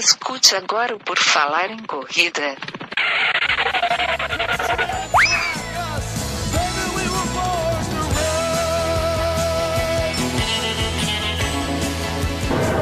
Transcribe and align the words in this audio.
Escute 0.00 0.56
agora 0.56 0.96
o 0.96 0.98
Por 0.98 1.18
Falar 1.18 1.70
em 1.70 1.82
Corrida. 1.82 2.56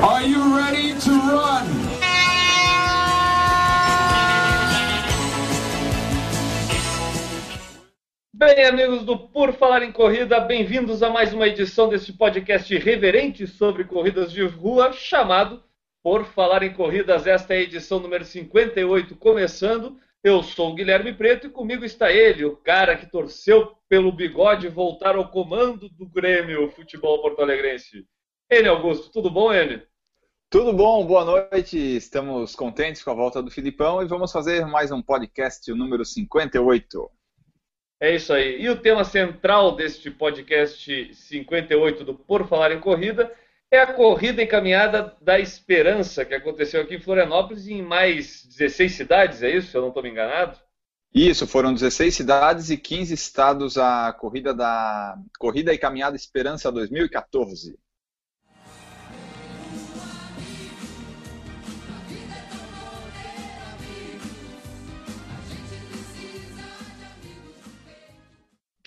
Are 0.00 0.25
you 0.25 0.57
ready 0.57 0.95
to 0.95 1.11
run? 1.11 1.67
Bem, 8.32 8.64
amigos 8.64 9.05
do 9.05 9.19
Por 9.19 9.53
Falar 9.55 9.82
em 9.82 9.91
Corrida, 9.91 10.39
bem-vindos 10.39 11.03
a 11.03 11.11
mais 11.11 11.35
uma 11.35 11.48
edição 11.48 11.89
deste 11.89 12.12
podcast 12.12 12.73
reverente 12.79 13.45
sobre 13.48 13.82
corridas 13.82 14.30
de 14.30 14.46
rua, 14.46 14.93
chamado 14.93 15.68
Por 16.08 16.25
Falar 16.25 16.62
em 16.62 16.72
Corridas. 16.72 17.26
Esta 17.26 17.53
é 17.53 17.58
a 17.58 17.61
edição 17.61 18.00
número 18.00 18.25
58, 18.25 19.14
começando. 19.16 20.00
Eu 20.25 20.43
sou 20.43 20.71
o 20.71 20.75
Guilherme 20.75 21.12
Preto 21.12 21.49
e 21.49 21.50
comigo 21.50 21.85
está 21.85 22.11
ele, 22.11 22.46
o 22.46 22.57
cara 22.57 22.96
que 22.96 23.04
torceu 23.04 23.76
pelo 23.90 24.11
bigode 24.11 24.68
voltar 24.68 25.16
ao 25.16 25.30
comando 25.30 25.86
do 25.90 26.08
Grêmio 26.08 26.71
Futebol 26.71 27.21
Porto 27.21 27.43
Alegrense. 27.43 28.07
Ele, 28.49 28.71
Augusto, 28.71 29.13
tudo 29.13 29.30
bom, 29.30 29.52
ele? 29.52 29.82
Tudo 30.49 30.72
bom, 30.72 31.07
boa 31.07 31.26
noite. 31.26 31.76
Estamos 31.76 32.55
contentes 32.55 33.02
com 33.02 33.11
a 33.11 33.14
volta 33.14 33.42
do 33.42 33.50
Filipão 33.50 34.00
e 34.00 34.06
vamos 34.06 34.33
fazer 34.33 34.64
mais 34.64 34.91
um 34.91 35.02
podcast, 35.02 35.70
o 35.70 35.77
número 35.77 36.06
58. 36.06 37.11
É 38.00 38.14
isso 38.14 38.33
aí. 38.33 38.62
E 38.62 38.70
o 38.70 38.80
tema 38.80 39.05
central 39.05 39.77
deste 39.77 40.11
podcast 40.11 41.14
58 41.14 42.02
do 42.02 42.14
Por 42.14 42.48
Falar 42.48 42.72
em 42.72 42.80
Corrida 42.80 43.30
é 43.70 43.78
a 43.78 43.92
corrida 43.92 44.42
encaminhada 44.42 45.17
da 45.20 45.39
esperança 45.39 46.25
que 46.25 46.34
aconteceu 46.34 46.81
aqui 46.81 46.95
em 46.95 47.00
Florianópolis 47.00 47.67
e 47.67 47.74
em 47.74 47.83
mais 47.83 48.44
16 48.47 48.92
cidades, 48.92 49.42
é 49.42 49.50
isso? 49.50 49.70
Se 49.70 49.77
eu 49.77 49.83
não 49.83 49.88
estou 49.88 50.02
me 50.02 50.11
enganado? 50.11 50.58
Isso, 51.14 51.47
foram 51.47 51.72
16 51.72 52.14
cidades 52.14 52.70
e 52.70 52.77
15 52.77 53.14
estados 53.14 53.78
a 53.78 54.12
corrida 54.12 54.52
da 54.55 55.16
Corrida 55.39 55.72
e 55.72 55.78
Caminhada 55.78 56.16
Esperança 56.16 56.70
2014. 56.70 57.78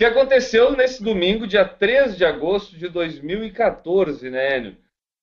Que 0.02 0.06
aconteceu 0.06 0.72
nesse 0.72 1.04
domingo, 1.04 1.46
dia 1.46 1.64
3 1.64 2.18
de 2.18 2.26
agosto 2.26 2.76
de 2.76 2.88
2014, 2.88 4.32
né, 4.32 4.58
Enio? 4.58 4.78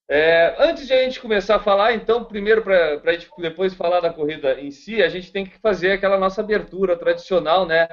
É, 0.08 0.54
antes 0.56 0.86
de 0.86 0.92
a 0.92 1.02
gente 1.02 1.18
começar 1.18 1.56
a 1.56 1.60
falar, 1.60 1.94
então, 1.94 2.24
primeiro, 2.24 2.62
para 2.62 3.00
a 3.04 3.12
gente 3.12 3.28
depois 3.38 3.74
falar 3.74 3.98
da 3.98 4.12
corrida 4.12 4.60
em 4.60 4.70
si, 4.70 5.02
a 5.02 5.08
gente 5.08 5.32
tem 5.32 5.44
que 5.44 5.58
fazer 5.58 5.90
aquela 5.90 6.16
nossa 6.16 6.42
abertura 6.42 6.96
tradicional, 6.96 7.66
né? 7.66 7.88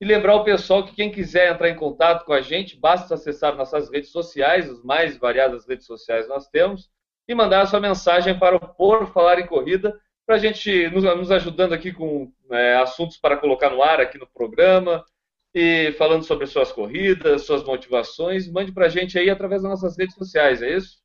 E 0.00 0.04
lembrar 0.06 0.34
o 0.34 0.42
pessoal 0.42 0.82
que 0.82 0.94
quem 0.94 1.12
quiser 1.12 1.52
entrar 1.52 1.68
em 1.68 1.76
contato 1.76 2.24
com 2.24 2.32
a 2.32 2.40
gente, 2.40 2.74
basta 2.74 3.12
acessar 3.12 3.54
nossas 3.54 3.90
redes 3.90 4.08
sociais, 4.08 4.66
as 4.66 4.82
mais 4.82 5.18
variadas 5.18 5.68
redes 5.68 5.84
sociais 5.84 6.26
nós 6.26 6.48
temos, 6.48 6.88
e 7.28 7.34
mandar 7.34 7.60
a 7.60 7.66
sua 7.66 7.80
mensagem 7.80 8.38
para 8.38 8.56
o 8.56 8.60
Por 8.60 9.12
Falar 9.12 9.38
em 9.38 9.46
Corrida, 9.46 9.94
para 10.24 10.36
a 10.36 10.38
gente 10.38 10.88
nos, 10.88 11.04
nos, 11.04 11.30
ajudando 11.30 11.74
aqui 11.74 11.92
com 11.92 12.32
é, 12.50 12.76
assuntos 12.76 13.18
para 13.18 13.36
colocar 13.36 13.68
no 13.68 13.82
ar 13.82 14.00
aqui 14.00 14.16
no 14.16 14.26
programa, 14.26 15.04
e 15.54 15.92
falando 15.92 16.24
sobre 16.24 16.46
suas 16.46 16.72
corridas, 16.72 17.44
suas 17.44 17.64
motivações. 17.64 18.50
Mande 18.50 18.72
para 18.72 18.86
a 18.86 18.88
gente 18.88 19.18
aí 19.18 19.28
através 19.28 19.62
das 19.62 19.70
nossas 19.70 19.96
redes 19.96 20.14
sociais, 20.14 20.62
é 20.62 20.76
isso? 20.76 20.98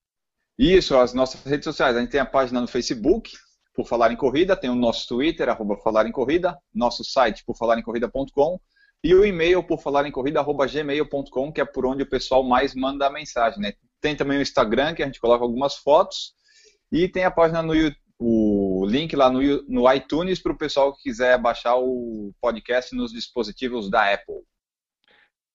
Isso, 0.57 0.95
as 0.97 1.13
nossas 1.13 1.43
redes 1.43 1.65
sociais. 1.65 1.95
A 1.95 1.99
gente 1.99 2.11
tem 2.11 2.19
a 2.19 2.25
página 2.25 2.61
no 2.61 2.67
Facebook, 2.67 3.31
por 3.73 3.85
Falar 3.87 4.11
em 4.11 4.15
Corrida, 4.15 4.55
tem 4.55 4.69
o 4.69 4.75
nosso 4.75 5.07
Twitter, 5.07 5.49
arroba 5.49 5.77
Falar 5.77 6.07
em 6.07 6.11
Corrida, 6.11 6.57
nosso 6.73 7.03
site, 7.03 7.43
por 7.45 7.57
Falar 7.57 7.77
em 7.77 7.83
Corrida.com, 7.83 8.59
e 9.03 9.13
o 9.13 9.25
e-mail, 9.25 9.61
por 9.63 9.81
Falar 9.81 10.07
em 10.07 10.11
Corrida, 10.11 10.39
arroba 10.39 10.65
gmail.com, 10.65 11.51
que 11.51 11.61
é 11.61 11.65
por 11.65 11.85
onde 11.85 12.03
o 12.03 12.09
pessoal 12.09 12.43
mais 12.43 12.73
manda 12.73 13.05
a 13.05 13.11
mensagem. 13.11 13.59
Né? 13.59 13.73
Tem 13.99 14.15
também 14.15 14.37
o 14.37 14.41
Instagram, 14.41 14.95
que 14.95 15.03
a 15.03 15.05
gente 15.05 15.19
coloca 15.19 15.43
algumas 15.43 15.75
fotos, 15.75 16.33
e 16.91 17.07
tem 17.07 17.25
a 17.25 17.31
página 17.31 17.61
no 17.61 17.75
YouTube 17.75 18.05
o 18.85 18.89
link 18.89 19.15
lá 19.15 19.29
no, 19.29 19.41
no 19.67 19.91
iTunes 19.91 20.39
para 20.39 20.51
o 20.51 20.57
pessoal 20.57 20.93
que 20.93 21.03
quiser 21.03 21.37
baixar 21.37 21.75
o 21.75 22.31
podcast 22.39 22.95
nos 22.95 23.11
dispositivos 23.11 23.89
da 23.89 24.13
Apple. 24.13 24.43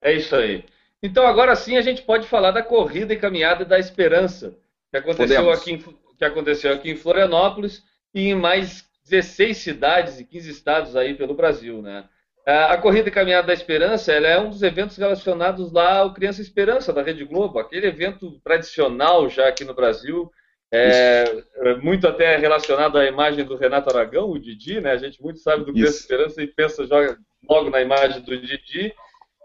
É 0.03 0.13
isso 0.13 0.35
aí. 0.35 0.65
Então 1.03 1.27
agora 1.27 1.55
sim 1.55 1.77
a 1.77 1.83
gente 1.83 2.03
pode 2.03 2.27
falar 2.27 2.51
da 2.51 2.63
corrida 2.63 3.15
e 3.15 3.19
caminhada 3.19 3.65
da 3.65 3.79
esperança 3.79 4.59
que 4.91 4.97
aconteceu, 4.97 5.51
aqui 5.51 5.73
em, 5.73 5.79
que 6.19 6.25
aconteceu 6.25 6.73
aqui 6.75 6.91
em 6.91 6.97
Florianópolis 6.97 7.83
e 8.13 8.29
em 8.29 8.35
mais 8.35 8.85
16 9.09 9.57
cidades 9.57 10.21
e 10.21 10.25
15 10.25 10.51
estados 10.51 10.97
aí 10.97 11.15
pelo 11.15 11.35
Brasil, 11.35 11.81
né? 11.81 12.05
A 12.47 12.77
Corrida 12.79 13.09
e 13.09 13.13
Caminhada 13.13 13.47
da 13.47 13.53
Esperança 13.53 14.13
ela 14.13 14.27
é 14.27 14.41
um 14.41 14.51
dos 14.51 14.63
eventos 14.63 14.97
relacionados 14.97 15.71
lá 15.71 15.99
ao 15.99 16.13
Criança 16.13 16.43
Esperança 16.43 16.93
da 16.93 17.03
Rede 17.03 17.25
Globo, 17.25 17.59
aquele 17.59 17.87
evento 17.87 18.41
tradicional 18.41 19.29
já 19.29 19.47
aqui 19.47 19.65
no 19.65 19.75
Brasil, 19.75 20.31
é, 20.73 21.43
é, 21.57 21.75
muito 21.77 22.07
até 22.07 22.37
relacionado 22.37 22.97
à 22.97 23.05
imagem 23.05 23.45
do 23.45 23.57
Renato 23.57 23.91
Aragão, 23.91 24.31
o 24.31 24.39
Didi, 24.39 24.81
né? 24.81 24.93
A 24.93 24.97
gente 24.97 25.21
muito 25.21 25.41
sabe 25.41 25.65
do 25.65 25.73
Criança 25.73 25.99
Esperança 25.99 26.43
e 26.43 26.47
pensa 26.47 26.87
joga 26.87 27.19
logo 27.49 27.71
na 27.71 27.81
imagem 27.81 28.21
do 28.23 28.37
Didi. 28.37 28.95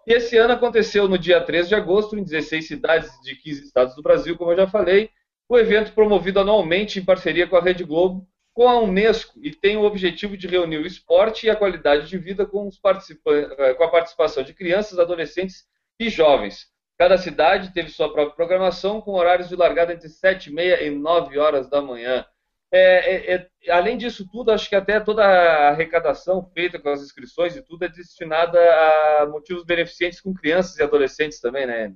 E 0.06 0.14
esse 0.14 0.38
ano 0.38 0.54
aconteceu 0.54 1.08
no 1.08 1.18
dia 1.18 1.42
13 1.42 1.70
de 1.70 1.76
agosto, 1.76 2.16
em 2.16 2.24
16 2.24 2.68
cidades 2.68 3.10
de 3.24 3.36
15 3.36 3.64
estados 3.64 3.96
do 3.96 4.04
Brasil, 4.04 4.38
como 4.38 4.52
eu 4.52 4.58
já 4.58 4.68
falei, 4.68 5.10
o 5.50 5.58
evento 5.58 5.94
promovido 5.94 6.40
anualmente 6.40 7.00
em 7.00 7.06
parceria 7.06 7.48
com 7.48 7.56
a 7.56 7.62
Rede 7.62 7.84
Globo, 7.84 8.28
com 8.54 8.70
a 8.70 8.80
Unesco, 8.80 9.40
e 9.42 9.52
tem 9.52 9.78
o 9.78 9.84
objetivo 9.84 10.38
de 10.38 10.48
reunir 10.48 10.78
o 10.78 10.86
esporte 10.86 11.46
e 11.46 11.50
a 11.50 11.56
qualidade 11.56 12.08
de 12.08 12.18
vida 12.18 12.46
com, 12.46 12.70
eh, 12.70 13.74
com 13.74 13.84
a 13.84 13.90
participação 13.90 14.44
de 14.44 14.54
crianças, 14.54 14.98
adolescentes 14.98 15.66
e 16.00 16.08
jovens. 16.10 16.68
Cada 16.98 17.18
cidade 17.18 17.74
teve 17.74 17.90
sua 17.90 18.12
própria 18.12 18.36
programação, 18.36 19.02
com 19.02 19.12
horários 19.12 19.50
de 19.50 19.56
largada 19.56 19.94
entre 19.94 20.08
7 20.08 20.50
e 20.50 20.54
meia 20.54 20.82
e 20.84 20.90
9 20.90 21.38
horas 21.38 21.70
da 21.70 21.82
manhã. 21.82 22.26
É, 22.72 23.34
é, 23.34 23.36
é, 23.36 23.72
além 23.72 23.98
disso 23.98 24.28
tudo, 24.30 24.52
acho 24.52 24.68
que 24.68 24.76
até 24.76 25.00
toda 25.00 25.24
a 25.24 25.70
arrecadação 25.70 26.44
feita 26.54 26.80
com 26.80 26.90
as 26.90 27.02
inscrições 27.02 27.56
e 27.56 27.62
tudo 27.62 27.86
é 27.86 27.90
destinada 27.90 28.60
a 28.60 29.26
motivos 29.28 29.64
beneficentes 29.64 30.20
com 30.20 30.34
crianças 30.34 30.78
e 30.78 30.84
adolescentes 30.84 31.40
também, 31.40 31.66
né? 31.66 31.94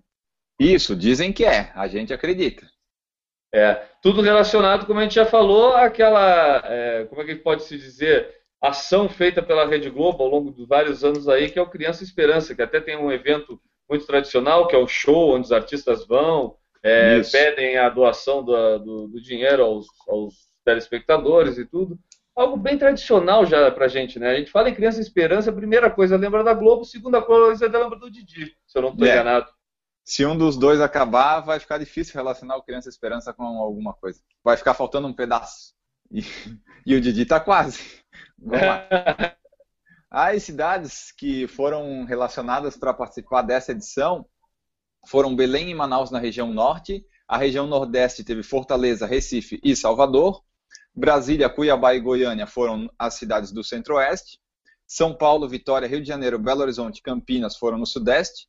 Isso, 0.59 0.95
dizem 0.95 1.31
que 1.31 1.45
é, 1.45 1.71
a 1.73 1.87
gente 1.87 2.13
acredita. 2.13 2.65
É, 3.53 3.75
tudo 4.01 4.21
relacionado, 4.21 4.85
como 4.85 4.99
a 4.99 5.03
gente 5.03 5.15
já 5.15 5.25
falou, 5.25 5.75
àquela, 5.75 6.61
é, 6.65 7.05
como 7.05 7.21
é 7.21 7.25
que 7.25 7.35
pode 7.35 7.63
se 7.63 7.77
dizer, 7.77 8.29
ação 8.61 9.09
feita 9.09 9.41
pela 9.41 9.65
Rede 9.65 9.89
Globo 9.89 10.23
ao 10.23 10.29
longo 10.29 10.51
de 10.51 10.65
vários 10.65 11.03
anos 11.03 11.27
aí, 11.27 11.49
que 11.49 11.57
é 11.57 11.61
o 11.61 11.69
Criança 11.69 12.03
Esperança, 12.03 12.53
que 12.53 12.61
até 12.61 12.79
tem 12.79 12.95
um 12.95 13.11
evento 13.11 13.59
muito 13.89 14.05
tradicional, 14.05 14.67
que 14.67 14.75
é 14.75 14.79
o 14.79 14.87
show 14.87 15.35
onde 15.35 15.45
os 15.45 15.51
artistas 15.51 16.05
vão, 16.05 16.55
é, 16.83 17.21
pedem 17.23 17.77
a 17.77 17.89
doação 17.89 18.43
do, 18.43 18.79
do, 18.79 19.07
do 19.07 19.21
dinheiro 19.21 19.63
aos, 19.63 19.87
aos, 20.07 20.49
telespectadores 20.63 21.57
e 21.57 21.65
tudo. 21.65 21.97
Algo 22.35 22.55
bem 22.55 22.77
tradicional 22.77 23.45
já 23.45 23.71
pra 23.71 23.87
gente, 23.87 24.19
né? 24.19 24.29
A 24.29 24.35
gente 24.35 24.51
fala 24.51 24.69
em 24.69 24.75
Criança 24.75 25.01
Esperança, 25.01 25.49
a 25.49 25.53
primeira 25.53 25.89
coisa 25.89 26.15
lembra 26.15 26.43
da 26.43 26.53
Globo, 26.53 26.83
a 26.83 26.85
segunda 26.85 27.21
coisa 27.21 27.65
lembra 27.65 27.97
do 27.97 28.09
Didi, 28.09 28.55
se 28.65 28.77
eu 28.77 28.81
não 28.83 28.89
estou 28.89 29.07
é. 29.07 29.11
enganado. 29.11 29.47
Se 30.03 30.25
um 30.25 30.37
dos 30.37 30.57
dois 30.57 30.79
acabar, 30.79 31.41
vai 31.41 31.59
ficar 31.59 31.77
difícil 31.77 32.15
relacionar 32.15 32.55
o 32.55 32.63
Criança 32.63 32.89
Esperança 32.89 33.33
com 33.33 33.43
alguma 33.43 33.93
coisa. 33.93 34.21
Vai 34.43 34.57
ficar 34.57 34.73
faltando 34.73 35.07
um 35.07 35.13
pedaço. 35.13 35.73
E, 36.11 36.21
e 36.85 36.95
o 36.95 37.01
Didi 37.01 37.25
tá 37.25 37.39
quase. 37.39 37.99
Vamos 38.37 38.65
lá. 38.65 38.87
As 40.11 40.43
cidades 40.43 41.11
que 41.11 41.47
foram 41.47 42.03
relacionadas 42.03 42.75
para 42.75 42.93
participar 42.93 43.43
dessa 43.43 43.71
edição. 43.71 44.25
Foram 45.07 45.35
Belém 45.35 45.69
e 45.69 45.75
Manaus 45.75 46.11
na 46.11 46.19
região 46.19 46.51
norte, 46.51 47.05
a 47.27 47.37
região 47.37 47.67
nordeste 47.67 48.23
teve 48.23 48.43
Fortaleza, 48.43 49.05
Recife 49.05 49.59
e 49.63 49.75
Salvador, 49.75 50.43
Brasília, 50.93 51.49
Cuiabá 51.49 51.93
e 51.93 51.99
Goiânia 51.99 52.47
foram 52.47 52.89
as 52.97 53.13
cidades 53.13 53.51
do 53.51 53.63
centro-oeste, 53.63 54.39
São 54.85 55.15
Paulo, 55.15 55.47
Vitória, 55.47 55.87
Rio 55.87 56.01
de 56.01 56.07
Janeiro, 56.07 56.39
Belo 56.39 56.61
Horizonte, 56.61 57.01
Campinas 57.01 57.55
foram 57.55 57.77
no 57.77 57.85
sudeste, 57.85 58.47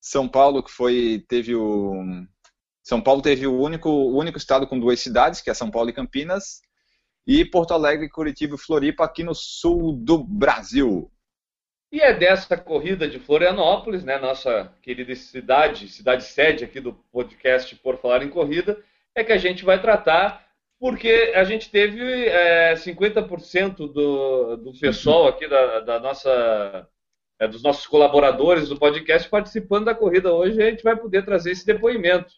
São 0.00 0.28
Paulo 0.28 0.62
que 0.62 0.70
foi 0.70 1.24
teve 1.28 1.54
o 1.54 2.24
São 2.82 3.02
Paulo 3.02 3.20
teve 3.20 3.46
o 3.46 3.60
único 3.60 3.90
o 3.90 4.16
único 4.16 4.38
estado 4.38 4.66
com 4.66 4.80
duas 4.80 5.00
cidades, 5.00 5.40
que 5.40 5.50
é 5.50 5.54
São 5.54 5.70
Paulo 5.70 5.90
e 5.90 5.92
Campinas, 5.92 6.62
e 7.26 7.44
Porto 7.44 7.72
Alegre, 7.72 8.08
Curitiba 8.08 8.56
e 8.56 8.58
Floripa 8.58 9.04
aqui 9.04 9.22
no 9.22 9.34
sul 9.34 9.92
do 9.92 10.18
Brasil. 10.18 11.10
E 11.92 12.00
é 12.00 12.14
dessa 12.14 12.56
corrida 12.56 13.06
de 13.06 13.18
Florianópolis, 13.18 14.02
né, 14.02 14.18
nossa 14.18 14.72
querida 14.80 15.14
cidade, 15.14 15.88
cidade 15.88 16.24
sede 16.24 16.64
aqui 16.64 16.80
do 16.80 16.94
podcast 17.12 17.76
Por 17.76 17.98
Falar 17.98 18.22
em 18.22 18.30
Corrida, 18.30 18.82
é 19.14 19.22
que 19.22 19.30
a 19.30 19.36
gente 19.36 19.62
vai 19.62 19.78
tratar, 19.78 20.42
porque 20.80 21.32
a 21.34 21.44
gente 21.44 21.70
teve 21.70 22.00
é, 22.28 22.72
50% 22.72 23.76
do, 23.92 24.56
do 24.56 24.72
pessoal 24.80 25.28
aqui 25.28 25.46
da, 25.46 25.80
da 25.80 26.00
nossa, 26.00 26.88
é, 27.38 27.46
dos 27.46 27.62
nossos 27.62 27.86
colaboradores 27.86 28.70
do 28.70 28.78
podcast 28.78 29.28
participando 29.28 29.84
da 29.84 29.94
corrida 29.94 30.32
hoje, 30.32 30.62
a 30.62 30.70
gente 30.70 30.82
vai 30.82 30.96
poder 30.96 31.26
trazer 31.26 31.50
esse 31.50 31.66
depoimento. 31.66 32.32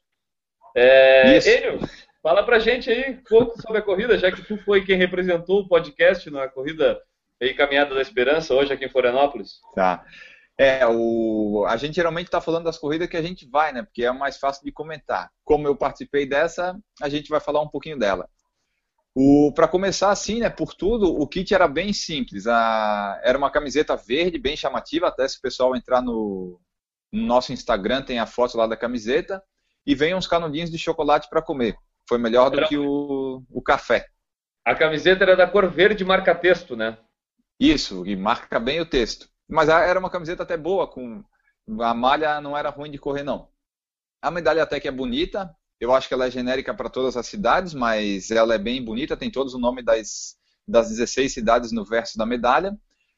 É, 0.74 1.38
Enio, 1.38 1.78
fala 2.24 2.42
pra 2.42 2.58
gente 2.58 2.90
aí 2.90 3.12
um 3.12 3.22
pouco 3.22 3.60
sobre 3.60 3.78
a 3.78 3.82
corrida, 3.82 4.16
já 4.16 4.32
que 4.32 4.42
tu 4.42 4.56
foi 4.64 4.82
quem 4.82 4.96
representou 4.96 5.60
o 5.60 5.68
podcast 5.68 6.30
na 6.30 6.48
corrida 6.48 6.98
Caminhada 7.54 7.94
da 7.94 8.00
Esperança 8.00 8.54
hoje 8.54 8.72
aqui 8.72 8.86
em 8.86 8.88
Florianópolis. 8.88 9.60
Tá. 9.74 10.02
É, 10.56 10.86
o... 10.86 11.66
a 11.68 11.76
gente 11.76 11.96
geralmente 11.96 12.28
está 12.28 12.40
falando 12.40 12.64
das 12.64 12.78
corridas 12.78 13.08
que 13.08 13.18
a 13.18 13.22
gente 13.22 13.46
vai, 13.46 13.74
né? 13.74 13.82
Porque 13.82 14.06
é 14.06 14.10
mais 14.10 14.38
fácil 14.38 14.64
de 14.64 14.72
comentar. 14.72 15.30
Como 15.44 15.68
eu 15.68 15.76
participei 15.76 16.24
dessa, 16.24 16.74
a 17.02 17.10
gente 17.10 17.28
vai 17.28 17.40
falar 17.40 17.60
um 17.60 17.68
pouquinho 17.68 17.98
dela. 17.98 18.26
O... 19.14 19.52
Para 19.54 19.68
começar 19.68 20.10
assim, 20.10 20.40
né? 20.40 20.48
Por 20.48 20.72
tudo, 20.72 21.14
o 21.14 21.28
kit 21.28 21.52
era 21.52 21.68
bem 21.68 21.92
simples. 21.92 22.46
A... 22.46 23.20
Era 23.22 23.36
uma 23.36 23.50
camiseta 23.50 23.96
verde, 23.96 24.38
bem 24.38 24.56
chamativa. 24.56 25.08
Até 25.08 25.28
se 25.28 25.36
o 25.36 25.42
pessoal 25.42 25.76
entrar 25.76 26.00
no, 26.00 26.58
no 27.12 27.26
nosso 27.26 27.52
Instagram, 27.52 28.00
tem 28.00 28.18
a 28.18 28.26
foto 28.26 28.56
lá 28.56 28.66
da 28.66 28.78
camiseta. 28.78 29.42
E 29.86 29.94
vem 29.94 30.14
uns 30.14 30.26
canudinhos 30.26 30.70
de 30.70 30.78
chocolate 30.78 31.28
para 31.28 31.42
comer. 31.42 31.76
Foi 32.08 32.18
melhor 32.18 32.50
do 32.50 32.58
era... 32.58 32.68
que 32.68 32.76
o... 32.76 33.42
o 33.50 33.62
café. 33.62 34.06
A 34.64 34.74
camiseta 34.74 35.24
era 35.24 35.36
da 35.36 35.46
cor 35.46 35.70
verde 35.70 36.04
marca-texto, 36.04 36.74
né? 36.74 36.98
Isso, 37.58 38.06
e 38.06 38.16
marca 38.16 38.58
bem 38.58 38.80
o 38.80 38.86
texto. 38.86 39.28
Mas 39.48 39.68
era 39.68 39.98
uma 39.98 40.10
camiseta 40.10 40.42
até 40.42 40.56
boa, 40.56 40.86
com 40.86 41.22
a 41.80 41.94
malha 41.94 42.40
não 42.40 42.56
era 42.56 42.70
ruim 42.70 42.90
de 42.90 42.98
correr, 42.98 43.22
não. 43.22 43.48
A 44.22 44.30
medalha 44.30 44.62
até 44.62 44.80
que 44.80 44.88
é 44.88 44.92
bonita, 44.92 45.54
eu 45.78 45.94
acho 45.94 46.08
que 46.08 46.14
ela 46.14 46.26
é 46.26 46.30
genérica 46.30 46.74
para 46.74 46.88
todas 46.88 47.16
as 47.16 47.26
cidades, 47.26 47.74
mas 47.74 48.30
ela 48.30 48.54
é 48.54 48.58
bem 48.58 48.82
bonita, 48.82 49.16
tem 49.16 49.30
todos 49.30 49.54
o 49.54 49.58
nome 49.58 49.82
das, 49.82 50.36
das 50.66 50.88
16 50.88 51.32
cidades 51.32 51.72
no 51.72 51.84
verso 51.84 52.16
da 52.16 52.24
medalha. 52.24 52.76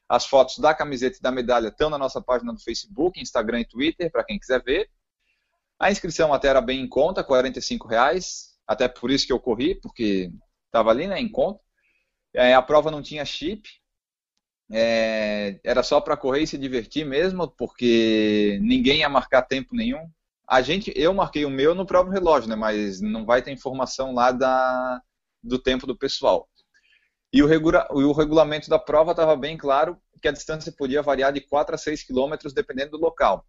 As 0.09 0.25
fotos 0.25 0.59
da 0.59 0.73
camiseta 0.73 1.17
e 1.17 1.21
da 1.21 1.31
medalha 1.31 1.67
estão 1.67 1.89
na 1.89 1.97
nossa 1.97 2.21
página 2.21 2.53
do 2.53 2.59
Facebook, 2.59 3.19
Instagram 3.19 3.61
e 3.61 3.65
Twitter, 3.65 4.11
para 4.11 4.23
quem 4.23 4.39
quiser 4.39 4.63
ver. 4.63 4.89
A 5.79 5.91
inscrição 5.91 6.33
até 6.33 6.47
era 6.47 6.61
bem 6.61 6.81
em 6.81 6.87
conta, 6.87 7.21
R$ 7.21 7.79
reais, 7.87 8.56
até 8.67 8.87
por 8.87 9.09
isso 9.09 9.25
que 9.25 9.33
eu 9.33 9.39
corri, 9.39 9.75
porque 9.75 10.31
estava 10.65 10.91
ali 10.91 11.07
né, 11.07 11.19
em 11.19 11.29
conta. 11.29 11.59
É, 12.33 12.53
a 12.53 12.61
prova 12.61 12.91
não 12.91 13.01
tinha 13.01 13.25
chip, 13.25 13.67
é, 14.71 15.59
era 15.63 15.81
só 15.81 16.01
para 16.01 16.17
correr 16.17 16.41
e 16.41 16.47
se 16.47 16.57
divertir 16.57 17.05
mesmo, 17.05 17.47
porque 17.47 18.59
ninguém 18.61 18.99
ia 18.99 19.09
marcar 19.09 19.43
tempo 19.43 19.75
nenhum. 19.75 20.09
A 20.47 20.61
gente, 20.61 20.93
eu 20.95 21.13
marquei 21.13 21.45
o 21.45 21.49
meu 21.49 21.73
no 21.73 21.85
próprio 21.85 22.13
relógio, 22.13 22.49
né? 22.49 22.55
Mas 22.55 23.01
não 23.01 23.25
vai 23.25 23.41
ter 23.41 23.51
informação 23.51 24.13
lá 24.13 24.31
da, 24.31 25.01
do 25.43 25.59
tempo 25.59 25.87
do 25.87 25.97
pessoal. 25.97 26.49
E 27.31 27.43
o, 27.43 27.47
regula, 27.47 27.87
o 27.91 28.11
regulamento 28.13 28.69
da 28.69 28.79
prova 28.79 29.11
estava 29.11 29.35
bem 29.35 29.57
claro 29.57 29.99
que 30.21 30.27
a 30.27 30.31
distância 30.31 30.71
podia 30.71 31.01
variar 31.01 31.31
de 31.33 31.41
4 31.41 31.75
a 31.75 31.77
6 31.77 32.03
quilômetros 32.03 32.53
dependendo 32.53 32.91
do 32.91 32.97
local. 32.97 33.45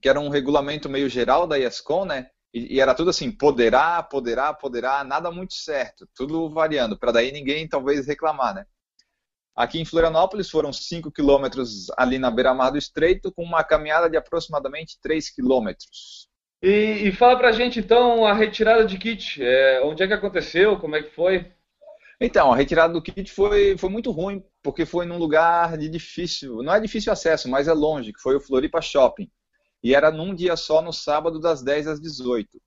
Que 0.00 0.08
era 0.08 0.20
um 0.20 0.28
regulamento 0.28 0.88
meio 0.88 1.08
geral 1.08 1.46
da 1.46 1.58
ESCOM, 1.58 2.04
né? 2.04 2.30
E, 2.54 2.76
e 2.76 2.80
era 2.80 2.94
tudo 2.94 3.10
assim, 3.10 3.32
poderá, 3.32 4.00
poderá, 4.00 4.54
poderá, 4.54 5.02
nada 5.02 5.28
muito 5.32 5.54
certo, 5.54 6.08
tudo 6.14 6.48
variando, 6.48 6.96
para 6.96 7.10
daí 7.10 7.32
ninguém 7.32 7.66
talvez 7.68 8.06
reclamar, 8.06 8.54
né? 8.54 8.64
Aqui 9.56 9.80
em 9.80 9.84
Florianópolis 9.84 10.48
foram 10.48 10.72
5 10.72 11.10
quilômetros 11.10 11.86
ali 11.96 12.18
na 12.18 12.30
beira-mar 12.30 12.70
do 12.70 12.78
Estreito, 12.78 13.32
com 13.32 13.42
uma 13.42 13.62
caminhada 13.62 14.08
de 14.08 14.16
aproximadamente 14.16 14.98
3 15.00 15.30
quilômetros. 15.30 16.28
E, 16.62 17.08
e, 17.08 17.12
fala 17.12 17.36
pra 17.36 17.52
gente 17.52 17.78
então 17.78 18.24
a 18.24 18.32
retirada 18.32 18.84
de 18.84 18.98
kit. 18.98 19.40
É, 19.42 19.82
onde 19.84 20.02
é 20.02 20.06
que 20.06 20.12
aconteceu? 20.12 20.78
Como 20.78 20.96
é 20.96 21.02
que 21.02 21.10
foi? 21.10 21.52
Então, 22.20 22.52
a 22.52 22.56
retirada 22.56 22.92
do 22.92 23.02
kit 23.02 23.30
foi, 23.30 23.76
foi 23.76 23.90
muito 23.90 24.10
ruim, 24.10 24.42
porque 24.62 24.86
foi 24.86 25.04
num 25.04 25.18
lugar 25.18 25.76
de 25.76 25.88
difícil, 25.88 26.62
não 26.62 26.74
é 26.74 26.80
difícil 26.80 27.12
acesso, 27.12 27.48
mas 27.48 27.68
é 27.68 27.72
longe, 27.72 28.12
que 28.12 28.20
foi 28.20 28.34
o 28.34 28.40
Floripa 28.40 28.80
Shopping. 28.80 29.30
E 29.84 29.94
era 29.94 30.10
num 30.10 30.34
dia 30.34 30.56
só, 30.56 30.80
no 30.80 30.94
sábado, 30.94 31.38
das 31.38 31.62
10 31.62 31.86
às 31.86 32.00
18. 32.00 32.58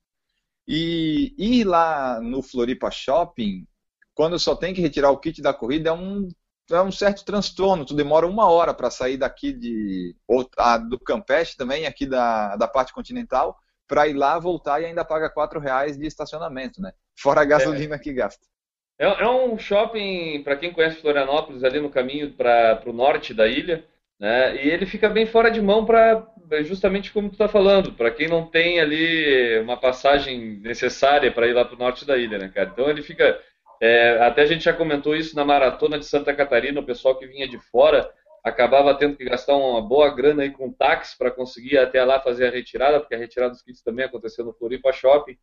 E 0.68 1.34
ir 1.36 1.64
lá 1.64 2.20
no 2.20 2.40
Floripa 2.42 2.92
Shopping, 2.92 3.66
quando 4.14 4.38
só 4.38 4.54
tem 4.54 4.72
que 4.72 4.80
retirar 4.80 5.10
o 5.10 5.18
kit 5.18 5.42
da 5.42 5.52
corrida, 5.52 5.90
é 5.90 5.92
um 5.92 6.28
é 6.70 6.82
um 6.82 6.92
certo 6.92 7.24
transtorno. 7.24 7.84
Tu 7.84 7.94
demora 7.94 8.26
uma 8.26 8.48
hora 8.48 8.74
para 8.74 8.90
sair 8.90 9.16
daqui 9.16 9.52
de 9.52 10.14
ou, 10.28 10.48
a, 10.56 10.76
do 10.78 10.98
Campeche 11.00 11.56
também, 11.56 11.86
aqui 11.86 12.06
da, 12.06 12.54
da 12.56 12.68
parte 12.68 12.92
continental, 12.92 13.56
para 13.86 14.06
ir 14.06 14.12
lá, 14.12 14.38
voltar 14.38 14.80
e 14.80 14.84
ainda 14.84 15.04
paga 15.04 15.30
quatro 15.30 15.58
reais 15.58 15.96
de 15.96 16.06
estacionamento, 16.06 16.80
né? 16.80 16.92
Fora 17.18 17.40
a 17.40 17.44
gasolina 17.44 17.96
é. 17.96 17.98
que 17.98 18.12
gasta. 18.12 18.46
É, 18.98 19.06
é 19.06 19.28
um 19.28 19.58
shopping, 19.58 20.42
para 20.44 20.56
quem 20.56 20.72
conhece 20.72 21.00
Florianópolis, 21.00 21.64
ali 21.64 21.80
no 21.80 21.90
caminho 21.90 22.34
para 22.34 22.82
o 22.86 22.92
norte 22.92 23.32
da 23.32 23.48
ilha, 23.48 23.84
né? 24.18 24.64
E 24.64 24.68
ele 24.68 24.86
fica 24.86 25.08
bem 25.08 25.26
fora 25.26 25.50
de 25.50 25.60
mão 25.60 25.84
para 25.84 26.26
justamente 26.64 27.12
como 27.12 27.28
tu 27.28 27.32
está 27.32 27.46
falando, 27.46 27.92
para 27.92 28.10
quem 28.10 28.26
não 28.26 28.46
tem 28.46 28.80
ali 28.80 29.58
uma 29.60 29.76
passagem 29.76 30.58
necessária 30.60 31.30
para 31.30 31.46
ir 31.46 31.52
lá 31.52 31.64
para 31.64 31.76
o 31.76 31.78
norte 31.78 32.06
da 32.06 32.16
ilha, 32.16 32.38
né, 32.38 32.48
cara? 32.48 32.70
Então 32.72 32.88
ele 32.88 33.02
fica 33.02 33.38
é, 33.80 34.18
até 34.22 34.42
a 34.42 34.46
gente 34.46 34.64
já 34.64 34.72
comentou 34.72 35.14
isso 35.14 35.36
na 35.36 35.44
maratona 35.44 35.98
de 35.98 36.06
Santa 36.06 36.34
Catarina, 36.34 36.80
o 36.80 36.86
pessoal 36.86 37.16
que 37.16 37.26
vinha 37.26 37.46
de 37.46 37.58
fora 37.70 38.10
acabava 38.44 38.94
tendo 38.94 39.16
que 39.16 39.24
gastar 39.24 39.56
uma 39.56 39.80
boa 39.80 40.12
grana 40.14 40.42
aí 40.42 40.50
com 40.50 40.72
táxi 40.72 41.16
para 41.16 41.30
conseguir 41.30 41.78
até 41.78 42.02
lá 42.04 42.20
fazer 42.20 42.48
a 42.48 42.50
retirada, 42.50 42.98
porque 42.98 43.14
a 43.14 43.18
retirada 43.18 43.50
dos 43.50 43.62
kits 43.62 43.82
também 43.82 44.04
aconteceu 44.04 44.44
no 44.44 44.52
Floripa 44.52 44.92
Shopping. 44.92 45.36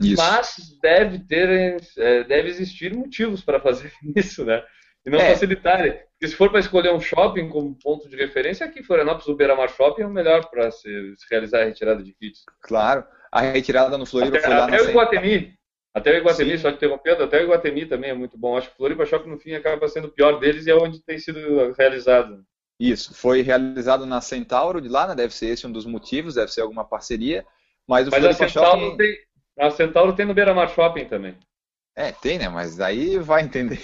Isso. 0.00 0.16
Mas 0.16 0.78
deve 0.80 1.18
ter, 1.20 1.76
é, 1.98 2.24
deve 2.24 2.48
existir 2.48 2.94
motivos 2.94 3.42
para 3.42 3.60
fazer 3.60 3.92
isso, 4.16 4.44
né? 4.44 4.62
E 5.04 5.10
não 5.10 5.18
é. 5.18 5.30
facilitarem. 5.30 5.92
Porque 6.12 6.28
se 6.28 6.36
for 6.36 6.50
para 6.50 6.60
escolher 6.60 6.92
um 6.92 7.00
shopping 7.00 7.48
como 7.48 7.76
ponto 7.82 8.08
de 8.08 8.16
referência, 8.16 8.64
aqui 8.64 8.82
Florianópolis, 8.82 9.26
o 9.26 9.34
Beira 9.34 9.56
Mar 9.56 9.68
Shopping 9.68 10.02
é 10.02 10.06
o 10.06 10.10
melhor 10.10 10.48
para 10.48 10.70
se, 10.70 10.82
se, 11.16 11.26
realizar 11.28 11.62
a 11.62 11.64
retirada 11.64 12.02
de 12.02 12.12
kits. 12.12 12.44
Claro. 12.60 13.04
A 13.30 13.40
retirada 13.40 13.98
no 13.98 14.06
Floripa 14.06 14.36
até, 14.36 14.46
foi 14.46 14.56
lá 14.56 14.64
até 14.64 14.76
na 14.76 14.82
o 14.82 14.90
Iguatemi, 14.90 15.54
até 15.92 16.12
o 16.12 16.16
Iguatemi, 16.18 16.50
Sim. 16.52 16.58
só 16.58 16.70
interrompendo, 16.70 17.24
até 17.24 17.40
o 17.40 17.44
Iguatemi 17.44 17.86
também 17.86 18.10
é 18.10 18.14
muito 18.14 18.38
bom. 18.38 18.56
Acho 18.56 18.68
que 18.68 18.74
o 18.74 18.76
Floripa 18.76 19.04
Shopping, 19.04 19.30
no 19.30 19.38
fim, 19.38 19.54
acaba 19.54 19.88
sendo 19.88 20.06
o 20.06 20.12
pior 20.12 20.38
deles 20.38 20.66
e 20.66 20.70
é 20.70 20.74
onde 20.76 21.02
tem 21.02 21.18
sido 21.18 21.72
realizado. 21.72 22.44
Isso, 22.78 23.14
foi 23.14 23.42
realizado 23.42 24.06
na 24.06 24.20
Centauro 24.20 24.80
de 24.80 24.88
lá, 24.88 25.08
né? 25.08 25.14
Deve 25.14 25.34
ser 25.34 25.46
esse 25.46 25.66
um 25.66 25.72
dos 25.72 25.86
motivos, 25.86 26.34
deve 26.34 26.52
ser 26.52 26.60
alguma 26.60 26.84
parceria. 26.84 27.44
Mas 27.88 28.06
o 28.06 28.10
mas 28.10 28.20
Floripa 28.20 28.44
a 28.44 28.48
Centauro 28.48 28.80
Shopping... 28.80 28.96
Tem, 28.96 29.16
a 29.58 29.70
Centauro 29.70 30.12
tem 30.12 30.26
no 30.26 30.34
Beira 30.34 30.54
Mar 30.54 30.68
Shopping 30.68 31.06
também. 31.06 31.36
É, 31.96 32.12
tem, 32.12 32.38
né? 32.38 32.48
Mas 32.48 32.80
aí 32.80 33.18
vai 33.18 33.42
entender 33.42 33.80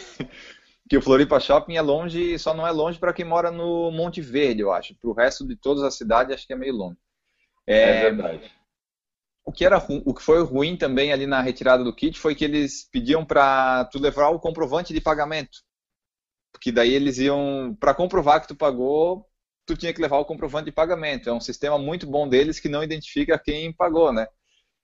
que 0.88 0.96
o 0.96 1.02
Floripa 1.02 1.38
Shopping 1.38 1.76
é 1.76 1.82
longe, 1.82 2.38
só 2.38 2.55
não 2.55 2.67
é 2.67 2.70
longe 2.70 2.99
para 2.99 3.12
quem 3.12 3.25
mora 3.25 3.50
no 3.50 3.90
Monte 3.90 4.20
Verde, 4.20 4.62
eu 4.62 4.73
acho. 4.73 4.94
Para 4.94 5.11
o 5.11 5.12
resto 5.12 5.46
de 5.46 5.56
todas 5.56 5.82
as 5.82 5.94
cidades, 5.94 6.35
acho 6.35 6.46
que 6.46 6.52
é 6.52 6.56
meio 6.56 6.75
longe. 6.75 6.99
É, 7.67 7.82
é 7.82 8.02
verdade 8.02 8.58
o 9.49 9.52
que 9.52 9.64
era 9.64 9.82
o 10.05 10.12
que 10.12 10.23
foi 10.23 10.43
ruim 10.43 10.76
também 10.76 11.11
ali 11.11 11.26
na 11.26 11.40
retirada 11.40 11.82
do 11.82 11.94
kit 11.94 12.19
foi 12.19 12.35
que 12.35 12.44
eles 12.44 12.87
pediam 12.93 13.25
para 13.25 13.87
tu 13.87 13.99
levar 13.99 14.28
o 14.28 14.38
comprovante 14.38 14.92
de 14.92 15.00
pagamento. 15.00 15.61
Porque 16.52 16.71
daí 16.71 16.92
eles 16.92 17.16
iam 17.16 17.75
para 17.80 17.95
comprovar 17.95 18.42
que 18.42 18.49
tu 18.49 18.54
pagou, 18.54 19.25
tu 19.64 19.75
tinha 19.75 19.90
que 19.95 20.02
levar 20.02 20.18
o 20.18 20.25
comprovante 20.26 20.66
de 20.66 20.73
pagamento. 20.73 21.30
É 21.30 21.33
um 21.33 21.40
sistema 21.40 21.78
muito 21.78 22.07
bom 22.07 22.28
deles 22.28 22.61
que 22.61 22.68
não 22.68 22.83
identifica 22.83 23.38
quem 23.38 23.73
pagou, 23.73 24.12
né? 24.12 24.28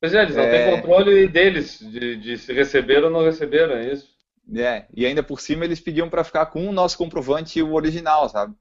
Pois 0.01 0.15
é, 0.15 0.23
eles 0.23 0.35
não 0.35 0.45
é... 0.45 0.51
têm 0.51 0.81
controle 0.81 1.29
deles 1.29 1.79
de, 1.81 2.17
de 2.17 2.39
se 2.39 2.51
receberam 2.55 3.09
ou 3.09 3.13
não 3.13 3.23
receberam, 3.23 3.75
é 3.75 3.93
isso? 3.93 4.14
É, 4.57 4.87
e 4.95 5.07
ainda 5.07 5.23
por 5.23 5.41
cima 5.41 5.65
eles 5.65 5.81
pediam 5.81 6.11
para 6.11 6.25
ficar 6.25 6.47
com 6.47 6.69
o 6.69 6.73
nosso 6.73 6.99
comprovante 6.99 7.63
o 7.63 7.73
original, 7.73 8.29
sabe? 8.29 8.55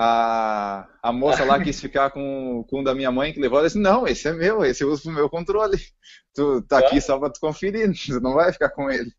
a, 0.00 0.88
a 1.02 1.12
moça 1.12 1.44
lá 1.44 1.60
quis 1.60 1.80
ficar 1.80 2.10
com, 2.10 2.64
com 2.70 2.80
o 2.80 2.84
da 2.84 2.94
minha 2.94 3.10
mãe 3.10 3.32
que 3.32 3.40
levou, 3.40 3.58
ela 3.58 3.66
disse, 3.66 3.80
não, 3.80 4.06
esse 4.06 4.28
é 4.28 4.32
meu, 4.32 4.64
esse 4.64 4.84
eu 4.84 4.90
uso 4.90 5.02
pro 5.02 5.12
meu 5.12 5.28
controle. 5.28 5.76
Tu 6.32 6.62
tá 6.62 6.78
aqui 6.78 7.00
só 7.00 7.18
para 7.18 7.30
tu 7.30 7.40
conferir, 7.40 7.90
tu 8.06 8.20
não 8.20 8.34
vai 8.34 8.52
ficar 8.52 8.68
com 8.68 8.88
ele. 8.88 9.10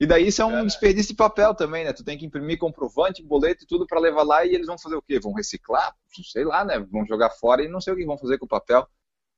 E 0.00 0.06
daí 0.06 0.26
isso 0.26 0.42
é 0.42 0.44
um 0.44 0.66
desperdício 0.66 1.12
de 1.12 1.16
papel 1.16 1.54
também, 1.54 1.84
né? 1.84 1.92
Tu 1.92 2.02
tem 2.02 2.18
que 2.18 2.26
imprimir 2.26 2.58
comprovante, 2.58 3.22
boleto 3.22 3.62
e 3.62 3.66
tudo 3.68 3.86
para 3.86 4.00
levar 4.00 4.24
lá 4.24 4.44
e 4.44 4.52
eles 4.52 4.66
vão 4.66 4.76
fazer 4.76 4.96
o 4.96 5.02
quê? 5.02 5.20
Vão 5.20 5.32
reciclar? 5.32 5.94
Sei 6.32 6.42
lá, 6.44 6.64
né? 6.64 6.80
Vão 6.90 7.06
jogar 7.06 7.30
fora 7.30 7.62
e 7.62 7.68
não 7.68 7.80
sei 7.80 7.92
o 7.92 7.96
que 7.96 8.04
vão 8.04 8.18
fazer 8.18 8.38
com 8.38 8.46
o 8.46 8.48
papel. 8.48 8.88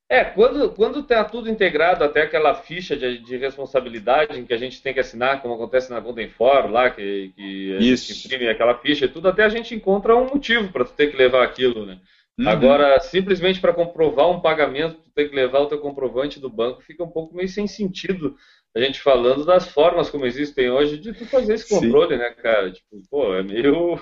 É, 0.08 0.22
quando, 0.22 0.70
quando 0.70 1.02
tá 1.02 1.24
tudo 1.24 1.48
integrado, 1.48 2.04
até 2.04 2.22
aquela 2.22 2.54
ficha 2.54 2.94
de, 2.94 3.18
de 3.18 3.36
responsabilidade 3.36 4.38
em 4.38 4.44
que 4.44 4.52
a 4.52 4.58
gente 4.58 4.82
tem 4.82 4.92
que 4.92 5.00
assinar, 5.00 5.40
como 5.40 5.54
acontece 5.54 5.90
na 5.90 5.98
Golden 5.98 6.28
For, 6.28 6.70
lá, 6.70 6.90
que, 6.90 7.32
que 7.34 7.76
a 7.76 7.80
Isso. 7.80 8.12
gente 8.12 8.26
imprime 8.26 8.48
aquela 8.48 8.76
ficha 8.78 9.06
e 9.06 9.08
tudo, 9.08 9.28
até 9.28 9.44
a 9.44 9.48
gente 9.48 9.74
encontra 9.74 10.14
um 10.14 10.26
motivo 10.26 10.70
para 10.70 10.84
tu 10.84 10.92
ter 10.92 11.10
que 11.10 11.16
levar 11.16 11.42
aquilo, 11.42 11.86
né? 11.86 11.98
Uhum. 12.38 12.48
Agora, 12.48 13.00
simplesmente 13.00 13.60
para 13.60 13.72
comprovar 13.72 14.28
um 14.30 14.40
pagamento, 14.40 14.96
tu 14.96 15.10
tem 15.14 15.28
que 15.28 15.34
levar 15.34 15.60
o 15.60 15.66
teu 15.66 15.78
comprovante 15.78 16.38
do 16.38 16.50
banco, 16.50 16.82
fica 16.82 17.02
um 17.02 17.10
pouco 17.10 17.34
meio 17.34 17.48
sem 17.48 17.66
sentido 17.66 18.36
a 18.76 18.80
gente 18.80 19.00
falando 19.00 19.44
das 19.44 19.68
formas 19.68 20.10
como 20.10 20.26
existem 20.26 20.68
hoje 20.68 20.98
de 20.98 21.12
tu 21.12 21.24
fazer 21.26 21.54
esse 21.54 21.68
controle, 21.68 22.16
Sim. 22.16 22.20
né, 22.20 22.30
cara? 22.30 22.72
Tipo, 22.72 23.00
pô, 23.08 23.32
é 23.32 23.42
meio. 23.42 23.98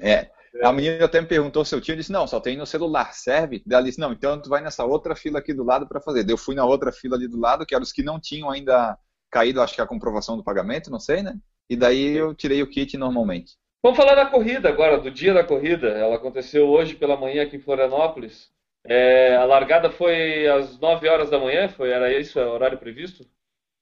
É. 0.00 0.28
A 0.62 0.72
menina 0.72 1.04
até 1.04 1.20
me 1.20 1.26
perguntou 1.26 1.64
se 1.64 1.74
eu 1.74 1.80
tinha, 1.80 1.94
eu 1.94 1.98
disse, 1.98 2.12
não, 2.12 2.26
só 2.26 2.40
tem 2.40 2.56
no 2.56 2.66
celular, 2.66 3.12
serve? 3.12 3.62
Ela 3.70 3.82
disse, 3.82 3.98
não, 3.98 4.12
então 4.12 4.40
tu 4.40 4.48
vai 4.48 4.60
nessa 4.60 4.84
outra 4.84 5.14
fila 5.14 5.38
aqui 5.38 5.52
do 5.52 5.64
lado 5.64 5.86
para 5.86 6.00
fazer. 6.00 6.28
Eu 6.28 6.38
fui 6.38 6.54
na 6.54 6.64
outra 6.64 6.92
fila 6.92 7.16
ali 7.16 7.28
do 7.28 7.38
lado, 7.38 7.66
que 7.66 7.74
eram 7.74 7.82
os 7.82 7.92
que 7.92 8.02
não 8.02 8.20
tinham 8.20 8.50
ainda 8.50 8.98
caído, 9.30 9.60
acho 9.60 9.74
que 9.74 9.80
a 9.80 9.86
comprovação 9.86 10.36
do 10.36 10.44
pagamento, 10.44 10.90
não 10.90 11.00
sei, 11.00 11.22
né? 11.22 11.36
E 11.68 11.76
daí 11.76 12.16
eu 12.16 12.34
tirei 12.34 12.62
o 12.62 12.70
kit 12.70 12.96
normalmente. 12.96 13.54
Vamos 13.82 13.98
falar 13.98 14.14
da 14.14 14.26
corrida 14.26 14.68
agora, 14.68 14.98
do 14.98 15.10
dia 15.10 15.34
da 15.34 15.44
corrida. 15.44 15.88
Ela 15.88 16.16
aconteceu 16.16 16.68
hoje 16.68 16.94
pela 16.94 17.16
manhã 17.16 17.42
aqui 17.42 17.56
em 17.56 17.60
Florianópolis. 17.60 18.50
É, 18.84 19.36
a 19.36 19.44
largada 19.44 19.90
foi 19.90 20.46
às 20.48 20.78
9 20.78 21.08
horas 21.08 21.28
da 21.28 21.38
manhã, 21.38 21.68
foi, 21.68 21.90
era 21.90 22.12
isso, 22.12 22.38
é 22.38 22.46
o 22.46 22.52
horário 22.52 22.78
previsto? 22.78 23.26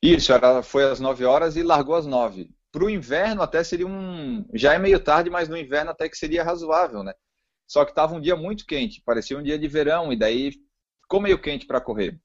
Isso, 0.02 0.33
era, 0.33 0.62
foi 0.62 0.85
às 0.85 0.99
9 0.99 1.25
horas 1.25 1.57
e 1.57 1.62
largou 1.62 1.95
às 1.95 2.07
9. 2.07 2.50
Para 2.75 2.87
o 2.87 2.90
inverno 2.90 3.40
até 3.40 3.62
seria 3.62 3.87
um. 3.87 4.45
Já 4.52 4.75
é 4.75 4.81
meio 4.81 4.99
tarde, 4.99 5.31
mas 5.31 5.49
no 5.49 5.57
inverno 5.57 5.93
até 5.93 6.09
que 6.09 6.19
seria 6.19 6.43
razoável, 6.43 7.04
né? 7.04 7.14
Só 7.69 7.85
que 7.85 7.93
estava 7.93 8.16
um 8.16 8.21
dia 8.21 8.35
muito 8.35 8.66
quente, 8.66 9.00
parecia 9.00 9.38
um 9.38 9.43
dia 9.45 9.57
de 9.57 9.69
verão, 9.69 10.12
e 10.12 10.16
daí 10.16 10.50
ficou 11.00 11.21
meio 11.21 11.40
quente 11.40 11.69
para 11.69 11.81
correr. 11.81 12.21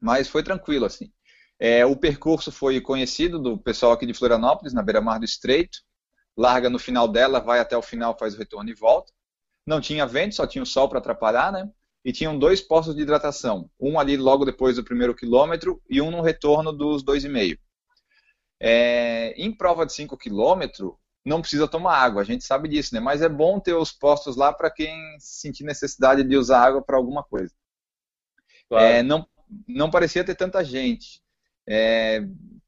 Mas 0.00 0.28
foi 0.28 0.44
tranquilo, 0.44 0.84
assim. 0.86 1.12
É, 1.58 1.84
o 1.84 1.96
percurso 1.96 2.52
foi 2.52 2.80
conhecido 2.80 3.40
do 3.40 3.58
pessoal 3.58 3.90
aqui 3.90 4.06
de 4.06 4.14
Florianópolis, 4.14 4.72
na 4.72 4.84
beira-mar 4.84 5.18
do 5.18 5.24
Estreito. 5.24 5.78
Larga 6.36 6.70
no 6.70 6.78
final 6.78 7.08
dela, 7.08 7.40
vai 7.40 7.58
até 7.58 7.76
o 7.76 7.82
final, 7.82 8.16
faz 8.16 8.36
o 8.36 8.38
retorno 8.38 8.70
e 8.70 8.74
volta. 8.74 9.12
Não 9.66 9.80
tinha 9.80 10.06
vento, 10.06 10.36
só 10.36 10.46
tinha 10.46 10.62
o 10.62 10.66
sol 10.66 10.88
para 10.88 11.00
atrapalhar, 11.00 11.50
né? 11.50 11.68
E 12.04 12.12
tinham 12.12 12.38
dois 12.38 12.60
postos 12.60 12.94
de 12.94 13.02
hidratação. 13.02 13.68
Um 13.80 13.98
ali 13.98 14.16
logo 14.16 14.44
depois 14.44 14.76
do 14.76 14.84
primeiro 14.84 15.12
quilômetro 15.12 15.82
e 15.90 16.00
um 16.00 16.12
no 16.12 16.20
retorno 16.20 16.72
dos 16.72 17.02
dois 17.02 17.24
e 17.24 17.28
meio. 17.28 17.58
É, 18.64 19.34
em 19.36 19.52
prova 19.52 19.84
de 19.84 19.92
5 19.92 20.16
quilômetros, 20.16 20.92
não 21.24 21.40
precisa 21.40 21.66
tomar 21.66 21.96
água, 21.96 22.22
a 22.22 22.24
gente 22.24 22.44
sabe 22.44 22.68
disso, 22.68 22.94
né? 22.94 23.00
Mas 23.00 23.20
é 23.20 23.28
bom 23.28 23.58
ter 23.58 23.74
os 23.74 23.90
postos 23.90 24.36
lá 24.36 24.52
para 24.52 24.70
quem 24.70 24.96
sentir 25.18 25.64
necessidade 25.64 26.22
de 26.22 26.36
usar 26.36 26.64
água 26.64 26.80
para 26.80 26.96
alguma 26.96 27.24
coisa. 27.24 27.52
Claro. 28.68 28.84
É, 28.84 29.02
não, 29.02 29.26
não 29.66 29.90
parecia 29.90 30.24
ter 30.24 30.36
tanta 30.36 30.64
gente. 30.64 31.20
É, 31.68 32.20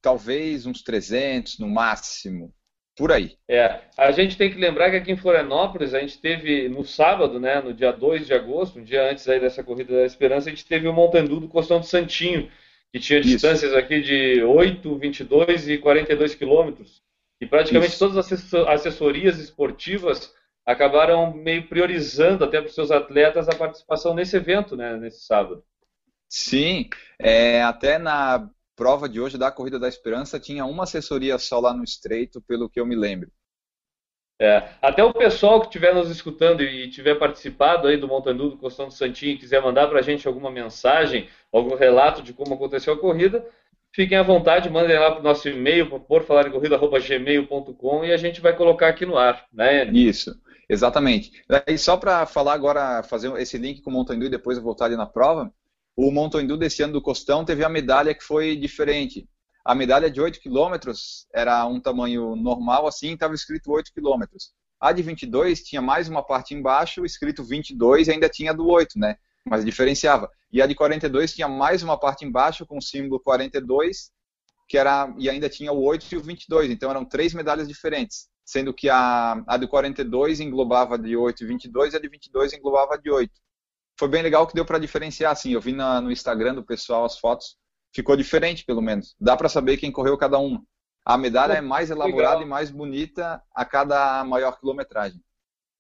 talvez 0.02 0.66
uns 0.66 0.82
300 0.82 1.58
no 1.58 1.68
máximo, 1.68 2.52
por 2.96 3.12
aí. 3.12 3.36
É, 3.48 3.80
a 3.96 4.10
gente 4.12 4.36
tem 4.36 4.50
que 4.50 4.58
lembrar 4.58 4.90
que 4.90 4.96
aqui 4.96 5.12
em 5.12 5.16
Florianópolis 5.16 5.94
a 5.94 6.00
gente 6.00 6.20
teve 6.20 6.68
no 6.68 6.84
sábado, 6.84 7.40
né, 7.40 7.60
no 7.60 7.72
dia 7.72 7.92
2 7.92 8.26
de 8.26 8.34
agosto, 8.34 8.78
um 8.78 8.84
dia 8.84 9.10
antes 9.10 9.28
aí 9.28 9.40
dessa 9.40 9.64
corrida 9.64 9.94
da 9.94 10.06
Esperança, 10.06 10.48
a 10.48 10.50
gente 10.50 10.66
teve 10.66 10.86
o 10.86 10.92
Montandu 10.92 11.40
do 11.40 11.48
Costão 11.48 11.80
do 11.80 11.86
Santinho, 11.86 12.50
que 12.94 13.00
tinha 13.00 13.18
Isso. 13.18 13.28
distâncias 13.30 13.74
aqui 13.74 14.00
de 14.00 14.40
8, 14.44 14.96
22 14.96 15.68
e 15.68 15.78
42 15.78 16.36
quilômetros. 16.36 17.02
E 17.40 17.46
praticamente 17.46 17.90
Isso. 17.90 17.98
todas 17.98 18.16
as 18.16 18.54
assessorias 18.68 19.40
esportivas 19.40 20.32
acabaram 20.64 21.34
meio 21.34 21.68
priorizando 21.68 22.44
até 22.44 22.60
para 22.60 22.68
os 22.68 22.74
seus 22.74 22.92
atletas 22.92 23.48
a 23.48 23.56
participação 23.56 24.14
nesse 24.14 24.36
evento, 24.36 24.76
né, 24.76 24.96
nesse 24.96 25.26
sábado. 25.26 25.64
Sim, 26.28 26.88
é, 27.18 27.64
até 27.64 27.98
na 27.98 28.48
prova 28.76 29.08
de 29.08 29.20
hoje 29.20 29.36
da 29.36 29.50
Corrida 29.50 29.80
da 29.80 29.88
Esperança 29.88 30.38
tinha 30.38 30.64
uma 30.64 30.84
assessoria 30.84 31.36
só 31.36 31.58
lá 31.58 31.74
no 31.74 31.82
Estreito, 31.82 32.40
pelo 32.42 32.70
que 32.70 32.78
eu 32.78 32.86
me 32.86 32.94
lembro. 32.94 33.28
É, 34.40 34.64
até 34.82 35.02
o 35.04 35.12
pessoal 35.12 35.60
que 35.60 35.66
estiver 35.66 35.94
nos 35.94 36.10
escutando 36.10 36.60
e 36.62 36.90
tiver 36.90 37.14
participado 37.14 37.86
aí 37.86 37.96
do 37.96 38.08
Montandu 38.08 38.50
do 38.50 38.56
Costão 38.56 38.88
do 38.88 38.92
Santinho 38.92 39.34
e 39.34 39.38
quiser 39.38 39.62
mandar 39.62 39.86
para 39.86 40.00
a 40.00 40.02
gente 40.02 40.26
alguma 40.26 40.50
mensagem, 40.50 41.28
algum 41.52 41.76
relato 41.76 42.20
de 42.20 42.32
como 42.32 42.54
aconteceu 42.54 42.94
a 42.94 42.98
corrida, 42.98 43.46
fiquem 43.92 44.18
à 44.18 44.24
vontade, 44.24 44.68
mandem 44.68 44.98
lá 44.98 45.12
para 45.12 45.20
o 45.20 45.22
nosso 45.22 45.48
e-mail, 45.48 46.00
por 46.00 46.24
falar 46.24 46.48
em 46.48 46.50
e 48.04 48.12
a 48.12 48.16
gente 48.16 48.40
vai 48.40 48.56
colocar 48.56 48.88
aqui 48.88 49.06
no 49.06 49.16
ar, 49.16 49.46
né? 49.52 49.84
Isso, 49.92 50.34
exatamente. 50.68 51.30
E 51.68 51.78
só 51.78 51.96
para 51.96 52.26
falar 52.26 52.54
agora, 52.54 53.04
fazer 53.04 53.32
esse 53.40 53.56
link 53.56 53.82
com 53.82 53.90
o 53.90 53.92
Montandu 53.92 54.26
e 54.26 54.30
depois 54.30 54.58
voltar 54.58 54.86
ali 54.86 54.96
na 54.96 55.06
prova, 55.06 55.52
o 55.96 56.10
Montandu 56.10 56.56
desse 56.56 56.82
ano 56.82 56.94
do 56.94 57.02
Costão 57.02 57.44
teve 57.44 57.62
a 57.62 57.68
medalha 57.68 58.12
que 58.12 58.24
foi 58.24 58.56
diferente. 58.56 59.28
A 59.64 59.75
medalha 59.75 60.11
de 60.11 60.21
8 60.21 60.40
quilômetros 60.40 61.26
era 61.33 61.66
um 61.66 61.80
tamanho 61.80 62.37
normal, 62.37 62.87
assim, 62.87 63.14
estava 63.14 63.35
escrito 63.35 63.73
8 63.73 63.92
quilômetros. 63.92 64.52
A 64.78 64.92
de 64.92 65.02
22 65.02 65.62
tinha 65.62 65.80
mais 65.80 66.09
uma 66.09 66.23
parte 66.23 66.54
embaixo, 66.54 67.04
escrito 67.04 67.42
22, 67.42 68.09
e 68.09 68.11
ainda 68.11 68.28
tinha 68.28 68.52
do 68.52 68.68
8, 68.68 68.99
né? 68.99 69.16
Mas 69.49 69.64
diferenciava. 69.64 70.30
E 70.52 70.61
a 70.61 70.66
de 70.66 70.75
42 70.75 71.33
tinha 71.33 71.49
mais 71.49 71.83
uma 71.83 71.99
parte 71.99 72.25
embaixo 72.25 72.66
com 72.66 72.76
o 72.76 72.83
símbolo 72.83 73.18
42, 73.21 74.11
que 74.68 74.76
era 74.76 75.14
e 75.18 75.30
ainda 75.30 75.49
tinha 75.49 75.73
o 75.73 75.83
8 75.83 76.12
e 76.12 76.16
o 76.16 76.21
22. 76.21 76.71
Então 76.71 76.90
eram 76.90 77.04
três 77.04 77.33
medalhas 77.33 77.66
diferentes, 77.66 78.28
sendo 78.44 78.75
que 78.75 78.90
a, 78.90 79.42
a 79.47 79.56
de 79.56 79.66
42 79.66 80.40
englobava 80.40 80.99
de 80.99 81.16
8 81.16 81.42
e 81.42 81.47
22 81.47 81.94
e 81.94 81.97
a 81.97 82.00
de 82.00 82.09
22 82.09 82.52
englobava 82.52 82.99
de 82.99 83.11
8 83.11 83.33
foi 83.99 84.09
bem 84.09 84.23
legal 84.23 84.47
que 84.47 84.54
deu 84.54 84.64
para 84.64 84.78
diferenciar, 84.78 85.33
assim, 85.33 85.52
eu 85.52 85.61
vi 85.61 85.73
na, 85.73 86.00
no 86.00 86.11
Instagram 86.11 86.54
do 86.54 86.64
pessoal 86.64 87.04
as 87.04 87.18
fotos, 87.18 87.56
ficou 87.94 88.16
diferente 88.16 88.64
pelo 88.64 88.82
menos, 88.82 89.14
dá 89.20 89.36
para 89.36 89.48
saber 89.48 89.76
quem 89.76 89.92
correu 89.92 90.18
cada 90.18 90.38
uma. 90.38 90.62
A 91.04 91.18
medalha 91.18 91.52
Pô, 91.52 91.58
é 91.58 91.60
mais 91.60 91.90
elaborada 91.90 92.36
legal. 92.36 92.42
e 92.42 92.46
mais 92.46 92.70
bonita 92.70 93.42
a 93.54 93.64
cada 93.64 94.24
maior 94.24 94.58
quilometragem. 94.58 95.20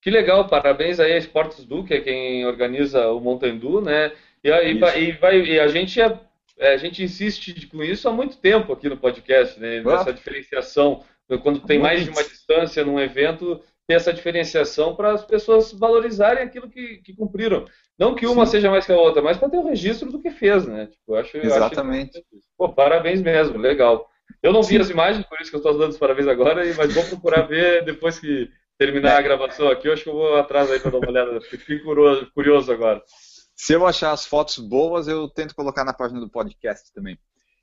Que 0.02 0.10
legal, 0.10 0.46
parabéns 0.46 1.00
aí 1.00 1.12
a 1.12 1.16
Esportes 1.16 1.64
Du, 1.64 1.82
que 1.82 1.94
é 1.94 2.00
quem 2.00 2.44
organiza 2.46 3.08
o 3.08 3.20
Montandu, 3.20 3.80
né? 3.80 4.12
E, 4.42 4.50
e, 4.50 4.72
e, 4.72 5.12
vai, 5.12 5.40
e 5.40 5.58
a 5.58 5.66
gente 5.66 5.98
é, 5.98 6.20
é, 6.58 6.74
a 6.74 6.76
gente 6.76 7.02
insiste 7.02 7.66
com 7.68 7.82
isso 7.82 8.06
há 8.06 8.12
muito 8.12 8.36
tempo 8.36 8.70
aqui 8.70 8.86
no 8.86 8.98
podcast, 8.98 9.58
né? 9.58 9.78
Essa 9.78 10.12
diferenciação. 10.12 11.02
Quando 11.42 11.60
tem 11.60 11.78
mais 11.78 12.04
de 12.04 12.10
uma 12.10 12.22
distância 12.22 12.84
num 12.84 13.00
evento, 13.00 13.62
ter 13.86 13.94
essa 13.94 14.12
diferenciação 14.12 14.94
para 14.94 15.12
as 15.12 15.24
pessoas 15.24 15.72
valorizarem 15.72 16.44
aquilo 16.44 16.68
que, 16.68 16.98
que 16.98 17.14
cumpriram. 17.14 17.64
Não 17.98 18.14
que 18.14 18.26
uma 18.26 18.44
Sim. 18.44 18.52
seja 18.52 18.70
mais 18.70 18.84
que 18.84 18.92
a 18.92 18.96
outra, 18.96 19.22
mas 19.22 19.36
para 19.36 19.48
ter 19.48 19.58
o 19.58 19.68
registro 19.68 20.10
do 20.10 20.20
que 20.20 20.30
fez, 20.30 20.66
né? 20.66 20.86
Tipo, 20.86 21.14
acho, 21.14 21.36
Exatamente. 21.36 22.18
Acho... 22.18 22.26
Pô, 22.58 22.68
parabéns 22.72 23.22
mesmo, 23.22 23.56
legal. 23.56 24.08
Eu 24.42 24.52
não 24.52 24.62
vi 24.62 24.78
as 24.78 24.90
imagens, 24.90 25.24
por 25.26 25.40
isso 25.40 25.50
que 25.50 25.56
eu 25.56 25.60
estou 25.60 25.78
dando 25.78 25.92
os 25.92 25.98
parabéns 25.98 26.26
agora, 26.26 26.62
mas 26.76 26.92
vou 26.92 27.04
procurar 27.04 27.42
ver 27.42 27.84
depois 27.84 28.18
que 28.18 28.50
terminar 28.76 29.16
a 29.16 29.22
gravação 29.22 29.68
aqui. 29.68 29.88
Eu 29.88 29.92
acho 29.92 30.02
que 30.02 30.08
eu 30.08 30.14
vou 30.14 30.36
atrás 30.36 30.70
aí 30.70 30.80
para 30.80 30.90
dar 30.90 30.98
uma 30.98 31.08
olhada. 31.08 31.40
Fiquei 31.40 31.80
curioso 32.34 32.72
agora. 32.72 33.02
Se 33.54 33.72
eu 33.72 33.86
achar 33.86 34.12
as 34.12 34.26
fotos 34.26 34.58
boas, 34.58 35.06
eu 35.06 35.28
tento 35.28 35.54
colocar 35.54 35.84
na 35.84 35.92
página 35.92 36.20
do 36.20 36.28
podcast 36.28 36.92
também. 36.92 37.18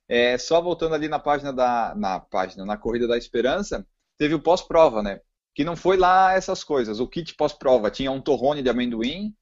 É, 0.08 0.38
só 0.38 0.62
voltando 0.62 0.96
ali 0.96 1.08
na 1.08 1.20
página 1.20 1.54
da 1.54 1.94
na 1.96 2.20
página 2.20 2.66
na 2.66 2.78
corrida 2.78 3.08
da 3.08 3.18
Esperança, 3.18 3.86
teve 4.18 4.34
o 4.34 4.42
pós-prova, 4.42 5.04
né? 5.04 5.22
Que 5.54 5.64
não 5.64 5.76
foi 5.76 5.98
lá 5.98 6.34
essas 6.34 6.64
coisas. 6.64 7.00
O 7.00 7.08
kit 7.08 7.36
pós-prova 7.36 7.92
tinha 7.92 8.12
um 8.12 8.22
torrone 8.22 8.64
de 8.64 8.70
amendoim, 8.70 9.36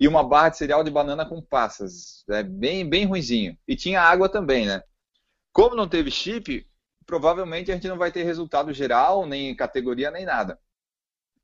e 0.00 0.06
uma 0.06 0.22
barra 0.22 0.50
de 0.50 0.58
cereal 0.58 0.84
de 0.84 0.90
banana 0.90 1.26
com 1.26 1.42
passas. 1.42 2.24
É 2.28 2.42
bem, 2.42 2.88
bem 2.88 3.04
ruizinho. 3.04 3.58
E 3.66 3.74
tinha 3.74 4.00
água 4.00 4.28
também, 4.28 4.66
né? 4.66 4.82
Como 5.52 5.74
não 5.74 5.88
teve 5.88 6.10
chip, 6.10 6.66
provavelmente 7.04 7.70
a 7.70 7.74
gente 7.74 7.88
não 7.88 7.98
vai 7.98 8.12
ter 8.12 8.22
resultado 8.22 8.72
geral, 8.72 9.26
nem 9.26 9.54
categoria, 9.56 10.10
nem 10.10 10.24
nada. 10.24 10.58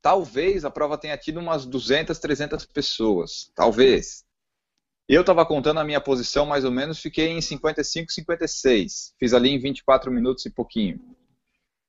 Talvez 0.01 0.63
a 0.63 0.71
prova 0.71 0.97
tenha 0.97 1.17
tido 1.17 1.39
umas 1.39 1.65
200, 1.65 2.17
300 2.17 2.65
pessoas. 2.65 3.51
Talvez. 3.55 4.23
Eu 5.07 5.21
estava 5.21 5.45
contando 5.45 5.79
a 5.79 5.83
minha 5.83 6.01
posição 6.01 6.45
mais 6.45 6.63
ou 6.63 6.71
menos, 6.71 6.99
fiquei 6.99 7.29
em 7.29 7.41
55, 7.41 8.11
56. 8.11 9.13
Fiz 9.19 9.33
ali 9.33 9.49
em 9.49 9.59
24 9.59 10.11
minutos 10.11 10.45
e 10.45 10.49
pouquinho 10.49 11.14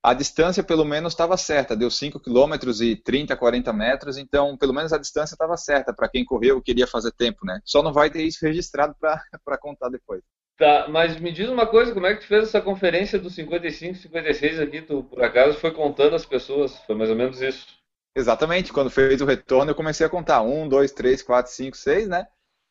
a 0.06 0.14
distância 0.14 0.62
pelo 0.62 0.84
menos 0.84 1.14
estava 1.14 1.36
certa, 1.36 1.74
deu 1.74 1.90
5 1.90 2.20
km 2.20 2.54
e 2.80 2.94
30, 2.94 3.36
40 3.36 3.72
metros, 3.72 4.16
então 4.16 4.56
pelo 4.56 4.72
menos 4.72 4.92
a 4.92 4.98
distância 4.98 5.34
estava 5.34 5.56
certa 5.56 5.92
para 5.92 6.08
quem 6.08 6.24
correu 6.24 6.62
queria 6.62 6.86
fazer 6.86 7.10
tempo, 7.10 7.44
né? 7.44 7.60
Só 7.64 7.82
não 7.82 7.92
vai 7.92 8.08
ter 8.08 8.22
isso 8.22 8.38
registrado 8.46 8.94
para 9.00 9.18
contar 9.58 9.88
depois. 9.88 10.22
Tá, 10.56 10.86
mas 10.88 11.18
me 11.18 11.32
diz 11.32 11.48
uma 11.48 11.66
coisa, 11.66 11.92
como 11.92 12.06
é 12.06 12.14
que 12.14 12.20
tu 12.20 12.28
fez 12.28 12.44
essa 12.44 12.60
conferência 12.60 13.18
dos 13.18 13.34
55, 13.34 13.96
56 13.96 14.60
aqui? 14.60 14.80
Tu 14.80 15.02
por 15.02 15.24
acaso 15.24 15.58
foi 15.58 15.72
contando 15.72 16.14
as 16.14 16.24
pessoas? 16.24 16.78
Foi 16.86 16.94
mais 16.94 17.10
ou 17.10 17.16
menos 17.16 17.42
isso? 17.42 17.66
Exatamente, 18.14 18.72
quando 18.72 18.90
fez 18.90 19.20
o 19.20 19.26
retorno 19.26 19.72
eu 19.72 19.74
comecei 19.74 20.06
a 20.06 20.08
contar 20.08 20.40
1, 20.40 20.68
2, 20.68 20.92
3, 20.92 21.20
4, 21.20 21.50
5, 21.50 21.76
6, 21.76 22.08
né? 22.08 22.28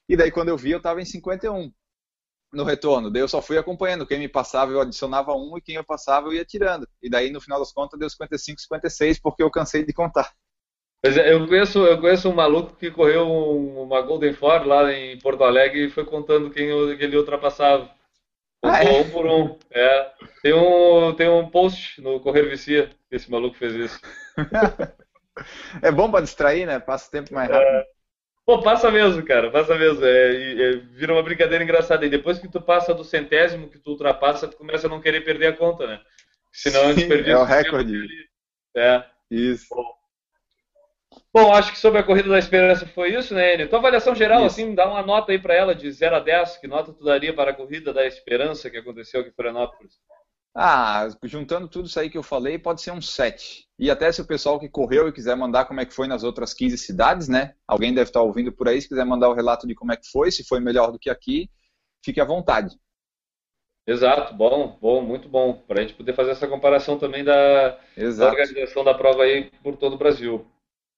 E 0.07 0.15
daí 0.15 0.31
quando 0.31 0.47
eu 0.47 0.57
vi 0.57 0.71
eu 0.71 0.77
estava 0.77 1.01
em 1.01 1.05
51 1.05 1.69
no 2.53 2.63
retorno. 2.63 3.11
Daí 3.11 3.21
eu 3.21 3.27
só 3.27 3.41
fui 3.41 3.57
acompanhando. 3.57 4.05
Quem 4.05 4.19
me 4.19 4.27
passava, 4.27 4.71
eu 4.71 4.81
adicionava 4.81 5.33
um, 5.33 5.57
e 5.57 5.61
quem 5.61 5.75
eu 5.75 5.83
passava, 5.83 6.27
eu 6.27 6.33
ia 6.33 6.45
tirando. 6.45 6.87
E 7.01 7.09
daí, 7.09 7.29
no 7.29 7.41
final 7.41 7.59
das 7.59 7.71
contas, 7.71 7.99
deu 7.99 8.09
55, 8.09 8.61
56, 8.61 9.19
porque 9.19 9.43
eu 9.43 9.51
cansei 9.51 9.85
de 9.85 9.93
contar. 9.93 10.31
Pois 11.01 11.17
é, 11.17 11.33
eu 11.33 11.47
conheço, 11.47 11.85
eu 11.85 12.01
conheço 12.01 12.29
um 12.29 12.33
maluco 12.33 12.75
que 12.75 12.89
correu 12.89 13.29
uma 13.29 14.01
Golden 14.01 14.33
Ford 14.33 14.65
lá 14.65 14.91
em 14.91 15.19
Porto 15.19 15.43
Alegre 15.43 15.85
e 15.85 15.89
foi 15.91 16.03
contando 16.03 16.49
quem 16.49 16.67
ele 16.67 17.17
ultrapassava. 17.17 17.89
Ah, 18.63 18.83
é? 18.83 19.01
Um 19.01 19.09
por 19.11 19.25
um. 19.27 19.57
É. 19.69 20.11
Tem, 20.41 20.53
um, 20.53 21.13
tem 21.13 21.29
um 21.29 21.47
post 21.47 22.01
no 22.01 22.19
Correr 22.19 22.49
Vicia 22.49 22.89
que 23.07 23.15
esse 23.15 23.29
maluco 23.29 23.55
fez 23.55 23.73
isso. 23.75 24.01
é 25.83 25.91
bom 25.91 26.09
para 26.09 26.23
distrair, 26.23 26.65
né? 26.65 26.79
Passa 26.79 27.07
o 27.07 27.11
tempo 27.11 27.33
mais 27.33 27.49
rápido. 27.49 27.67
É. 27.67 27.94
Pô, 28.45 28.61
passa 28.61 28.91
mesmo, 28.91 29.25
cara, 29.25 29.49
passa 29.49 29.75
mesmo. 29.75 30.05
É, 30.05 30.61
é, 30.61 30.71
vira 30.77 31.13
uma 31.13 31.23
brincadeira 31.23 31.63
engraçada. 31.63 32.05
E 32.05 32.09
depois 32.09 32.37
que 32.37 32.47
tu 32.47 32.61
passa 32.61 32.93
do 32.93 33.03
centésimo 33.03 33.69
que 33.69 33.79
tu 33.79 33.91
ultrapassa, 33.91 34.47
tu 34.47 34.55
começa 34.55 34.85
a 34.85 34.89
não 34.89 35.01
querer 35.01 35.21
perder 35.21 35.47
a 35.47 35.53
conta, 35.53 35.87
né? 35.87 36.01
Senão 36.51 36.81
Sim, 36.81 36.89
a 36.89 36.93
gente 36.93 37.07
perdia. 37.07 37.33
É 37.33 37.37
o 37.37 37.43
recorde. 37.43 38.07
É. 38.77 39.03
Isso. 39.31 39.65
Bom. 39.71 39.95
Bom, 41.33 41.53
acho 41.53 41.71
que 41.71 41.79
sobre 41.79 41.99
a 41.99 42.03
corrida 42.03 42.29
da 42.29 42.39
esperança 42.39 42.85
foi 42.87 43.13
isso, 43.13 43.33
né, 43.33 43.55
Enio? 43.55 43.67
Tua 43.67 43.79
avaliação 43.79 44.15
geral, 44.15 44.45
isso. 44.45 44.61
assim, 44.61 44.73
dá 44.73 44.87
uma 44.87 45.01
nota 45.01 45.33
aí 45.33 45.39
para 45.39 45.53
ela 45.53 45.75
de 45.75 45.91
0 45.91 46.15
a 46.15 46.19
10. 46.19 46.57
Que 46.57 46.67
nota 46.67 46.93
tu 46.93 47.03
daria 47.03 47.33
para 47.33 47.51
a 47.51 47.53
corrida 47.53 47.91
da 47.91 48.05
esperança 48.05 48.69
que 48.69 48.77
aconteceu 48.77 49.21
aqui 49.21 49.31
em 49.31 49.33
Florianópolis? 49.33 49.95
Ah, 50.57 51.09
juntando 51.23 51.67
tudo 51.67 51.87
isso 51.87 51.99
aí 51.99 52.09
que 52.09 52.17
eu 52.17 52.23
falei, 52.23 52.57
pode 52.57 52.81
ser 52.81 52.91
um 52.91 53.01
7. 53.01 53.67
E 53.77 53.91
até 53.91 54.09
se 54.09 54.21
o 54.21 54.25
pessoal 54.25 54.57
que 54.57 54.69
correu 54.69 55.09
e 55.09 55.11
quiser 55.11 55.35
mandar 55.35 55.65
como 55.65 55.81
é 55.81 55.85
que 55.85 55.93
foi 55.93 56.07
nas 56.07 56.23
outras 56.23 56.53
15 56.53 56.77
cidades, 56.77 57.27
né? 57.27 57.55
Alguém 57.67 57.93
deve 57.93 58.09
estar 58.09 58.21
ouvindo 58.21 58.53
por 58.53 58.69
aí, 58.69 58.81
se 58.81 58.87
quiser 58.87 59.05
mandar 59.05 59.27
o 59.27 59.33
relato 59.33 59.67
de 59.67 59.75
como 59.75 59.91
é 59.91 59.97
que 59.97 60.09
foi, 60.09 60.31
se 60.31 60.45
foi 60.47 60.61
melhor 60.61 60.93
do 60.93 60.99
que 60.99 61.09
aqui, 61.09 61.49
fique 62.05 62.21
à 62.21 62.25
vontade. 62.25 62.73
Exato, 63.85 64.33
bom, 64.33 64.77
bom, 64.81 65.01
muito 65.01 65.27
bom. 65.27 65.53
Para 65.67 65.79
a 65.79 65.81
gente 65.83 65.93
poder 65.93 66.13
fazer 66.13 66.31
essa 66.31 66.47
comparação 66.47 66.97
também 66.97 67.23
da, 67.23 67.77
da, 68.17 68.29
organização 68.29 68.83
da 68.83 68.93
prova 68.93 69.23
aí 69.23 69.51
por 69.61 69.75
todo 69.75 69.95
o 69.95 69.97
Brasil. 69.97 70.47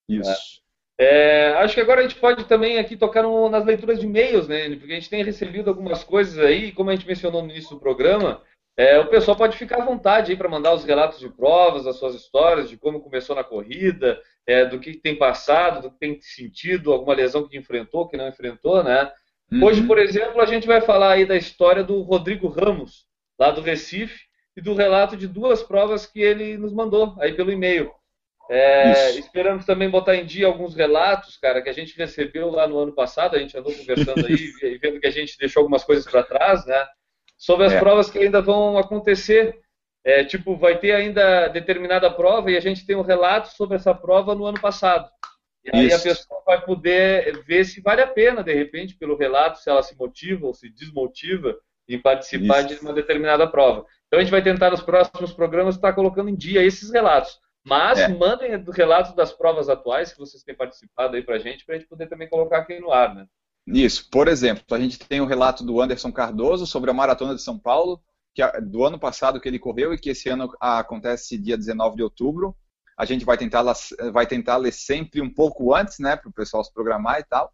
Isso. 0.07 0.61
É, 0.99 1.49
acho 1.57 1.73
que 1.73 1.81
agora 1.81 2.01
a 2.01 2.03
gente 2.03 2.19
pode 2.19 2.45
também 2.45 2.77
aqui 2.77 2.95
tocar 2.95 3.23
no, 3.23 3.49
nas 3.49 3.65
leituras 3.65 3.99
de 3.99 4.05
e-mails, 4.05 4.47
né? 4.47 4.69
Porque 4.75 4.93
a 4.93 4.95
gente 4.95 5.09
tem 5.09 5.23
recebido 5.23 5.69
algumas 5.69 6.03
coisas 6.03 6.37
aí, 6.37 6.71
como 6.71 6.91
a 6.91 6.95
gente 6.95 7.07
mencionou 7.07 7.41
no 7.41 7.49
início 7.49 7.71
do 7.71 7.79
programa, 7.79 8.41
é, 8.77 8.99
o 8.99 9.07
pessoal 9.07 9.35
pode 9.35 9.57
ficar 9.57 9.81
à 9.81 9.85
vontade 9.85 10.31
aí 10.31 10.37
para 10.37 10.47
mandar 10.47 10.73
os 10.73 10.83
relatos 10.83 11.19
de 11.19 11.27
provas, 11.27 11.87
as 11.87 11.95
suas 11.95 12.13
histórias, 12.13 12.69
de 12.69 12.77
como 12.77 13.01
começou 13.01 13.35
na 13.35 13.43
corrida, 13.43 14.21
é, 14.45 14.65
do 14.65 14.79
que 14.79 14.93
tem 14.93 15.15
passado, 15.15 15.81
do 15.81 15.91
que 15.91 15.97
tem 15.97 16.21
sentido, 16.21 16.93
alguma 16.93 17.15
lesão 17.15 17.47
que 17.47 17.57
enfrentou, 17.57 18.07
que 18.07 18.15
não 18.15 18.27
enfrentou, 18.27 18.83
né? 18.83 19.11
Uhum. 19.51 19.63
Hoje, 19.63 19.81
por 19.81 19.97
exemplo, 19.97 20.39
a 20.39 20.45
gente 20.45 20.67
vai 20.67 20.79
falar 20.79 21.13
aí 21.13 21.25
da 21.25 21.35
história 21.35 21.83
do 21.83 22.01
Rodrigo 22.01 22.47
Ramos, 22.47 23.07
lá 23.39 23.49
do 23.49 23.61
Recife, 23.61 24.27
e 24.55 24.61
do 24.61 24.73
relato 24.73 25.17
de 25.17 25.27
duas 25.27 25.63
provas 25.63 26.05
que 26.05 26.21
ele 26.21 26.57
nos 26.57 26.73
mandou 26.73 27.15
aí 27.19 27.33
pelo 27.33 27.51
e-mail. 27.51 27.91
É, 28.49 29.11
esperamos 29.11 29.65
também 29.65 29.89
botar 29.89 30.15
em 30.15 30.25
dia 30.25 30.47
alguns 30.47 30.73
relatos, 30.73 31.37
cara, 31.37 31.61
que 31.61 31.69
a 31.69 31.73
gente 31.73 31.97
recebeu 31.97 32.49
lá 32.49 32.67
no 32.67 32.79
ano 32.79 32.93
passado. 32.93 33.35
A 33.35 33.39
gente 33.39 33.57
andou 33.57 33.73
conversando 33.73 34.25
aí 34.25 34.35
e 34.63 34.77
vendo 34.77 34.99
que 34.99 35.07
a 35.07 35.11
gente 35.11 35.37
deixou 35.37 35.61
algumas 35.61 35.83
coisas 35.83 36.09
para 36.09 36.23
trás, 36.23 36.65
né? 36.65 36.87
Sobre 37.37 37.65
as 37.65 37.73
é. 37.73 37.79
provas 37.79 38.09
que 38.09 38.19
ainda 38.19 38.41
vão 38.41 38.77
acontecer. 38.77 39.59
É, 40.03 40.23
tipo, 40.23 40.55
vai 40.55 40.79
ter 40.79 40.93
ainda 40.93 41.47
determinada 41.49 42.09
prova 42.09 42.49
e 42.49 42.57
a 42.57 42.61
gente 42.61 42.85
tem 42.85 42.95
um 42.95 43.01
relato 43.01 43.49
sobre 43.49 43.75
essa 43.75 43.93
prova 43.93 44.33
no 44.33 44.45
ano 44.45 44.59
passado. 44.59 45.09
E 45.65 45.75
aí 45.75 45.87
Isso. 45.87 45.97
a 45.97 45.99
pessoa 45.99 46.43
vai 46.45 46.61
poder 46.61 47.43
ver 47.43 47.65
se 47.65 47.81
vale 47.81 48.01
a 48.01 48.07
pena, 48.07 48.41
de 48.41 48.53
repente, 48.53 48.95
pelo 48.95 49.17
relato, 49.17 49.59
se 49.59 49.69
ela 49.69 49.83
se 49.83 49.97
motiva 49.97 50.47
ou 50.47 50.53
se 50.53 50.69
desmotiva 50.69 51.57
em 51.89 51.99
participar 51.99 52.59
Isso. 52.59 52.75
de 52.75 52.81
uma 52.81 52.93
determinada 52.93 53.45
prova. 53.47 53.85
Então 54.07 54.19
a 54.19 54.23
gente 54.23 54.31
vai 54.31 54.41
tentar 54.41 54.71
nos 54.71 54.81
próximos 54.81 55.33
programas 55.33 55.75
estar 55.75 55.91
colocando 55.93 56.29
em 56.29 56.35
dia 56.35 56.63
esses 56.63 56.89
relatos. 56.89 57.39
Mas 57.65 57.99
é. 57.99 58.07
mandem 58.07 58.63
relatos 58.73 59.13
das 59.13 59.33
provas 59.33 59.67
atuais 59.67 60.13
que 60.13 60.19
vocês 60.19 60.41
têm 60.41 60.55
participado 60.55 61.17
aí 61.17 61.21
pra 61.21 61.37
gente, 61.37 61.65
pra 61.65 61.75
gente 61.75 61.87
poder 61.87 62.07
também 62.07 62.29
colocar 62.29 62.59
aqui 62.59 62.79
no 62.79 62.93
ar, 62.93 63.13
né? 63.13 63.27
Isso. 63.67 64.09
Por 64.09 64.29
exemplo, 64.29 64.63
a 64.71 64.79
gente 64.79 64.97
tem 64.97 65.19
o 65.19 65.25
relato 65.25 65.63
do 65.63 65.81
Anderson 65.81 66.11
Cardoso 66.11 66.65
sobre 66.65 66.89
a 66.89 66.93
Maratona 66.93 67.35
de 67.35 67.41
São 67.41 67.59
Paulo, 67.59 68.01
que 68.33 68.41
do 68.61 68.85
ano 68.85 68.97
passado 68.97 69.41
que 69.41 69.47
ele 69.47 69.59
correu 69.59 69.93
e 69.93 69.99
que 69.99 70.11
esse 70.11 70.29
ano 70.29 70.49
acontece 70.59 71.37
dia 71.37 71.57
19 71.57 71.97
de 71.97 72.03
outubro. 72.03 72.55
A 72.97 73.03
gente 73.05 73.25
vai 73.25 73.37
tentar, 73.37 73.63
vai 74.11 74.25
tentar 74.25 74.57
ler 74.57 74.71
sempre 74.71 75.21
um 75.21 75.31
pouco 75.31 75.75
antes, 75.75 75.99
né, 75.99 76.15
para 76.15 76.29
o 76.29 76.33
pessoal 76.33 76.63
se 76.63 76.73
programar 76.73 77.19
e 77.19 77.23
tal. 77.25 77.51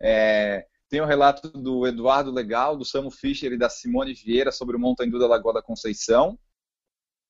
É, 0.00 0.64
tem 0.88 1.00
o 1.00 1.06
relato 1.06 1.48
do 1.50 1.86
Eduardo 1.86 2.30
Legal, 2.30 2.76
do 2.76 2.84
Samu 2.84 3.10
Fischer 3.10 3.52
e 3.52 3.58
da 3.58 3.68
Simone 3.68 4.14
Vieira 4.14 4.52
sobre 4.52 4.76
o 4.76 4.78
Montandu 4.78 5.18
da 5.18 5.26
Lagoa 5.26 5.54
da 5.54 5.62
Conceição. 5.62 6.38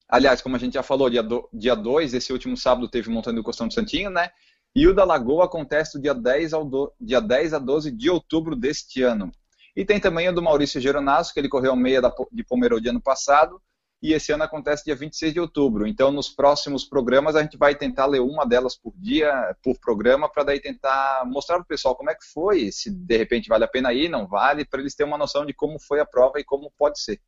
Aliás, 0.09 0.42
como 0.42 0.57
a 0.57 0.59
gente 0.59 0.75
já 0.75 0.83
falou, 0.83 1.09
dia 1.09 1.23
2, 1.23 1.45
dia 1.54 1.75
dois, 1.75 2.12
esse 2.12 2.33
último 2.33 2.57
sábado 2.57 2.88
teve 2.88 3.09
o 3.09 3.12
Montanha 3.12 3.37
do 3.37 3.42
Costão 3.42 3.66
do 3.66 3.73
Santinho, 3.73 4.11
né? 4.11 4.31
E 4.75 4.87
o 4.87 4.95
da 4.95 5.05
Lagoa 5.05 5.45
acontece 5.45 5.99
do 5.99 6.02
dia 6.02 6.14
10, 6.14 6.55
ao 6.55 6.64
do, 6.64 6.93
dia 6.99 7.21
10 7.21 7.55
a 7.55 7.59
12 7.59 7.91
de 7.91 8.09
outubro 8.09 8.57
deste 8.57 9.02
ano. 9.02 9.31
E 9.76 9.85
tem 9.85 10.00
também 10.00 10.29
o 10.29 10.35
do 10.35 10.43
Maurício 10.43 10.81
Geronasso, 10.81 11.33
que 11.33 11.41
ele 11.41 11.49
correu 11.49 11.76
meia 11.76 12.00
da, 12.00 12.12
de 12.31 12.43
Pomerode 12.45 12.88
ano 12.88 13.00
passado, 13.00 13.61
e 14.02 14.12
esse 14.12 14.33
ano 14.33 14.43
acontece 14.43 14.85
dia 14.85 14.97
26 14.97 15.33
de 15.33 15.41
outubro. 15.41 15.87
Então, 15.87 16.11
nos 16.11 16.29
próximos 16.29 16.85
programas, 16.85 17.37
a 17.37 17.43
gente 17.43 17.57
vai 17.57 17.75
tentar 17.75 18.07
ler 18.07 18.21
uma 18.21 18.45
delas 18.45 18.76
por 18.76 18.93
dia, 18.97 19.57
por 19.62 19.79
programa, 19.79 20.29
para 20.29 20.43
daí 20.43 20.61
tentar 20.61 21.23
mostrar 21.26 21.57
para 21.57 21.64
o 21.64 21.69
pessoal 21.69 21.95
como 21.95 22.11
é 22.11 22.14
que 22.14 22.25
foi, 22.25 22.73
se 22.73 22.91
de 22.91 23.17
repente 23.17 23.49
vale 23.49 23.64
a 23.64 23.69
pena 23.69 23.93
ir, 23.93 24.09
não 24.09 24.26
vale, 24.26 24.64
para 24.64 24.81
eles 24.81 24.95
terem 24.95 25.12
uma 25.12 25.19
noção 25.19 25.47
de 25.47 25.55
como 25.55 25.79
foi 25.79 26.00
a 26.00 26.07
prova 26.07 26.41
e 26.41 26.45
como 26.45 26.73
pode 26.76 27.00
ser. 27.00 27.21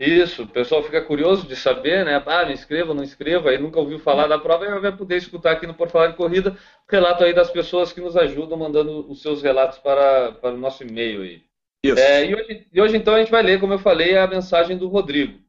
Isso, 0.00 0.44
o 0.44 0.48
pessoal 0.48 0.80
fica 0.84 1.02
curioso 1.02 1.46
de 1.48 1.56
saber, 1.56 2.04
né? 2.04 2.22
Ah, 2.24 2.46
me 2.46 2.52
inscreva, 2.52 2.94
não 2.94 3.02
inscreva, 3.02 3.50
aí 3.50 3.58
nunca 3.58 3.80
ouviu 3.80 3.98
falar 3.98 4.28
da 4.28 4.38
prova, 4.38 4.64
e 4.64 4.78
vai 4.78 4.96
poder 4.96 5.16
escutar 5.16 5.52
aqui 5.52 5.66
no 5.66 5.74
Por 5.74 5.90
Falar 5.90 6.08
de 6.08 6.16
Corrida 6.16 6.52
o 6.52 6.92
relato 6.92 7.24
aí 7.24 7.34
das 7.34 7.50
pessoas 7.50 7.92
que 7.92 8.00
nos 8.00 8.16
ajudam 8.16 8.56
mandando 8.56 9.10
os 9.10 9.20
seus 9.20 9.42
relatos 9.42 9.78
para, 9.78 10.32
para 10.32 10.54
o 10.54 10.56
nosso 10.56 10.84
e-mail 10.84 11.22
aí. 11.22 11.42
Isso. 11.82 11.98
É, 11.98 12.26
e, 12.26 12.34
hoje, 12.34 12.66
e 12.72 12.80
hoje, 12.80 12.96
então, 12.96 13.14
a 13.14 13.18
gente 13.18 13.30
vai 13.30 13.42
ler, 13.42 13.58
como 13.58 13.72
eu 13.72 13.78
falei, 13.78 14.16
a 14.16 14.26
mensagem 14.28 14.76
do 14.76 14.86
Rodrigo. 14.86 15.40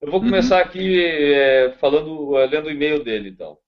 Eu 0.00 0.10
vou 0.10 0.20
começar 0.20 0.56
uhum. 0.56 0.62
aqui 0.62 1.04
é, 1.04 1.72
falando, 1.80 2.38
é, 2.38 2.46
lendo 2.46 2.66
o 2.66 2.70
e-mail 2.70 3.02
dele, 3.02 3.30
então. 3.30 3.58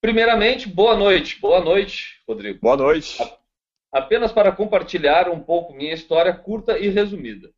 Primeiramente, 0.00 0.68
boa 0.68 0.96
noite. 0.96 1.40
Boa 1.40 1.60
noite, 1.60 2.22
Rodrigo. 2.28 2.60
Boa 2.60 2.76
noite. 2.76 3.18
Apenas 3.92 4.30
para 4.30 4.52
compartilhar 4.52 5.28
um 5.28 5.40
pouco 5.40 5.72
minha 5.72 5.94
história 5.94 6.32
curta 6.32 6.78
e 6.78 6.88
resumida. 6.88 7.50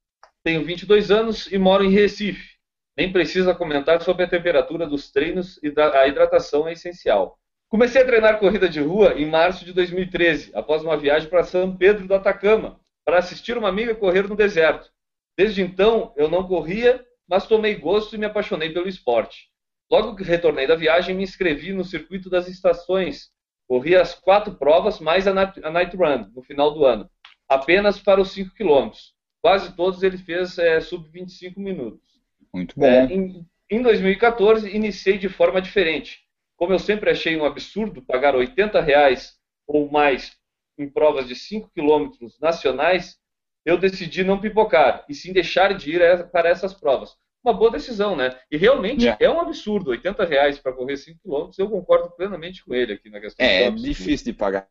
Tenho 0.48 0.64
22 0.64 1.10
anos 1.10 1.52
e 1.52 1.58
moro 1.58 1.84
em 1.84 1.90
Recife. 1.90 2.54
Nem 2.96 3.12
precisa 3.12 3.54
comentar 3.54 4.00
sobre 4.00 4.24
a 4.24 4.26
temperatura 4.26 4.86
dos 4.86 5.12
treinos 5.12 5.60
e 5.62 5.70
a 5.78 6.08
hidratação 6.08 6.66
é 6.66 6.72
essencial. 6.72 7.38
Comecei 7.68 8.00
a 8.00 8.06
treinar 8.06 8.38
corrida 8.38 8.66
de 8.66 8.80
rua 8.80 9.12
em 9.12 9.26
março 9.26 9.62
de 9.62 9.74
2013, 9.74 10.52
após 10.54 10.82
uma 10.82 10.96
viagem 10.96 11.28
para 11.28 11.44
São 11.44 11.76
Pedro 11.76 12.08
do 12.08 12.14
Atacama, 12.14 12.80
para 13.04 13.18
assistir 13.18 13.58
uma 13.58 13.68
amiga 13.68 13.94
correr 13.94 14.26
no 14.26 14.34
deserto. 14.34 14.90
Desde 15.36 15.60
então, 15.60 16.14
eu 16.16 16.30
não 16.30 16.48
corria, 16.48 17.04
mas 17.28 17.46
tomei 17.46 17.74
gosto 17.74 18.14
e 18.14 18.18
me 18.18 18.24
apaixonei 18.24 18.70
pelo 18.70 18.88
esporte. 18.88 19.50
Logo 19.92 20.16
que 20.16 20.24
retornei 20.24 20.66
da 20.66 20.76
viagem, 20.76 21.14
me 21.14 21.24
inscrevi 21.24 21.74
no 21.74 21.84
circuito 21.84 22.30
das 22.30 22.48
estações. 22.48 23.28
Corri 23.68 23.94
as 23.94 24.14
quatro 24.14 24.54
provas, 24.54 24.98
mais 24.98 25.26
a 25.26 25.34
Night 25.34 25.94
Run, 25.94 26.30
no 26.34 26.42
final 26.42 26.72
do 26.72 26.86
ano, 26.86 27.06
apenas 27.46 28.00
para 28.00 28.18
os 28.18 28.30
5 28.30 28.54
quilômetros 28.54 29.17
quase 29.42 29.74
todos 29.74 30.02
ele 30.02 30.18
fez 30.18 30.58
é, 30.58 30.80
sub 30.80 31.08
25 31.08 31.60
minutos. 31.60 32.20
Muito 32.52 32.78
bom. 32.78 32.86
É, 32.86 33.04
em, 33.04 33.46
em 33.70 33.82
2014, 33.82 34.68
iniciei 34.74 35.18
de 35.18 35.28
forma 35.28 35.60
diferente. 35.60 36.20
Como 36.56 36.72
eu 36.72 36.78
sempre 36.78 37.10
achei 37.10 37.36
um 37.36 37.44
absurdo 37.44 38.02
pagar 38.02 38.34
80 38.34 38.80
reais 38.80 39.38
ou 39.66 39.90
mais 39.90 40.36
em 40.76 40.88
provas 40.88 41.26
de 41.26 41.34
5 41.34 41.70
quilômetros 41.74 42.38
nacionais, 42.40 43.18
eu 43.64 43.76
decidi 43.76 44.24
não 44.24 44.40
pipocar 44.40 45.04
e 45.08 45.14
sim 45.14 45.32
deixar 45.32 45.74
de 45.74 45.94
ir 45.94 46.28
para 46.30 46.48
essas 46.48 46.72
provas. 46.72 47.16
Uma 47.44 47.52
boa 47.52 47.70
decisão, 47.70 48.16
né? 48.16 48.36
E 48.50 48.56
realmente 48.56 49.04
yeah. 49.04 49.24
é 49.24 49.30
um 49.30 49.40
absurdo, 49.40 49.90
80 49.90 50.24
reais 50.24 50.58
para 50.58 50.72
correr 50.72 50.96
5 50.96 51.20
quilômetros, 51.22 51.58
eu 51.58 51.68
concordo 51.68 52.10
plenamente 52.10 52.64
com 52.64 52.74
ele 52.74 52.94
aqui 52.94 53.10
na 53.10 53.20
questão. 53.20 53.44
É, 53.44 53.64
é 53.64 53.70
difícil 53.70 54.26
de 54.26 54.32
pagar. 54.32 54.66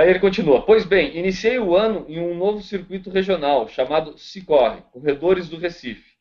Aí 0.00 0.08
ele 0.08 0.18
continua: 0.18 0.64
Pois 0.64 0.86
bem, 0.86 1.14
iniciei 1.14 1.58
o 1.58 1.76
ano 1.76 2.06
em 2.08 2.18
um 2.18 2.34
novo 2.34 2.62
circuito 2.62 3.10
regional 3.10 3.68
chamado 3.68 4.16
Cicorre, 4.16 4.80
Corredores 4.90 5.46
do 5.46 5.58
Recife, 5.58 6.14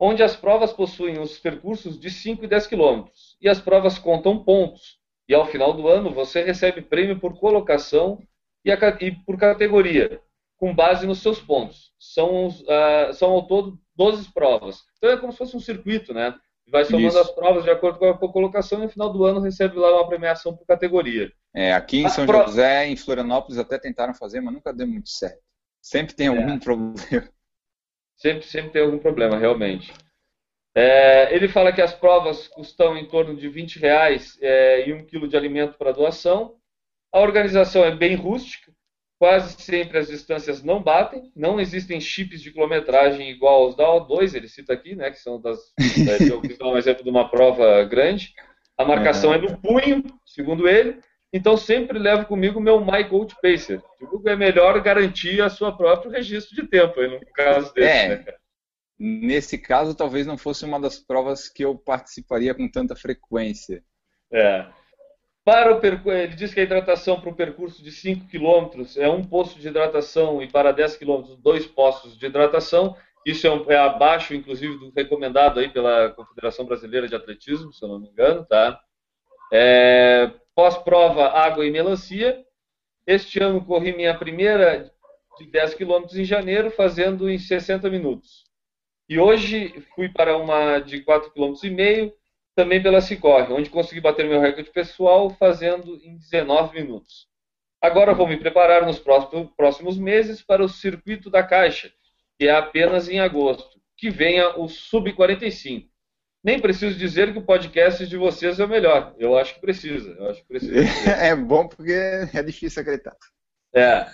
onde 0.00 0.20
as 0.20 0.34
provas 0.34 0.72
possuem 0.72 1.20
os 1.20 1.38
percursos 1.38 1.96
de 1.96 2.10
5 2.10 2.44
e 2.44 2.48
10 2.48 2.66
quilômetros 2.66 3.36
e 3.40 3.48
as 3.48 3.60
provas 3.60 4.00
contam 4.00 4.42
pontos. 4.42 4.98
E 5.28 5.34
ao 5.34 5.46
final 5.46 5.72
do 5.72 5.86
ano 5.86 6.12
você 6.12 6.42
recebe 6.42 6.82
prêmio 6.82 7.20
por 7.20 7.38
colocação 7.38 8.20
e, 8.64 8.72
a, 8.72 8.76
e 9.00 9.12
por 9.12 9.38
categoria, 9.38 10.20
com 10.56 10.74
base 10.74 11.06
nos 11.06 11.20
seus 11.22 11.38
pontos. 11.38 11.92
São, 12.00 12.48
uh, 12.48 13.12
são 13.12 13.30
ao 13.30 13.46
todo 13.46 13.78
12 13.94 14.32
provas. 14.32 14.80
Então 14.98 15.08
é 15.08 15.16
como 15.16 15.30
se 15.30 15.38
fosse 15.38 15.56
um 15.56 15.60
circuito, 15.60 16.12
né? 16.12 16.34
Vai 16.68 16.84
somando 16.84 17.08
Isso. 17.08 17.18
as 17.18 17.30
provas 17.30 17.64
de 17.64 17.70
acordo 17.70 17.98
com 17.98 18.08
a 18.08 18.32
colocação 18.32 18.78
e 18.78 18.82
no 18.82 18.88
final 18.88 19.12
do 19.12 19.24
ano 19.24 19.40
recebe 19.40 19.76
lá 19.76 19.94
uma 19.94 20.08
premiação 20.08 20.56
por 20.56 20.66
categoria. 20.66 21.32
É, 21.54 21.72
aqui 21.72 21.98
em 21.98 22.08
São 22.08 22.24
pro... 22.24 22.42
José, 22.44 22.88
em 22.88 22.96
Florianópolis, 22.96 23.58
até 23.58 23.78
tentaram 23.78 24.14
fazer, 24.14 24.40
mas 24.40 24.54
nunca 24.54 24.72
deu 24.72 24.86
muito 24.86 25.10
certo. 25.10 25.42
Sempre 25.80 26.14
tem 26.14 26.28
algum 26.28 26.54
é. 26.54 26.58
problema. 26.58 27.28
Sempre, 28.16 28.46
sempre 28.46 28.70
tem 28.70 28.82
algum 28.82 28.98
problema, 28.98 29.36
realmente. 29.36 29.92
É, 30.74 31.34
ele 31.34 31.48
fala 31.48 31.72
que 31.72 31.82
as 31.82 31.92
provas 31.92 32.48
custam 32.48 32.96
em 32.96 33.06
torno 33.06 33.36
de 33.36 33.48
20 33.48 33.78
reais 33.78 34.38
é, 34.40 34.88
e 34.88 34.92
um 34.92 35.04
quilo 35.04 35.28
de 35.28 35.36
alimento 35.36 35.76
para 35.76 35.92
doação. 35.92 36.56
A 37.12 37.20
organização 37.20 37.84
é 37.84 37.94
bem 37.94 38.14
rústica, 38.14 38.72
quase 39.22 39.54
sempre 39.62 39.98
as 39.98 40.08
distâncias 40.08 40.64
não 40.64 40.82
batem, 40.82 41.30
não 41.36 41.60
existem 41.60 42.00
chips 42.00 42.42
de 42.42 42.50
quilometragem 42.50 43.30
igual 43.30 43.62
aos 43.62 43.76
da 43.76 43.84
O2, 43.84 44.34
ele 44.34 44.48
cita 44.48 44.72
aqui, 44.72 44.96
né, 44.96 45.12
que 45.12 45.20
são 45.20 45.40
das, 45.40 45.60
é, 45.78 46.24
eu 46.28 46.42
dar 46.58 46.66
um 46.66 46.76
exemplo 46.76 47.04
de 47.04 47.08
uma 47.08 47.30
prova 47.30 47.84
grande. 47.84 48.34
A 48.76 48.84
marcação 48.84 49.30
uhum. 49.30 49.36
é 49.36 49.38
no 49.38 49.56
punho, 49.58 50.02
segundo 50.26 50.68
ele, 50.68 50.98
então 51.32 51.56
sempre 51.56 52.00
levo 52.00 52.26
comigo 52.26 52.60
meu 52.60 52.84
My 52.84 53.04
Gold 53.04 53.36
Pacer. 53.40 53.80
Que 53.96 54.28
é 54.28 54.34
melhor 54.34 54.82
garantir 54.82 55.40
a 55.40 55.48
sua 55.48 55.70
próprio 55.70 56.10
registro 56.10 56.56
de 56.56 56.66
tempo, 56.66 57.00
no 57.00 57.20
caso 57.32 57.72
desse, 57.72 57.88
é. 57.88 58.08
né? 58.08 58.24
Nesse 58.98 59.56
caso, 59.56 59.94
talvez 59.94 60.26
não 60.26 60.36
fosse 60.36 60.64
uma 60.64 60.80
das 60.80 60.98
provas 60.98 61.48
que 61.48 61.64
eu 61.64 61.78
participaria 61.78 62.52
com 62.56 62.68
tanta 62.68 62.96
frequência. 62.96 63.84
É. 64.32 64.66
Para 65.44 65.74
o 65.74 66.12
ele 66.12 66.36
diz 66.36 66.54
que 66.54 66.60
a 66.60 66.62
hidratação 66.62 67.20
para 67.20 67.30
um 67.30 67.34
percurso 67.34 67.82
de 67.82 67.90
5 67.90 68.28
km 68.28 68.84
é 68.96 69.08
um 69.08 69.24
posto 69.24 69.58
de 69.58 69.66
hidratação 69.66 70.40
e 70.40 70.48
para 70.48 70.70
10 70.70 70.96
km 70.96 71.34
dois 71.38 71.66
postos 71.66 72.16
de 72.16 72.26
hidratação. 72.26 72.96
Isso 73.26 73.46
é, 73.46 73.50
um, 73.50 73.70
é, 73.70 73.76
abaixo, 73.76 74.34
inclusive, 74.34 74.78
do 74.78 74.92
recomendado 74.94 75.58
aí 75.58 75.68
pela 75.68 76.10
Confederação 76.10 76.64
Brasileira 76.64 77.08
de 77.08 77.14
Atletismo, 77.14 77.72
se 77.72 77.84
eu 77.84 77.88
não 77.88 77.98
me 77.98 78.08
engano, 78.08 78.44
tá? 78.44 78.80
É, 79.52 80.30
Pós-prova, 80.54 81.28
água 81.28 81.64
e 81.66 81.70
melancia. 81.70 82.44
Este 83.06 83.42
ano 83.42 83.64
corri 83.64 83.96
minha 83.96 84.16
primeira 84.16 84.92
de 85.38 85.46
10 85.46 85.74
quilômetros 85.74 86.16
em 86.16 86.24
janeiro, 86.24 86.70
fazendo 86.70 87.28
em 87.28 87.38
60 87.38 87.88
minutos. 87.88 88.44
E 89.08 89.18
hoje 89.18 89.84
fui 89.94 90.08
para 90.08 90.36
uma 90.36 90.78
de 90.78 91.02
4,5 91.02 91.32
km, 91.60 92.14
também 92.54 92.82
pela 92.82 93.00
Cicorre, 93.00 93.52
onde 93.52 93.70
consegui 93.70 94.00
bater 94.00 94.28
meu 94.28 94.40
recorde 94.40 94.70
pessoal 94.70 95.30
fazendo 95.30 95.98
em 96.02 96.16
19 96.16 96.80
minutos. 96.80 97.26
Agora 97.80 98.14
vou 98.14 98.28
me 98.28 98.36
preparar 98.36 98.86
nos 98.86 99.02
próximos 99.56 99.98
meses 99.98 100.42
para 100.42 100.62
o 100.62 100.68
Circuito 100.68 101.28
da 101.30 101.42
Caixa, 101.42 101.92
que 102.38 102.46
é 102.46 102.54
apenas 102.54 103.08
em 103.08 103.18
agosto, 103.18 103.80
que 103.96 104.10
venha 104.10 104.56
o 104.58 104.68
Sub-45. 104.68 105.88
Nem 106.44 106.60
preciso 106.60 106.98
dizer 106.98 107.32
que 107.32 107.38
o 107.38 107.44
podcast 107.44 108.06
de 108.06 108.16
vocês 108.16 108.58
é 108.58 108.64
o 108.64 108.68
melhor. 108.68 109.14
Eu 109.18 109.36
acho 109.36 109.54
que 109.54 109.60
precisa. 109.60 110.10
Eu 110.10 110.30
acho 110.30 110.40
que 110.42 110.48
precisa. 110.48 110.74
é 111.22 111.34
bom 111.36 111.68
porque 111.68 111.92
é 111.92 112.42
difícil 112.42 112.82
acreditar. 112.82 113.16
É. 113.74 114.06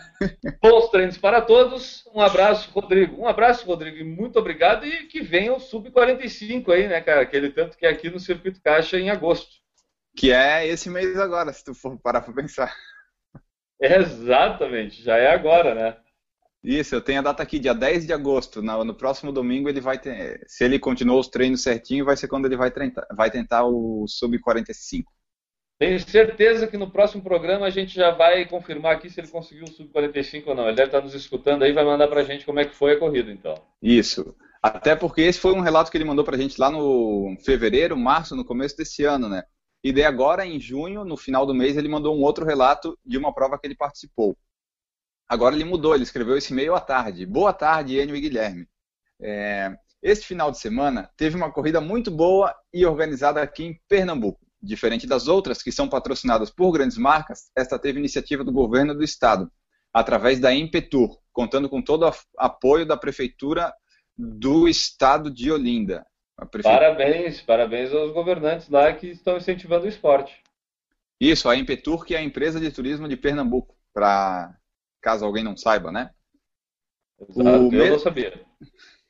Bons 0.62 0.88
treinos 0.90 1.18
para 1.18 1.40
todos. 1.40 2.04
Um 2.14 2.20
abraço, 2.20 2.70
Rodrigo. 2.70 3.20
Um 3.20 3.26
abraço, 3.26 3.66
Rodrigo. 3.66 3.96
E 3.98 4.04
muito 4.04 4.38
obrigado. 4.38 4.86
E 4.86 5.06
que 5.06 5.20
venha 5.20 5.52
o 5.52 5.60
Sub-45 5.60 6.72
aí, 6.72 6.88
né, 6.88 7.00
cara? 7.00 7.22
Aquele 7.22 7.50
tanto 7.50 7.76
que 7.76 7.86
é 7.86 7.90
aqui 7.90 8.08
no 8.08 8.20
Circuito 8.20 8.60
Caixa 8.62 8.98
em 8.98 9.10
agosto. 9.10 9.50
Que 10.16 10.32
é 10.32 10.66
esse 10.66 10.88
mês 10.88 11.18
agora, 11.18 11.52
se 11.52 11.64
tu 11.64 11.74
for 11.74 11.98
parar 11.98 12.20
para 12.20 12.34
pensar. 12.34 12.74
Exatamente. 13.80 15.02
Já 15.02 15.16
é 15.16 15.32
agora, 15.32 15.74
né? 15.74 15.96
Isso, 16.62 16.94
eu 16.94 17.00
tenho 17.00 17.20
a 17.20 17.22
data 17.22 17.42
aqui, 17.42 17.58
dia 17.58 17.72
10 17.72 18.06
de 18.06 18.12
agosto. 18.12 18.60
No, 18.60 18.84
no 18.84 18.94
próximo 18.94 19.32
domingo 19.32 19.68
ele 19.68 19.80
vai 19.80 19.98
ter. 19.98 20.44
Se 20.48 20.64
ele 20.64 20.78
continuou 20.78 21.20
os 21.20 21.28
treinos 21.28 21.62
certinho, 21.62 22.04
vai 22.04 22.16
ser 22.16 22.26
quando 22.26 22.46
ele 22.46 22.56
vai 22.56 22.70
tentar, 22.70 23.06
vai 23.14 23.30
tentar 23.30 23.64
o 23.64 24.06
Sub-45. 24.08 25.04
Tenho 25.78 26.00
certeza 26.00 26.66
que 26.66 26.76
no 26.76 26.90
próximo 26.90 27.22
programa 27.22 27.66
a 27.66 27.70
gente 27.70 27.94
já 27.94 28.10
vai 28.10 28.44
confirmar 28.46 28.96
aqui 28.96 29.08
se 29.08 29.20
ele 29.20 29.28
conseguiu 29.28 29.64
o 29.64 29.70
Sub-45 29.70 30.48
ou 30.48 30.54
não. 30.54 30.66
Ele 30.66 30.74
deve 30.74 30.88
estar 30.88 31.00
nos 31.00 31.14
escutando 31.14 31.62
aí 31.62 31.72
vai 31.72 31.84
mandar 31.84 32.08
pra 32.08 32.24
gente 32.24 32.44
como 32.44 32.58
é 32.58 32.64
que 32.64 32.74
foi 32.74 32.94
a 32.94 32.98
corrida, 32.98 33.30
então. 33.30 33.54
Isso. 33.80 34.34
Até 34.60 34.96
porque 34.96 35.20
esse 35.20 35.38
foi 35.38 35.52
um 35.52 35.60
relato 35.60 35.88
que 35.88 35.96
ele 35.96 36.04
mandou 36.04 36.24
pra 36.24 36.36
gente 36.36 36.60
lá 36.60 36.68
no 36.68 37.36
fevereiro, 37.44 37.96
março, 37.96 38.34
no 38.34 38.44
começo 38.44 38.76
desse 38.76 39.04
ano, 39.04 39.28
né? 39.28 39.44
E 39.84 39.92
daí 39.92 40.04
agora, 40.04 40.44
em 40.44 40.58
junho, 40.58 41.04
no 41.04 41.16
final 41.16 41.46
do 41.46 41.54
mês, 41.54 41.76
ele 41.76 41.88
mandou 41.88 42.16
um 42.16 42.22
outro 42.22 42.44
relato 42.44 42.98
de 43.06 43.16
uma 43.16 43.32
prova 43.32 43.56
que 43.56 43.64
ele 43.64 43.76
participou. 43.76 44.36
Agora 45.28 45.54
ele 45.54 45.64
mudou, 45.64 45.94
ele 45.94 46.02
escreveu 46.02 46.36
esse 46.36 46.52
e-mail 46.52 46.74
à 46.74 46.80
tarde. 46.80 47.24
Boa 47.24 47.52
tarde, 47.52 48.00
Enio 48.00 48.16
e 48.16 48.20
Guilherme. 48.20 48.66
É, 49.20 49.76
este 50.02 50.26
final 50.26 50.50
de 50.50 50.58
semana 50.58 51.08
teve 51.16 51.36
uma 51.36 51.52
corrida 51.52 51.80
muito 51.80 52.10
boa 52.10 52.52
e 52.72 52.84
organizada 52.84 53.40
aqui 53.40 53.64
em 53.64 53.80
Pernambuco. 53.88 54.47
Diferente 54.60 55.06
das 55.06 55.28
outras, 55.28 55.62
que 55.62 55.70
são 55.70 55.88
patrocinadas 55.88 56.50
por 56.50 56.72
grandes 56.72 56.98
marcas, 56.98 57.50
esta 57.56 57.78
teve 57.78 57.98
iniciativa 57.98 58.42
do 58.42 58.52
governo 58.52 58.94
do 58.94 59.04
estado, 59.04 59.50
através 59.92 60.40
da 60.40 60.52
Impetur, 60.52 61.18
contando 61.32 61.68
com 61.68 61.80
todo 61.80 62.08
o 62.08 62.12
apoio 62.36 62.84
da 62.84 62.96
prefeitura 62.96 63.72
do 64.16 64.68
estado 64.68 65.30
de 65.30 65.50
Olinda. 65.52 66.04
Parabéns, 66.62 67.40
parabéns 67.40 67.92
aos 67.92 68.12
governantes 68.12 68.68
lá 68.68 68.92
que 68.92 69.08
estão 69.08 69.36
incentivando 69.36 69.86
o 69.86 69.88
esporte. 69.88 70.42
Isso, 71.20 71.48
a 71.48 71.56
Impetur, 71.56 72.04
que 72.04 72.14
é 72.14 72.18
a 72.18 72.22
empresa 72.22 72.60
de 72.60 72.70
turismo 72.70 73.08
de 73.08 73.16
Pernambuco, 73.16 73.76
para 73.92 74.56
caso 75.00 75.24
alguém 75.24 75.42
não 75.42 75.56
saiba, 75.56 75.90
né? 75.90 76.10
Exato, 77.20 77.68
o 77.68 77.74
eu 77.74 77.90
não 77.90 77.98
sabia. 77.98 78.40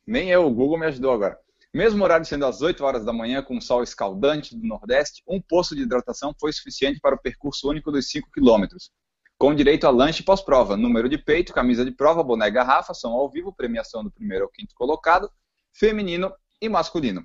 Nem 0.06 0.30
eu, 0.30 0.46
o 0.46 0.50
Google 0.50 0.78
me 0.78 0.87
ajudou 0.87 1.12
agora. 1.12 1.38
Mesmo 1.72 2.02
horário 2.02 2.24
sendo 2.24 2.46
às 2.46 2.62
8 2.62 2.83
horas 2.83 3.04
da 3.04 3.12
manhã, 3.12 3.42
com 3.42 3.59
o 3.59 3.62
sol 3.62 3.83
escaldante 3.83 4.57
do 4.57 4.66
Nordeste, 4.66 5.22
um 5.28 5.40
posto 5.40 5.76
de 5.76 5.83
hidratação 5.83 6.35
foi 6.40 6.52
suficiente 6.52 6.98
para 6.98 7.14
o 7.14 7.20
percurso 7.20 7.68
único 7.68 7.92
dos 7.92 8.09
5 8.11 8.31
quilômetros. 8.33 8.90
Com 9.37 9.54
direito 9.54 9.87
a 9.87 9.90
lanche 9.90 10.22
pós-prova, 10.22 10.76
número 10.76 11.09
de 11.09 11.18
peito, 11.18 11.52
camisa 11.52 11.85
de 11.85 11.92
prova, 11.92 12.24
boné 12.24 12.50
garrafa, 12.50 12.94
são 12.94 13.12
ao 13.12 13.31
vivo, 13.31 13.54
premiação 13.54 14.02
do 14.02 14.11
primeiro 14.11 14.44
ao 14.44 14.50
quinto 14.50 14.74
colocado, 14.74 15.31
feminino 15.72 16.33
e 16.61 16.68
masculino. 16.68 17.24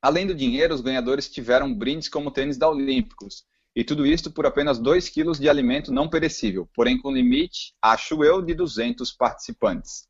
Além 0.00 0.26
do 0.26 0.34
dinheiro, 0.34 0.74
os 0.74 0.82
ganhadores 0.82 1.30
tiveram 1.30 1.74
brindes 1.74 2.08
como 2.08 2.30
tênis 2.30 2.58
da 2.58 2.68
Olímpicos. 2.68 3.44
E 3.74 3.82
tudo 3.82 4.06
isto 4.06 4.30
por 4.30 4.46
apenas 4.46 4.78
2 4.78 5.08
quilos 5.08 5.40
de 5.40 5.48
alimento 5.48 5.90
não 5.90 6.08
perecível, 6.08 6.68
porém 6.74 6.98
com 6.98 7.10
limite, 7.10 7.74
acho 7.82 8.22
eu, 8.22 8.40
de 8.40 8.54
200 8.54 9.10
participantes. 9.10 10.06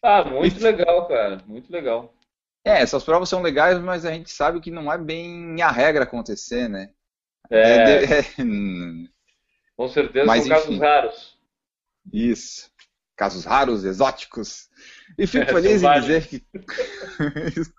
Ah, 0.00 0.22
muito 0.22 0.60
e... 0.60 0.62
legal, 0.62 1.08
cara, 1.08 1.42
muito 1.46 1.72
legal. 1.72 2.14
É, 2.64 2.82
essas 2.82 3.04
provas 3.04 3.28
são 3.28 3.42
legais, 3.42 3.78
mas 3.78 4.04
a 4.04 4.12
gente 4.12 4.30
sabe 4.30 4.60
que 4.60 4.70
não 4.70 4.92
é 4.92 4.98
bem 4.98 5.60
a 5.62 5.70
regra 5.70 6.04
acontecer, 6.04 6.68
né? 6.68 6.90
É. 7.50 7.60
é, 7.60 7.84
de... 7.84 8.12
é... 8.12 9.08
Com 9.76 9.88
certeza 9.88 10.26
mas, 10.26 10.44
são 10.44 10.56
enfim. 10.56 10.64
casos 10.64 10.78
raros. 10.80 11.38
Isso. 12.12 12.70
Casos 13.16 13.44
raros, 13.44 13.84
exóticos. 13.84 14.68
E 15.16 15.26
fico 15.26 15.44
é, 15.50 15.54
feliz 15.54 15.82
em 15.82 16.00
dizer 16.00 16.26
que. 16.26 16.44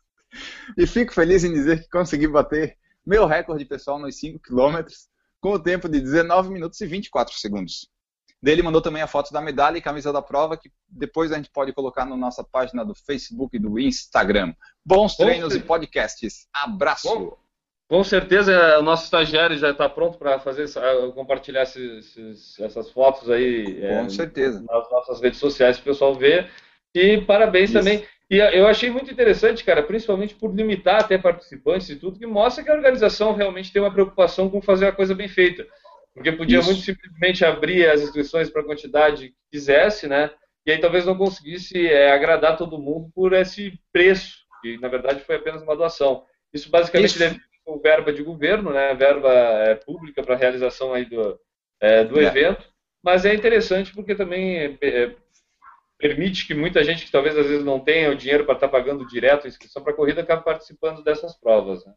e 0.77 0.87
fico 0.87 1.13
feliz 1.13 1.43
em 1.43 1.51
dizer 1.51 1.83
que 1.83 1.89
consegui 1.89 2.27
bater 2.27 2.77
meu 3.05 3.25
recorde 3.25 3.65
pessoal 3.65 3.99
nos 3.99 4.17
5 4.17 4.39
quilômetros 4.39 5.09
com 5.41 5.51
o 5.51 5.59
tempo 5.59 5.89
de 5.89 5.99
19 5.99 6.49
minutos 6.49 6.79
e 6.81 6.85
24 6.85 7.33
segundos. 7.35 7.89
Dele 8.41 8.63
mandou 8.63 8.81
também 8.81 9.01
a 9.01 9.07
foto 9.07 9.33
da 9.33 9.41
medalha 9.41 9.77
e 9.77 9.81
camisa 9.81 10.13
da 10.13 10.21
prova, 10.21 10.55
que 10.55 10.71
depois 10.87 11.31
a 11.31 11.35
gente 11.35 11.49
pode 11.49 11.73
colocar 11.73 12.05
na 12.05 12.15
nossa 12.15 12.43
página 12.43 12.85
do 12.85 12.95
Facebook 12.95 13.55
e 13.55 13.59
do 13.59 13.77
Instagram. 13.77 14.53
Bons 14.85 15.15
treinos 15.15 15.53
e 15.55 15.59
podcasts. 15.59 16.47
Abraço! 16.53 17.07
Bom, 17.07 17.37
com 17.89 18.03
certeza 18.03 18.77
o 18.77 18.83
nosso 18.83 19.05
estagiário 19.05 19.57
já 19.57 19.71
está 19.71 19.89
pronto 19.89 20.17
para 20.17 20.39
fazer 20.39 20.67
compartilhar 21.15 21.63
esses, 21.63 22.57
essas 22.59 22.91
fotos 22.91 23.29
aí 23.29 23.81
com 23.81 24.05
é, 24.05 24.09
certeza. 24.09 24.61
nas 24.61 24.89
nossas 24.91 25.19
redes 25.19 25.39
sociais 25.39 25.77
para 25.77 25.89
o 25.89 25.93
pessoal 25.93 26.13
ver. 26.13 26.49
E 26.93 27.19
parabéns 27.21 27.71
Isso. 27.71 27.79
também. 27.79 28.05
E 28.29 28.37
eu 28.37 28.67
achei 28.67 28.91
muito 28.91 29.11
interessante, 29.11 29.63
cara, 29.63 29.81
principalmente 29.81 30.35
por 30.35 30.53
limitar 30.55 31.01
até 31.01 31.17
participantes 31.17 31.89
e 31.89 31.95
tudo, 31.95 32.19
que 32.19 32.27
mostra 32.27 32.63
que 32.63 32.69
a 32.69 32.75
organização 32.75 33.33
realmente 33.33 33.73
tem 33.73 33.81
uma 33.81 33.91
preocupação 33.91 34.49
com 34.51 34.61
fazer 34.61 34.85
a 34.85 34.91
coisa 34.91 35.15
bem 35.15 35.27
feita. 35.27 35.65
Porque 36.13 36.31
podia 36.31 36.59
Isso. 36.59 36.69
muito 36.69 36.83
simplesmente 36.83 37.45
abrir 37.45 37.89
as 37.89 38.01
inscrições 38.01 38.49
para 38.49 38.61
a 38.61 38.65
quantidade 38.65 39.29
que 39.29 39.35
quisesse, 39.51 40.07
né? 40.07 40.31
E 40.65 40.71
aí 40.71 40.79
talvez 40.79 41.05
não 41.05 41.17
conseguisse 41.17 41.87
é, 41.87 42.11
agradar 42.11 42.57
todo 42.57 42.79
mundo 42.79 43.09
por 43.13 43.33
esse 43.33 43.79
preço, 43.91 44.37
que 44.61 44.77
na 44.79 44.87
verdade 44.87 45.21
foi 45.21 45.35
apenas 45.35 45.61
uma 45.61 45.75
doação. 45.75 46.25
Isso 46.53 46.69
basicamente 46.69 47.11
Isso. 47.11 47.19
deve 47.19 47.35
ser 47.35 47.79
verba 47.81 48.11
de 48.11 48.23
governo, 48.23 48.71
né? 48.71 48.93
Verba 48.93 49.31
é, 49.31 49.75
pública 49.75 50.23
para 50.23 50.35
a 50.35 50.37
realização 50.37 50.93
aí 50.93 51.05
do, 51.05 51.39
é, 51.79 52.03
do 52.03 52.19
é. 52.19 52.25
evento. 52.25 52.67
Mas 53.03 53.25
é 53.25 53.33
interessante 53.33 53.93
porque 53.93 54.13
também 54.13 54.57
é, 54.57 54.77
é, 54.81 55.15
permite 55.97 56.45
que 56.45 56.53
muita 56.53 56.83
gente 56.83 57.05
que 57.05 57.11
talvez 57.11 57.37
às 57.37 57.47
vezes 57.47 57.63
não 57.63 57.79
tenha 57.79 58.11
o 58.11 58.15
dinheiro 58.15 58.45
para 58.45 58.55
estar 58.55 58.67
tá 58.67 58.71
pagando 58.71 59.07
direto 59.07 59.45
a 59.45 59.47
inscrição 59.47 59.81
para 59.81 59.93
a 59.93 59.95
corrida 59.95 60.21
acabe 60.21 60.43
participando 60.43 61.03
dessas 61.03 61.37
provas. 61.37 61.85
Né? 61.85 61.93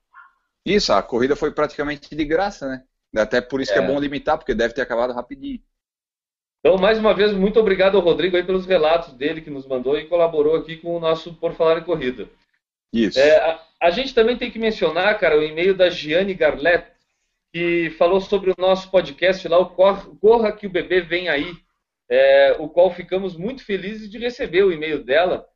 Isso, 0.64 0.92
a 0.92 1.02
corrida 1.02 1.34
foi 1.34 1.52
praticamente 1.52 2.14
de 2.14 2.24
graça, 2.24 2.68
né? 2.68 2.84
Até 3.16 3.40
por 3.40 3.60
isso 3.60 3.72
é. 3.72 3.74
que 3.74 3.80
é 3.80 3.86
bom 3.86 3.98
limitar, 3.98 4.38
porque 4.38 4.54
deve 4.54 4.74
ter 4.74 4.82
acabado 4.82 5.12
rapidinho. 5.12 5.60
Então, 6.60 6.78
mais 6.78 6.98
uma 6.98 7.12
vez, 7.12 7.32
muito 7.32 7.58
obrigado 7.58 7.96
ao 7.96 8.02
Rodrigo 8.02 8.36
aí 8.36 8.44
pelos 8.44 8.66
relatos 8.66 9.12
dele 9.14 9.40
que 9.40 9.50
nos 9.50 9.66
mandou 9.66 9.98
e 9.98 10.06
colaborou 10.06 10.54
aqui 10.54 10.76
com 10.76 10.96
o 10.96 11.00
nosso 11.00 11.34
Por 11.34 11.54
Falar 11.54 11.78
em 11.78 11.84
Corrida. 11.84 12.28
Isso. 12.92 13.18
É, 13.18 13.36
a, 13.36 13.60
a, 13.80 13.90
gente 13.90 14.14
também 14.14 14.36
tem 14.36 14.50
que 14.50 14.58
mencionar, 14.58 15.18
cara, 15.18 15.36
o 15.36 15.42
e-mail 15.42 15.74
da 15.74 15.90
Giane 15.90 16.34
Garlet, 16.34 16.86
que 17.52 17.90
falou 17.98 18.20
sobre 18.20 18.50
o 18.50 18.54
nosso 18.56 18.90
podcast 18.90 19.46
lá, 19.48 19.58
o 19.58 19.70
Corra 19.70 20.52
que 20.52 20.66
o 20.66 20.70
Bebê 20.70 21.00
Vem 21.00 21.28
Aí, 21.28 21.52
é, 22.08 22.56
o 22.58 22.68
qual 22.68 22.90
ficamos 22.90 23.36
muito 23.36 23.64
felizes 23.64 24.08
de 24.08 24.18
receber 24.18 24.62
o 24.62 24.72
e-mail 24.72 25.02
dela. 25.02 25.46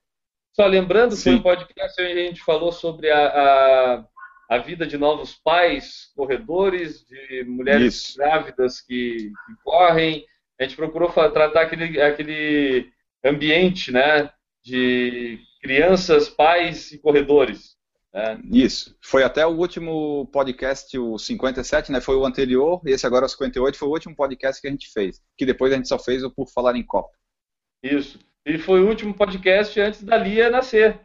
Só 0.54 0.66
lembrando, 0.66 1.14
Sim. 1.14 1.22
foi 1.22 1.34
um 1.34 1.42
podcast 1.42 2.02
onde 2.02 2.12
a 2.12 2.16
gente 2.16 2.42
falou 2.42 2.72
sobre 2.72 3.10
a, 3.10 3.26
a 3.26 4.04
a 4.48 4.58
vida 4.58 4.86
de 4.86 4.96
novos 4.96 5.34
pais, 5.34 6.12
corredores, 6.14 7.04
de 7.04 7.44
mulheres 7.44 7.94
Isso. 7.94 8.18
grávidas 8.18 8.80
que, 8.80 9.32
que, 9.46 9.54
correm. 9.64 10.24
A 10.58 10.64
gente 10.64 10.76
procurou 10.76 11.10
tratar 11.10 11.62
aquele, 11.62 12.00
aquele 12.00 12.90
ambiente 13.24 13.92
né, 13.92 14.30
de 14.64 15.38
crianças, 15.60 16.28
pais 16.28 16.92
e 16.92 16.98
corredores. 16.98 17.76
Né? 18.14 18.40
Isso. 18.50 18.96
Foi 19.02 19.22
até 19.22 19.46
o 19.46 19.50
último 19.50 20.26
podcast, 20.32 20.96
o 20.98 21.18
57, 21.18 21.92
né? 21.92 22.00
Foi 22.00 22.16
o 22.16 22.24
anterior, 22.24 22.80
e 22.86 22.90
esse 22.90 23.06
agora, 23.06 23.26
o 23.26 23.28
58, 23.28 23.76
foi 23.76 23.88
o 23.88 23.92
último 23.92 24.16
podcast 24.16 24.62
que 24.62 24.68
a 24.68 24.70
gente 24.70 24.90
fez. 24.90 25.20
Que 25.36 25.44
depois 25.44 25.72
a 25.72 25.76
gente 25.76 25.88
só 25.88 25.98
fez 25.98 26.24
o 26.24 26.30
Por 26.30 26.48
Falar 26.48 26.76
em 26.76 26.86
Copa. 26.86 27.10
Isso. 27.82 28.18
E 28.46 28.56
foi 28.58 28.80
o 28.80 28.88
último 28.88 29.12
podcast 29.12 29.78
antes 29.80 30.02
da 30.02 30.16
Lia 30.16 30.48
nascer. 30.48 30.98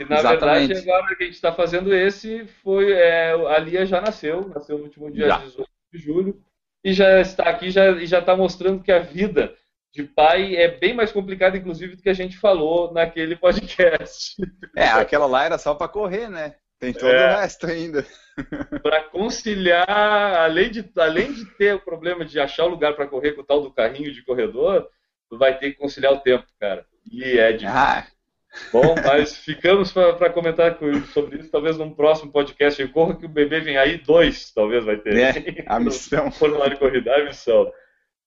E 0.00 0.04
na 0.06 0.18
Exatamente. 0.18 0.68
verdade, 0.68 0.90
agora 0.90 1.14
que 1.14 1.22
a 1.22 1.26
gente 1.26 1.34
está 1.34 1.52
fazendo 1.52 1.94
esse, 1.94 2.46
foi 2.62 2.90
é, 2.90 3.32
a 3.32 3.58
Lia 3.58 3.84
já 3.84 4.00
nasceu, 4.00 4.48
nasceu 4.48 4.78
no 4.78 4.84
último 4.84 5.10
dia 5.10 5.26
já. 5.26 5.36
18 5.40 5.70
de 5.92 5.98
julho, 5.98 6.42
e 6.82 6.90
já 6.94 7.20
está 7.20 7.44
aqui 7.50 7.70
já, 7.70 7.90
e 7.90 8.06
já 8.06 8.20
está 8.20 8.34
mostrando 8.34 8.82
que 8.82 8.90
a 8.90 9.00
vida 9.00 9.54
de 9.92 10.04
pai 10.04 10.56
é 10.56 10.68
bem 10.68 10.94
mais 10.94 11.12
complicada, 11.12 11.58
inclusive, 11.58 11.96
do 11.96 12.02
que 12.02 12.08
a 12.08 12.14
gente 12.14 12.38
falou 12.38 12.94
naquele 12.94 13.36
podcast. 13.36 14.36
É, 14.74 14.86
aquela 14.86 15.26
lá 15.26 15.44
era 15.44 15.58
só 15.58 15.74
para 15.74 15.88
correr, 15.88 16.30
né? 16.30 16.54
Tem 16.78 16.94
todo 16.94 17.10
é, 17.10 17.34
o 17.34 17.40
resto 17.40 17.66
ainda. 17.66 18.06
Para 18.82 19.02
conciliar, 19.02 19.86
além 19.86 20.70
de, 20.70 20.90
além 20.96 21.30
de 21.30 21.44
ter 21.56 21.74
o 21.74 21.80
problema 21.80 22.24
de 22.24 22.40
achar 22.40 22.64
o 22.64 22.70
lugar 22.70 22.96
para 22.96 23.06
correr 23.06 23.32
com 23.32 23.42
o 23.42 23.44
tal 23.44 23.60
do 23.60 23.70
carrinho 23.70 24.10
de 24.10 24.24
corredor, 24.24 24.88
tu 25.28 25.36
vai 25.36 25.58
ter 25.58 25.72
que 25.72 25.78
conciliar 25.78 26.14
o 26.14 26.20
tempo, 26.20 26.46
cara. 26.58 26.86
E 27.12 27.38
é 27.38 27.52
difícil. 27.52 27.76
Ah. 27.76 28.06
Bom, 28.72 28.94
mas 29.04 29.36
ficamos 29.36 29.92
para 29.92 30.30
comentar 30.30 30.76
sobre 31.12 31.38
isso, 31.38 31.50
talvez 31.50 31.78
num 31.78 31.94
próximo 31.94 32.32
podcast. 32.32 32.86
Corra 32.88 33.16
que 33.16 33.26
o 33.26 33.28
bebê 33.28 33.60
vem 33.60 33.76
aí, 33.76 33.98
dois 33.98 34.52
talvez 34.52 34.84
vai 34.84 34.96
ter. 34.96 35.16
É, 35.16 35.64
a 35.66 35.78
missão. 35.78 36.30
Formulário 36.32 36.74
de 36.74 36.80
corrida, 36.80 37.14
a 37.14 37.24
missão. 37.24 37.70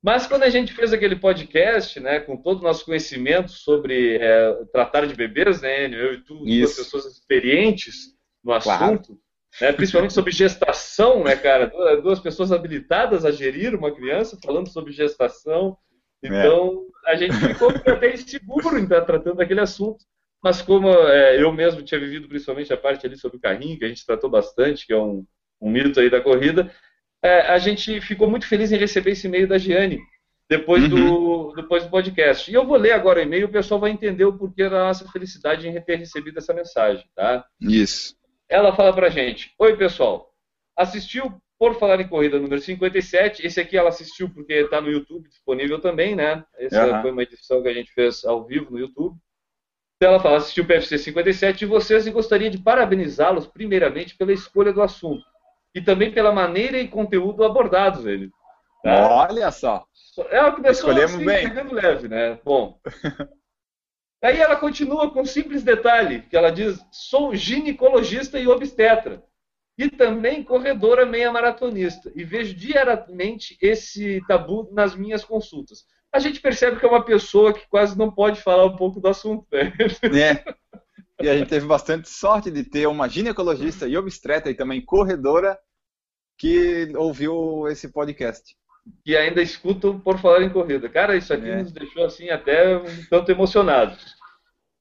Mas 0.01 0.27
quando 0.27 0.43
a 0.43 0.49
gente 0.49 0.73
fez 0.73 0.91
aquele 0.91 1.15
podcast, 1.15 1.97
né, 1.99 2.19
com 2.19 2.35
todo 2.35 2.59
o 2.59 2.63
nosso 2.63 2.83
conhecimento 2.83 3.51
sobre 3.51 4.17
é, 4.17 4.53
tratar 4.71 5.05
de 5.05 5.15
bebês, 5.15 5.61
né, 5.61 5.87
eu 5.87 6.13
e 6.13 6.17
tu, 6.21 6.43
duas 6.43 6.75
pessoas 6.75 7.05
experientes 7.05 8.13
no 8.43 8.51
assunto, 8.51 9.07
claro. 9.07 9.19
né, 9.61 9.71
principalmente 9.71 10.13
sobre 10.13 10.33
gestação, 10.33 11.23
né, 11.23 11.37
cara, 11.37 11.71
duas 12.01 12.19
pessoas 12.19 12.51
habilitadas 12.51 13.23
a 13.23 13.31
gerir 13.31 13.73
uma 13.73 13.95
criança, 13.95 14.37
falando 14.43 14.67
sobre 14.67 14.91
gestação. 14.91 15.77
É. 16.21 16.27
Então, 16.27 16.85
é. 17.07 17.11
a 17.11 17.15
gente 17.15 17.35
ficou 17.35 17.69
até 17.69 18.13
inseguro 18.13 18.77
em 18.77 18.83
estar 18.83 19.01
tratando 19.01 19.37
daquele 19.37 19.61
assunto. 19.61 20.03
Mas 20.43 20.61
como 20.61 20.89
é, 20.89 21.41
eu 21.41 21.53
mesmo 21.53 21.81
tinha 21.81 21.99
vivido 21.99 22.27
principalmente 22.27 22.73
a 22.73 22.77
parte 22.77 23.05
ali 23.05 23.15
sobre 23.17 23.37
o 23.37 23.39
carrinho, 23.39 23.79
que 23.79 23.85
a 23.85 23.87
gente 23.87 24.05
tratou 24.05 24.29
bastante, 24.29 24.85
que 24.85 24.91
é 24.91 24.97
um, 24.97 25.25
um 25.61 25.71
mito 25.71 25.99
aí 26.01 26.09
da 26.09 26.19
corrida, 26.19 26.69
é, 27.23 27.39
a 27.41 27.57
gente 27.57 28.01
ficou 28.01 28.29
muito 28.29 28.45
feliz 28.45 28.69
em 28.69 28.77
receber 28.77 29.11
esse 29.11 29.25
e-mail 29.25 29.47
da 29.47 29.57
Giane, 29.57 30.01
depois, 30.49 30.83
uhum. 30.83 30.89
do, 30.89 31.53
depois 31.55 31.85
do 31.85 31.89
podcast. 31.89 32.51
E 32.51 32.53
eu 32.53 32.67
vou 32.67 32.75
ler 32.75 32.91
agora 32.91 33.19
o 33.19 33.23
e-mail, 33.23 33.45
o 33.45 33.51
pessoal 33.51 33.79
vai 33.79 33.91
entender 33.91 34.25
o 34.25 34.37
porquê 34.37 34.63
da 34.69 34.83
nossa 34.83 35.09
felicidade 35.09 35.65
em 35.65 35.81
ter 35.81 35.95
recebido 35.95 36.37
essa 36.37 36.53
mensagem, 36.53 37.05
tá? 37.15 37.45
Isso. 37.61 38.13
Ela 38.49 38.75
fala 38.75 38.93
pra 38.93 39.09
gente, 39.09 39.53
Oi, 39.57 39.77
pessoal, 39.77 40.29
assistiu 40.75 41.41
por 41.57 41.79
Falar 41.79 42.01
em 42.01 42.07
Corrida 42.09 42.37
número 42.37 42.59
57, 42.59 43.47
esse 43.47 43.61
aqui 43.61 43.77
ela 43.77 43.87
assistiu 43.87 44.29
porque 44.29 44.51
está 44.51 44.81
no 44.81 44.91
YouTube 44.91 45.29
disponível 45.29 45.79
também, 45.79 46.13
né? 46.13 46.43
Essa 46.57 46.85
uhum. 46.85 47.01
foi 47.01 47.11
uma 47.11 47.23
edição 47.23 47.63
que 47.63 47.69
a 47.69 47.73
gente 47.73 47.93
fez 47.93 48.25
ao 48.25 48.45
vivo 48.45 48.69
no 48.69 48.79
YouTube. 48.79 49.15
Então 50.03 50.11
ela 50.11 50.21
fala, 50.21 50.35
assistiu 50.35 50.65
o 50.65 50.67
PFC 50.67 50.97
57 50.97 51.59
de 51.59 51.65
vocês 51.65 52.05
e 52.05 52.11
gostaria 52.11 52.49
de 52.49 52.57
parabenizá-los 52.57 53.47
primeiramente 53.47 54.17
pela 54.17 54.33
escolha 54.33 54.73
do 54.73 54.81
assunto 54.81 55.23
e 55.73 55.79
também 55.79 56.11
pela 56.11 56.33
maneira 56.33 56.77
e 56.77 56.89
conteúdo 56.89 57.41
abordados 57.41 58.05
ele. 58.05 58.29
Tá? 58.83 59.07
Olha 59.07 59.49
só. 59.49 59.85
É 60.29 60.43
o 60.43 60.55
que 60.55 60.67
Escolhemos 60.67 61.15
assim, 61.15 61.25
bem. 61.25 61.47
pegando 61.47 61.73
leve, 61.73 62.09
né? 62.09 62.37
Bom. 62.43 62.77
Aí 64.21 64.41
ela 64.41 64.57
continua 64.57 65.09
com 65.09 65.21
um 65.21 65.25
simples 65.25 65.63
detalhe, 65.63 66.23
que 66.23 66.35
ela 66.35 66.51
diz: 66.51 66.85
sou 66.91 67.33
ginecologista 67.33 68.37
e 68.37 68.45
obstetra. 68.45 69.23
E 69.77 69.89
também 69.89 70.43
corredora 70.43 71.05
meia 71.05 71.31
maratonista. 71.31 72.11
E 72.13 72.25
vejo 72.25 72.53
diariamente 72.53 73.57
esse 73.61 74.21
tabu 74.27 74.69
nas 74.73 74.95
minhas 74.95 75.23
consultas. 75.23 75.85
A 76.13 76.19
gente 76.19 76.39
percebe 76.39 76.79
que 76.79 76.85
é 76.85 76.89
uma 76.89 77.03
pessoa 77.03 77.51
que 77.51 77.67
quase 77.67 77.97
não 77.97 78.11
pode 78.11 78.39
falar 78.39 78.65
um 78.65 78.75
pouco 78.75 79.01
do 79.01 79.07
assunto. 79.07 79.47
Né? 79.51 79.73
É. 80.13 80.53
E 81.21 81.29
a 81.29 81.37
gente 81.37 81.49
teve 81.49 81.65
bastante 81.65 82.09
sorte 82.09 82.51
de 82.51 82.63
ter 82.63 82.87
uma 82.87 83.07
ginecologista 83.07 83.87
e 83.87 83.97
obstetra 83.97 84.51
e 84.51 84.55
também 84.55 84.83
corredora 84.83 85.57
que 86.37 86.91
ouviu 86.95 87.67
esse 87.67 87.91
podcast. 87.91 88.55
E 89.05 89.15
ainda 89.15 89.41
escutam 89.41 89.99
por 89.99 90.19
falar 90.19 90.43
em 90.43 90.49
corrida. 90.49 90.89
Cara, 90.89 91.15
isso 91.15 91.33
aqui 91.33 91.49
é. 91.49 91.61
nos 91.61 91.71
deixou 91.71 92.05
assim 92.05 92.29
até 92.29 92.77
um 92.77 93.05
tanto 93.09 93.31
emocionados. 93.31 94.15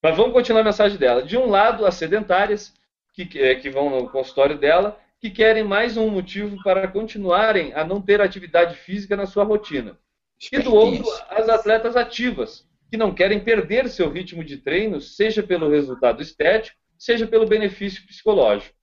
Mas 0.03 0.17
vamos 0.17 0.33
continuar 0.33 0.63
a 0.63 0.65
mensagem 0.65 0.99
dela. 0.99 1.23
De 1.23 1.37
um 1.37 1.49
lado, 1.49 1.87
as 1.87 1.95
sedentárias, 1.95 2.75
que, 3.15 3.39
é, 3.39 3.55
que 3.55 3.71
vão 3.71 3.89
no 3.89 4.09
consultório 4.11 4.59
dela, 4.59 4.99
que 5.21 5.31
querem 5.31 5.63
mais 5.63 5.97
um 5.97 6.11
motivo 6.11 6.61
para 6.65 6.89
continuarem 6.89 7.73
a 7.75 7.85
não 7.85 8.03
ter 8.03 8.21
atividade 8.21 8.75
física 8.75 9.17
na 9.17 9.27
sua 9.27 9.45
rotina. 9.45 9.97
E 10.51 10.59
do 10.59 10.75
outro, 10.75 11.05
as 11.29 11.49
atletas 11.49 11.97
ativas, 11.97 12.67
que 12.91 12.97
não 12.97 13.15
querem 13.15 13.41
perder 13.41 13.89
seu 13.89 14.11
ritmo 14.11 14.43
de 14.43 14.59
treino, 14.59 15.01
seja 15.01 15.43
pelo 15.43 15.71
resultado 15.71 16.21
estético, 16.21 16.77
seja 16.99 17.27
pelo 17.27 17.47
benefício 17.47 18.07
psicológico. 18.07 18.75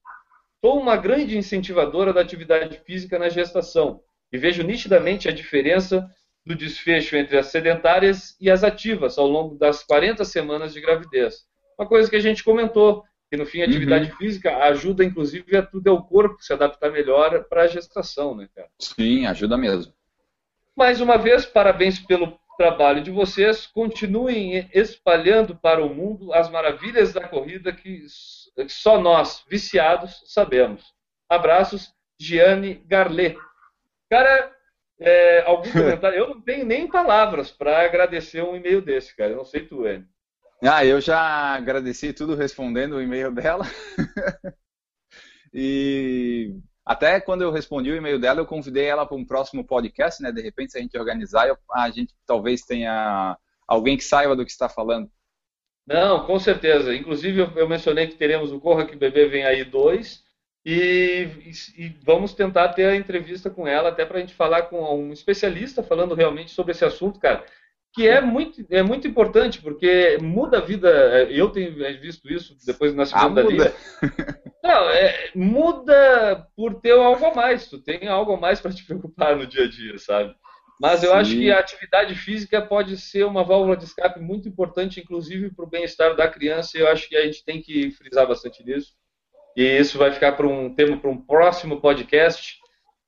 Sou 0.63 0.79
uma 0.79 0.97
grande 0.97 1.37
incentivadora 1.37 2.11
da 2.11 2.21
atividade 2.21 2.81
física 2.85 3.17
na 3.17 3.29
gestação 3.29 4.01
e 4.31 4.37
vejo 4.37 4.63
nitidamente 4.63 5.27
a 5.27 5.31
diferença 5.31 6.09
do 6.45 6.55
desfecho 6.55 7.15
entre 7.15 7.37
as 7.37 7.47
sedentárias 7.47 8.35
e 8.39 8.49
as 8.49 8.63
ativas 8.63 9.17
ao 9.17 9.27
longo 9.27 9.55
das 9.55 9.83
40 9.83 10.25
semanas 10.25 10.73
de 10.73 10.81
gravidez. 10.81 11.45
Uma 11.77 11.87
coisa 11.87 12.09
que 12.09 12.15
a 12.15 12.21
gente 12.21 12.43
comentou, 12.43 13.03
que 13.29 13.37
no 13.37 13.45
fim 13.45 13.61
a 13.61 13.65
atividade 13.65 14.11
uhum. 14.11 14.17
física 14.17 14.57
ajuda 14.57 15.03
inclusive 15.03 15.55
a 15.55 15.61
tudo 15.61 15.87
é 15.87 15.91
o 15.91 16.01
corpo 16.01 16.41
se 16.41 16.51
adaptar 16.51 16.91
melhor 16.91 17.45
para 17.45 17.63
a 17.63 17.67
gestação, 17.67 18.35
né, 18.35 18.49
cara? 18.55 18.67
Sim, 18.79 19.25
ajuda 19.27 19.57
mesmo. 19.57 19.93
Mais 20.79 21.01
uma 21.01 21.17
vez, 21.17 21.45
parabéns 21.45 21.99
pelo 21.99 22.39
trabalho 22.57 23.03
de 23.03 23.11
vocês. 23.11 23.67
Continuem 23.67 24.69
espalhando 24.73 25.53
para 25.53 25.83
o 25.83 25.93
mundo 25.93 26.33
as 26.33 26.49
maravilhas 26.49 27.11
da 27.11 27.27
corrida 27.27 27.73
que 27.73 28.05
só 28.69 28.97
nós, 28.97 29.43
viciados, 29.49 30.23
sabemos. 30.25 30.93
Abraços, 31.27 31.93
Gianni 32.17 32.75
Garlet. 32.87 33.37
Cara, 34.09 34.55
é, 35.01 35.41
algum 35.41 35.67
comentário? 35.69 36.17
Eu 36.17 36.29
não 36.29 36.39
tenho 36.39 36.65
nem 36.65 36.87
palavras 36.87 37.51
para 37.51 37.83
agradecer 37.83 38.41
um 38.41 38.55
e-mail 38.55 38.81
desse, 38.81 39.13
cara. 39.13 39.31
Eu 39.31 39.37
não 39.37 39.45
sei 39.45 39.65
tu, 39.65 39.85
Enio. 39.85 40.07
Ah, 40.63 40.85
eu 40.85 41.01
já 41.01 41.19
agradeci 41.55 42.13
tudo 42.13 42.35
respondendo 42.35 42.93
o 42.93 43.01
e-mail 43.01 43.33
dela. 43.33 43.65
e 45.53 46.55
até 46.89 47.21
quando 47.21 47.43
eu 47.43 47.51
respondi 47.51 47.91
o 47.91 47.95
e-mail 47.95 48.17
dela, 48.17 48.39
eu 48.39 48.47
convidei 48.47 48.85
ela 48.85 49.05
para 49.05 49.15
um 49.15 49.23
próximo 49.23 49.63
podcast, 49.63 50.23
né? 50.23 50.31
De 50.31 50.41
repente, 50.41 50.71
se 50.71 50.79
a 50.79 50.81
gente 50.81 50.97
organizar, 50.97 51.47
eu, 51.47 51.55
a 51.71 51.87
gente 51.91 52.15
talvez 52.25 52.63
tenha 52.63 53.37
alguém 53.67 53.95
que 53.95 54.03
saiba 54.03 54.35
do 54.35 54.43
que 54.43 54.49
está 54.49 54.67
falando. 54.67 55.07
Não, 55.85 56.25
com 56.25 56.39
certeza. 56.39 56.95
Inclusive, 56.95 57.41
eu, 57.41 57.51
eu 57.57 57.69
mencionei 57.69 58.07
que 58.07 58.15
teremos 58.15 58.51
o 58.51 58.59
Corra 58.59 58.87
que 58.87 58.95
Bebê 58.95 59.27
Vem 59.27 59.45
Aí 59.45 59.63
2 59.63 60.23
e, 60.65 61.27
e, 61.45 61.85
e, 61.85 61.99
vamos 62.03 62.33
tentar 62.33 62.69
ter 62.69 62.85
a 62.85 62.95
entrevista 62.95 63.51
com 63.51 63.67
ela, 63.67 63.89
até 63.89 64.03
para 64.03 64.17
a 64.17 64.21
gente 64.21 64.33
falar 64.33 64.63
com 64.63 64.81
um 64.99 65.13
especialista 65.13 65.83
falando 65.83 66.15
realmente 66.15 66.49
sobre 66.49 66.71
esse 66.71 66.83
assunto, 66.83 67.19
cara 67.19 67.45
que 67.99 68.07
é 68.07 68.21
muito, 68.21 68.65
é 68.69 68.81
muito 68.81 69.05
importante, 69.07 69.61
porque 69.61 70.17
muda 70.21 70.59
a 70.59 70.61
vida. 70.61 70.89
Eu 71.29 71.49
tenho 71.49 71.73
visto 71.99 72.31
isso 72.31 72.55
depois 72.65 72.93
do 72.93 72.97
nascimento 72.97 73.25
ah, 73.25 73.29
da 73.29 73.41
Lívia. 73.41 73.75
Não, 74.63 74.89
é, 74.89 75.31
muda 75.35 76.47
por 76.55 76.75
ter 76.75 76.93
algo 76.93 77.25
a 77.25 77.35
mais. 77.35 77.67
Tu 77.67 77.77
tem 77.77 78.07
algo 78.07 78.33
a 78.33 78.37
mais 78.37 78.61
para 78.61 78.71
te 78.71 78.85
preocupar 78.85 79.35
no 79.35 79.45
dia 79.45 79.65
a 79.65 79.69
dia, 79.69 79.97
sabe? 79.97 80.33
Mas 80.79 81.03
eu 81.03 81.09
Sim. 81.09 81.15
acho 81.17 81.31
que 81.31 81.51
a 81.51 81.59
atividade 81.59 82.15
física 82.15 82.61
pode 82.61 82.95
ser 82.95 83.25
uma 83.25 83.43
válvula 83.43 83.75
de 83.75 83.83
escape 83.83 84.21
muito 84.21 84.47
importante, 84.47 85.01
inclusive 85.01 85.53
para 85.53 85.65
o 85.65 85.69
bem-estar 85.69 86.15
da 86.15 86.27
criança. 86.29 86.77
E 86.77 86.81
eu 86.81 86.87
acho 86.87 87.09
que 87.09 87.17
a 87.17 87.25
gente 87.25 87.43
tem 87.43 87.61
que 87.61 87.91
frisar 87.91 88.25
bastante 88.25 88.63
nisso. 88.63 88.93
E 89.57 89.63
isso 89.63 89.97
vai 89.97 90.11
ficar 90.11 90.33
para 90.33 90.47
um 90.47 90.73
tema 90.73 90.95
para 90.95 91.09
um 91.09 91.17
próximo 91.17 91.81
podcast. 91.81 92.59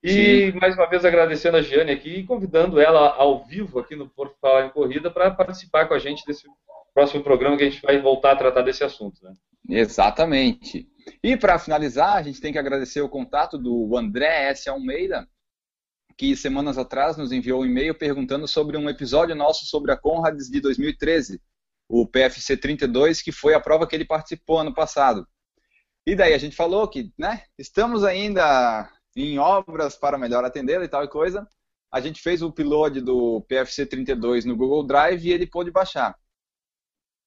E 0.03 0.51
Sim. 0.51 0.59
mais 0.59 0.75
uma 0.75 0.89
vez 0.89 1.05
agradecendo 1.05 1.57
a 1.57 1.61
Giane 1.61 1.91
aqui 1.91 2.09
e 2.09 2.23
convidando 2.25 2.79
ela 2.79 3.13
ao 3.15 3.45
vivo 3.45 3.79
aqui 3.79 3.95
no 3.95 4.09
Por 4.09 4.35
Falar 4.41 4.65
em 4.65 4.69
Corrida 4.71 5.11
para 5.11 5.29
participar 5.29 5.87
com 5.87 5.93
a 5.93 5.99
gente 5.99 6.25
desse 6.25 6.47
próximo 6.93 7.23
programa 7.23 7.55
que 7.55 7.63
a 7.63 7.69
gente 7.69 7.81
vai 7.81 8.01
voltar 8.01 8.31
a 8.31 8.35
tratar 8.35 8.63
desse 8.63 8.83
assunto. 8.83 9.23
Né? 9.23 9.33
Exatamente. 9.69 10.87
E 11.23 11.37
para 11.37 11.59
finalizar, 11.59 12.15
a 12.15 12.23
gente 12.23 12.41
tem 12.41 12.51
que 12.51 12.57
agradecer 12.57 13.01
o 13.01 13.09
contato 13.09 13.59
do 13.59 13.95
André 13.95 14.49
S. 14.49 14.67
Almeida, 14.67 15.27
que 16.17 16.35
semanas 16.35 16.79
atrás 16.79 17.15
nos 17.15 17.31
enviou 17.31 17.61
um 17.61 17.65
e-mail 17.65 17.93
perguntando 17.93 18.47
sobre 18.47 18.77
um 18.77 18.89
episódio 18.89 19.35
nosso 19.35 19.65
sobre 19.65 19.91
a 19.91 19.97
Conrads 19.97 20.49
de 20.49 20.59
2013, 20.59 21.39
o 21.87 22.07
PFC 22.07 22.57
32, 22.57 23.21
que 23.21 23.31
foi 23.31 23.53
a 23.53 23.59
prova 23.59 23.85
que 23.85 23.95
ele 23.95 24.05
participou 24.05 24.59
ano 24.59 24.73
passado. 24.73 25.27
E 26.07 26.15
daí 26.15 26.33
a 26.33 26.37
gente 26.39 26.55
falou 26.55 26.87
que, 26.87 27.11
né, 27.17 27.43
estamos 27.57 28.03
ainda 28.03 28.89
em 29.15 29.37
obras 29.39 29.95
para 29.95 30.17
melhor 30.17 30.43
atender 30.43 30.81
e 30.81 30.87
tal 30.87 31.07
coisa. 31.07 31.47
A 31.91 31.99
gente 31.99 32.21
fez 32.21 32.41
o 32.41 32.47
upload 32.47 33.01
do 33.01 33.41
PFC 33.41 33.85
32 33.85 34.45
no 34.45 34.55
Google 34.55 34.85
Drive 34.85 35.25
e 35.25 35.31
ele 35.31 35.45
pôde 35.45 35.71
baixar. 35.71 36.15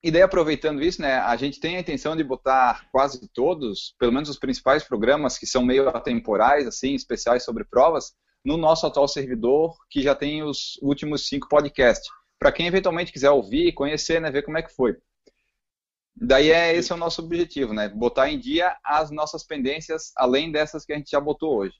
E 0.02 0.10
daí, 0.10 0.20
aproveitando 0.20 0.82
isso, 0.82 1.00
né, 1.00 1.14
a 1.14 1.34
gente 1.34 1.58
tem 1.58 1.76
a 1.76 1.80
intenção 1.80 2.14
de 2.14 2.22
botar 2.22 2.86
quase 2.92 3.26
todos, 3.32 3.94
pelo 3.98 4.12
menos 4.12 4.28
os 4.28 4.38
principais 4.38 4.84
programas 4.84 5.38
que 5.38 5.46
são 5.46 5.64
meio 5.64 5.88
atemporais, 5.88 6.66
assim, 6.66 6.94
especiais 6.94 7.42
sobre 7.42 7.64
provas, 7.64 8.12
no 8.44 8.58
nosso 8.58 8.86
atual 8.86 9.08
servidor, 9.08 9.74
que 9.88 10.02
já 10.02 10.14
tem 10.14 10.42
os 10.42 10.78
últimos 10.82 11.26
cinco 11.26 11.48
podcasts. 11.48 12.06
Para 12.38 12.52
quem 12.52 12.66
eventualmente 12.66 13.12
quiser 13.12 13.30
ouvir, 13.30 13.72
conhecer, 13.72 14.20
né, 14.20 14.30
ver 14.30 14.42
como 14.42 14.58
é 14.58 14.62
que 14.62 14.74
foi. 14.74 14.94
Daí 16.16 16.50
é 16.50 16.74
esse 16.74 16.92
é 16.92 16.94
o 16.94 16.98
nosso 16.98 17.22
objetivo, 17.22 17.72
né? 17.72 17.88
Botar 17.88 18.30
em 18.30 18.38
dia 18.38 18.76
as 18.84 19.10
nossas 19.10 19.44
pendências, 19.44 20.12
além 20.16 20.52
dessas 20.52 20.84
que 20.84 20.92
a 20.92 20.96
gente 20.96 21.10
já 21.10 21.20
botou 21.20 21.56
hoje. 21.56 21.74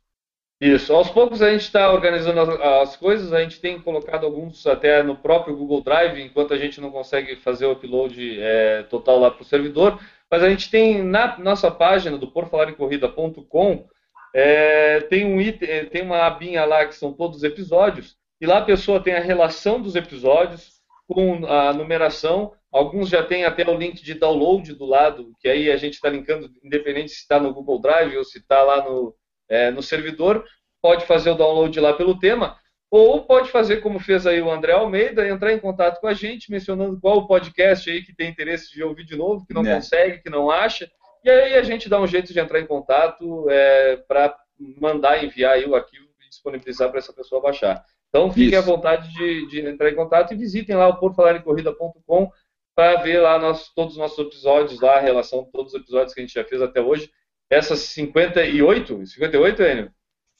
Isso, 0.60 0.92
aos 0.92 1.10
poucos 1.10 1.42
a 1.42 1.50
gente 1.50 1.62
está 1.62 1.92
organizando 1.92 2.40
as, 2.40 2.48
as, 2.88 2.96
coisas, 2.96 3.32
a 3.32 3.40
gente 3.40 3.60
tem 3.60 3.80
colocado 3.80 4.24
alguns 4.24 4.66
até 4.66 5.02
no 5.02 5.16
próprio 5.16 5.56
Google 5.56 5.82
Drive, 5.82 6.22
enquanto 6.22 6.54
a 6.54 6.56
gente 6.56 6.80
não 6.80 6.90
consegue 6.90 7.36
fazer 7.36 7.66
o 7.66 7.72
upload 7.72 8.40
é, 8.40 8.82
total 8.84 9.18
lá 9.18 9.30
para 9.30 9.42
o 9.42 9.44
servidor, 9.44 10.00
mas 10.30 10.42
a 10.42 10.48
gente 10.48 10.70
tem 10.70 11.02
na 11.02 11.38
nossa 11.38 11.70
página 11.70 12.16
do 12.16 12.30
porfalarincorrida.com 12.30 13.86
é, 14.34 15.00
tem, 15.02 15.24
um 15.24 15.40
item, 15.40 15.86
tem 15.86 16.02
uma 16.02 16.26
abinha 16.26 16.64
lá 16.64 16.86
que 16.86 16.94
são 16.94 17.12
todos 17.12 17.38
os 17.38 17.44
episódios, 17.44 18.16
e 18.40 18.46
lá 18.46 18.58
a 18.58 18.64
pessoa 18.64 19.02
tem 19.02 19.14
a 19.14 19.20
relação 19.20 19.80
dos 19.80 19.94
episódios, 19.94 20.74
com 21.06 21.46
a 21.46 21.72
numeração. 21.72 22.52
Alguns 22.74 23.08
já 23.08 23.22
têm 23.22 23.44
até 23.44 23.64
o 23.70 23.78
link 23.78 24.02
de 24.02 24.14
download 24.14 24.74
do 24.74 24.84
lado, 24.84 25.32
que 25.38 25.48
aí 25.48 25.70
a 25.70 25.76
gente 25.76 25.94
está 25.94 26.08
linkando, 26.08 26.50
independente 26.60 27.12
se 27.12 27.20
está 27.20 27.38
no 27.38 27.54
Google 27.54 27.80
Drive 27.80 28.16
ou 28.16 28.24
se 28.24 28.38
está 28.38 28.64
lá 28.64 28.82
no, 28.82 29.14
é, 29.48 29.70
no 29.70 29.80
servidor, 29.80 30.44
pode 30.82 31.06
fazer 31.06 31.30
o 31.30 31.36
download 31.36 31.78
lá 31.78 31.92
pelo 31.92 32.18
tema, 32.18 32.58
ou 32.90 33.24
pode 33.24 33.48
fazer 33.48 33.76
como 33.76 34.00
fez 34.00 34.26
aí 34.26 34.42
o 34.42 34.50
André 34.50 34.72
Almeida, 34.72 35.28
entrar 35.28 35.52
em 35.52 35.60
contato 35.60 36.00
com 36.00 36.08
a 36.08 36.14
gente, 36.14 36.50
mencionando 36.50 36.98
qual 37.00 37.18
o 37.18 37.28
podcast 37.28 37.88
aí 37.88 38.02
que 38.02 38.12
tem 38.12 38.28
interesse 38.28 38.74
de 38.74 38.82
ouvir 38.82 39.04
de 39.04 39.14
novo, 39.14 39.46
que 39.46 39.54
não 39.54 39.64
é. 39.64 39.76
consegue, 39.76 40.20
que 40.20 40.28
não 40.28 40.50
acha, 40.50 40.90
e 41.22 41.30
aí 41.30 41.54
a 41.54 41.62
gente 41.62 41.88
dá 41.88 42.00
um 42.00 42.08
jeito 42.08 42.32
de 42.32 42.40
entrar 42.40 42.58
em 42.58 42.66
contato 42.66 43.48
é, 43.50 43.98
para 44.08 44.36
mandar 44.80 45.22
enviar 45.22 45.52
aí 45.52 45.64
o 45.64 45.76
arquivo 45.76 46.08
e 46.26 46.28
disponibilizar 46.28 46.90
para 46.90 46.98
essa 46.98 47.12
pessoa 47.12 47.40
baixar. 47.40 47.84
Então 48.08 48.30
fiquem 48.30 48.50
Isso. 48.50 48.58
à 48.58 48.62
vontade 48.62 49.12
de, 49.12 49.48
de, 49.48 49.60
entrar 49.66 49.90
em 49.90 49.96
contato 49.96 50.32
e 50.32 50.36
visitem 50.36 50.76
lá 50.76 50.86
o 50.88 50.98
porfalarencorrida.com 50.98 52.30
para 52.74 53.00
ver 53.02 53.20
lá 53.20 53.38
nosso, 53.38 53.72
todos 53.74 53.94
os 53.94 53.98
nossos 53.98 54.18
episódios 54.18 54.80
lá, 54.80 54.96
a 54.96 55.00
relação 55.00 55.44
de 55.44 55.50
todos 55.50 55.72
os 55.72 55.80
episódios 55.80 56.12
que 56.12 56.20
a 56.20 56.22
gente 56.22 56.34
já 56.34 56.44
fez 56.44 56.60
até 56.60 56.80
hoje. 56.80 57.10
Essas 57.48 57.80
58, 57.80 59.06
58, 59.06 59.62
Enio? 59.62 59.92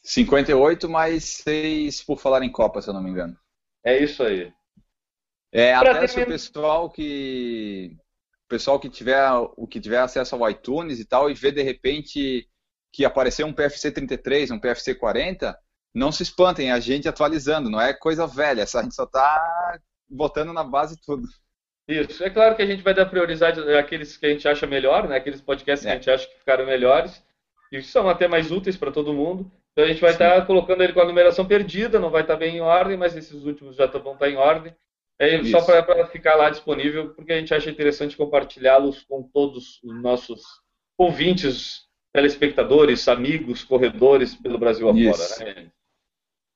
58 0.03 0.89
mais 0.89 1.25
6 1.25 2.03
por 2.03 2.19
falar 2.19 2.45
em 2.45 2.51
Copa, 2.51 2.83
se 2.83 2.89
eu 2.89 2.95
não 2.95 3.03
me 3.03 3.11
engano. 3.11 3.37
É 3.85 4.03
isso 4.03 4.23
aí. 4.23 4.53
É, 5.53 5.79
pra 5.79 5.93
até 5.93 6.07
se 6.07 6.21
o 6.21 6.27
pessoal 6.27 6.91
que 6.91 7.97
o 8.45 8.49
pessoal 8.49 8.81
que 8.81 8.91
tiver 8.91 9.23
o 9.57 9.67
que 9.67 9.81
tiver 9.81 9.99
acesso 9.99 10.35
ao 10.35 10.51
iTunes 10.51 10.99
e 10.99 11.05
tal 11.05 11.31
e 11.31 11.35
ver 11.35 11.53
de 11.53 11.63
repente 11.63 12.49
que 12.93 13.05
apareceu 13.05 13.47
um 13.47 13.53
PFC 13.53 13.91
33, 13.91 14.51
um 14.51 14.59
PFC 14.59 14.95
40, 14.95 15.57
não 15.95 16.13
se 16.13 16.23
espantem, 16.23 16.71
é 16.71 16.73
a 16.73 16.81
gente 16.81 17.09
atualizando, 17.09 17.71
não 17.71 17.81
é 17.81 17.93
coisa 17.93 18.27
velha, 18.27 18.65
a 18.65 18.83
gente 18.83 18.95
só 18.95 19.05
está 19.05 19.79
botando 20.09 20.53
na 20.53 20.65
base 20.65 20.97
tudo. 21.01 21.27
Isso, 21.87 22.25
é 22.25 22.31
claro 22.31 22.57
que 22.57 22.63
a 22.63 22.67
gente 22.67 22.83
vai 22.83 22.95
dar 22.95 23.07
prioridade 23.07 23.61
àqueles 23.75 24.17
que 24.17 24.25
a 24.25 24.31
gente 24.31 24.49
acha 24.49 24.67
melhor, 24.67 25.07
né? 25.07 25.17
aqueles 25.17 25.41
podcasts 25.41 25.87
é. 25.87 25.91
que 25.91 25.93
a 25.93 25.97
gente 25.99 26.11
acha 26.11 26.27
que 26.27 26.39
ficaram 26.39 26.65
melhores, 26.65 27.23
e 27.71 27.83
são 27.83 28.09
até 28.09 28.27
mais 28.27 28.51
úteis 28.51 28.77
para 28.77 28.91
todo 28.91 29.13
mundo. 29.13 29.51
Então 29.73 29.85
a 29.85 29.89
gente 29.89 30.01
vai 30.01 30.13
estar 30.13 30.37
tá 30.37 30.47
colocando 30.47 30.83
ele 30.83 30.93
com 30.93 31.01
a 31.01 31.05
numeração 31.05 31.45
perdida, 31.45 31.99
não 31.99 32.11
vai 32.11 32.23
estar 32.23 32.35
tá 32.35 32.39
bem 32.39 32.57
em 32.57 32.61
ordem, 32.61 32.97
mas 32.97 33.17
esses 33.17 33.45
últimos 33.45 33.77
já 33.77 33.87
vão 33.87 34.15
estar 34.15 34.27
tá 34.27 34.31
em 34.31 34.37
ordem. 34.37 34.75
É 35.19 35.45
só 35.45 35.61
para 35.61 36.07
ficar 36.07 36.35
lá 36.35 36.51
disponível, 36.51 37.11
porque 37.15 37.33
a 37.33 37.39
gente 37.39 37.55
acha 37.55 37.71
interessante 37.71 38.17
compartilhá-los 38.17 39.03
com 39.03 39.23
todos 39.23 39.81
os 39.83 40.03
nossos 40.03 40.43
ouvintes, 40.99 41.83
telespectadores, 42.13 43.07
amigos, 43.09 43.63
corredores 43.63 44.35
pelo 44.35 44.59
Brasil 44.59 44.89
afora. 44.89 45.45
Né? 45.55 45.71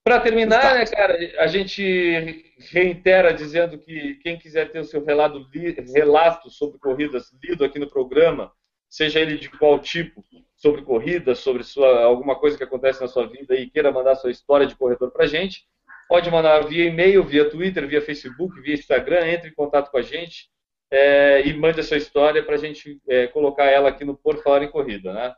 Para 0.08 0.20
terminar, 0.20 0.74
né, 0.74 0.86
cara, 0.86 1.18
a 1.38 1.46
gente 1.48 2.50
reitera 2.72 3.30
dizendo 3.30 3.76
que 3.76 4.14
quem 4.22 4.38
quiser 4.38 4.72
ter 4.72 4.78
o 4.78 4.84
seu 4.84 5.04
relato, 5.04 5.46
relato 5.94 6.48
sobre 6.48 6.78
corridas 6.78 7.30
lido 7.44 7.62
aqui 7.62 7.78
no 7.78 7.90
programa, 7.90 8.50
seja 8.88 9.20
ele 9.20 9.36
de 9.36 9.50
qual 9.50 9.78
tipo, 9.78 10.24
sobre 10.56 10.80
corridas, 10.80 11.40
sobre 11.40 11.62
sua, 11.62 12.04
alguma 12.04 12.36
coisa 12.36 12.56
que 12.56 12.64
acontece 12.64 13.02
na 13.02 13.06
sua 13.06 13.26
vida 13.26 13.54
e 13.54 13.68
queira 13.68 13.92
mandar 13.92 14.14
sua 14.14 14.30
história 14.30 14.66
de 14.66 14.74
corredor 14.74 15.10
para 15.10 15.24
a 15.24 15.28
gente, 15.28 15.66
pode 16.08 16.30
mandar 16.30 16.60
via 16.60 16.86
e-mail, 16.86 17.22
via 17.22 17.50
Twitter, 17.50 17.86
via 17.86 18.00
Facebook, 18.00 18.58
via 18.62 18.76
Instagram, 18.76 19.26
entre 19.26 19.50
em 19.50 19.54
contato 19.54 19.90
com 19.90 19.98
a 19.98 20.02
gente 20.02 20.48
é, 20.90 21.46
e 21.46 21.52
mande 21.52 21.80
a 21.80 21.84
sua 21.84 21.98
história 21.98 22.42
para 22.42 22.54
a 22.54 22.58
gente 22.58 22.98
é, 23.06 23.26
colocar 23.26 23.66
ela 23.66 23.90
aqui 23.90 24.06
no 24.06 24.16
Por 24.16 24.42
Falar 24.42 24.62
em 24.62 24.70
Corrida, 24.70 25.12
né? 25.12 25.34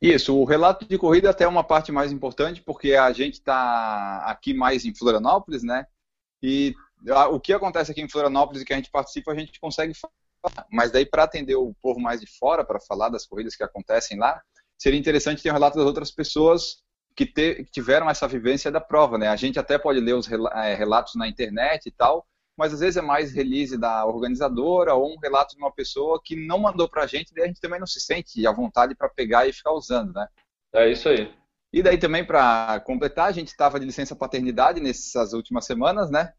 Isso, 0.00 0.36
o 0.36 0.44
relato 0.44 0.86
de 0.86 0.98
corrida 0.98 1.30
até 1.30 1.44
é 1.44 1.48
uma 1.48 1.64
parte 1.64 1.90
mais 1.90 2.12
importante, 2.12 2.62
porque 2.62 2.94
a 2.94 3.12
gente 3.12 3.34
está 3.34 4.18
aqui 4.26 4.54
mais 4.54 4.84
em 4.84 4.94
Florianópolis, 4.94 5.62
né? 5.62 5.86
E 6.42 6.74
o 7.30 7.40
que 7.40 7.52
acontece 7.52 7.90
aqui 7.90 8.00
em 8.00 8.08
Florianópolis 8.08 8.62
e 8.62 8.64
que 8.64 8.72
a 8.72 8.76
gente 8.76 8.90
participa, 8.90 9.32
a 9.32 9.38
gente 9.38 9.58
consegue 9.58 9.94
falar. 9.94 10.66
Mas 10.70 10.90
daí, 10.90 11.06
para 11.06 11.24
atender 11.24 11.56
o 11.56 11.74
povo 11.80 11.98
mais 11.98 12.20
de 12.20 12.26
fora, 12.26 12.64
para 12.64 12.80
falar 12.80 13.08
das 13.08 13.26
corridas 13.26 13.56
que 13.56 13.64
acontecem 13.64 14.18
lá, 14.18 14.40
seria 14.78 14.98
interessante 14.98 15.42
ter 15.42 15.50
um 15.50 15.54
relato 15.54 15.78
das 15.78 15.86
outras 15.86 16.10
pessoas 16.10 16.82
que, 17.16 17.24
te, 17.24 17.64
que 17.64 17.70
tiveram 17.70 18.10
essa 18.10 18.28
vivência 18.28 18.70
da 18.70 18.80
prova, 18.80 19.16
né? 19.16 19.28
A 19.28 19.36
gente 19.36 19.58
até 19.58 19.78
pode 19.78 20.00
ler 20.00 20.14
os 20.14 20.28
é, 20.30 20.74
relatos 20.74 21.14
na 21.14 21.28
internet 21.28 21.86
e 21.86 21.90
tal, 21.90 22.26
mas 22.56 22.72
às 22.72 22.80
vezes 22.80 22.96
é 22.96 23.02
mais 23.02 23.32
release 23.32 23.76
da 23.78 24.04
organizadora 24.06 24.94
ou 24.94 25.12
um 25.12 25.18
relato 25.18 25.54
de 25.54 25.62
uma 25.62 25.72
pessoa 25.72 26.20
que 26.22 26.36
não 26.36 26.58
mandou 26.58 26.88
para 26.88 27.04
a 27.04 27.06
gente, 27.06 27.32
e 27.36 27.42
a 27.42 27.46
gente 27.46 27.60
também 27.60 27.80
não 27.80 27.86
se 27.86 28.00
sente 28.00 28.46
à 28.46 28.52
vontade 28.52 28.94
para 28.94 29.08
pegar 29.08 29.46
e 29.46 29.52
ficar 29.52 29.72
usando, 29.72 30.12
né? 30.12 30.28
É 30.72 30.90
isso 30.90 31.08
aí. 31.08 31.32
E 31.72 31.82
daí 31.82 31.98
também 31.98 32.24
para 32.24 32.78
completar, 32.80 33.28
a 33.28 33.32
gente 33.32 33.48
estava 33.48 33.80
de 33.80 33.86
licença 33.86 34.14
paternidade 34.14 34.80
nessas 34.80 35.32
últimas 35.32 35.64
semanas, 35.66 36.10
né? 36.10 36.32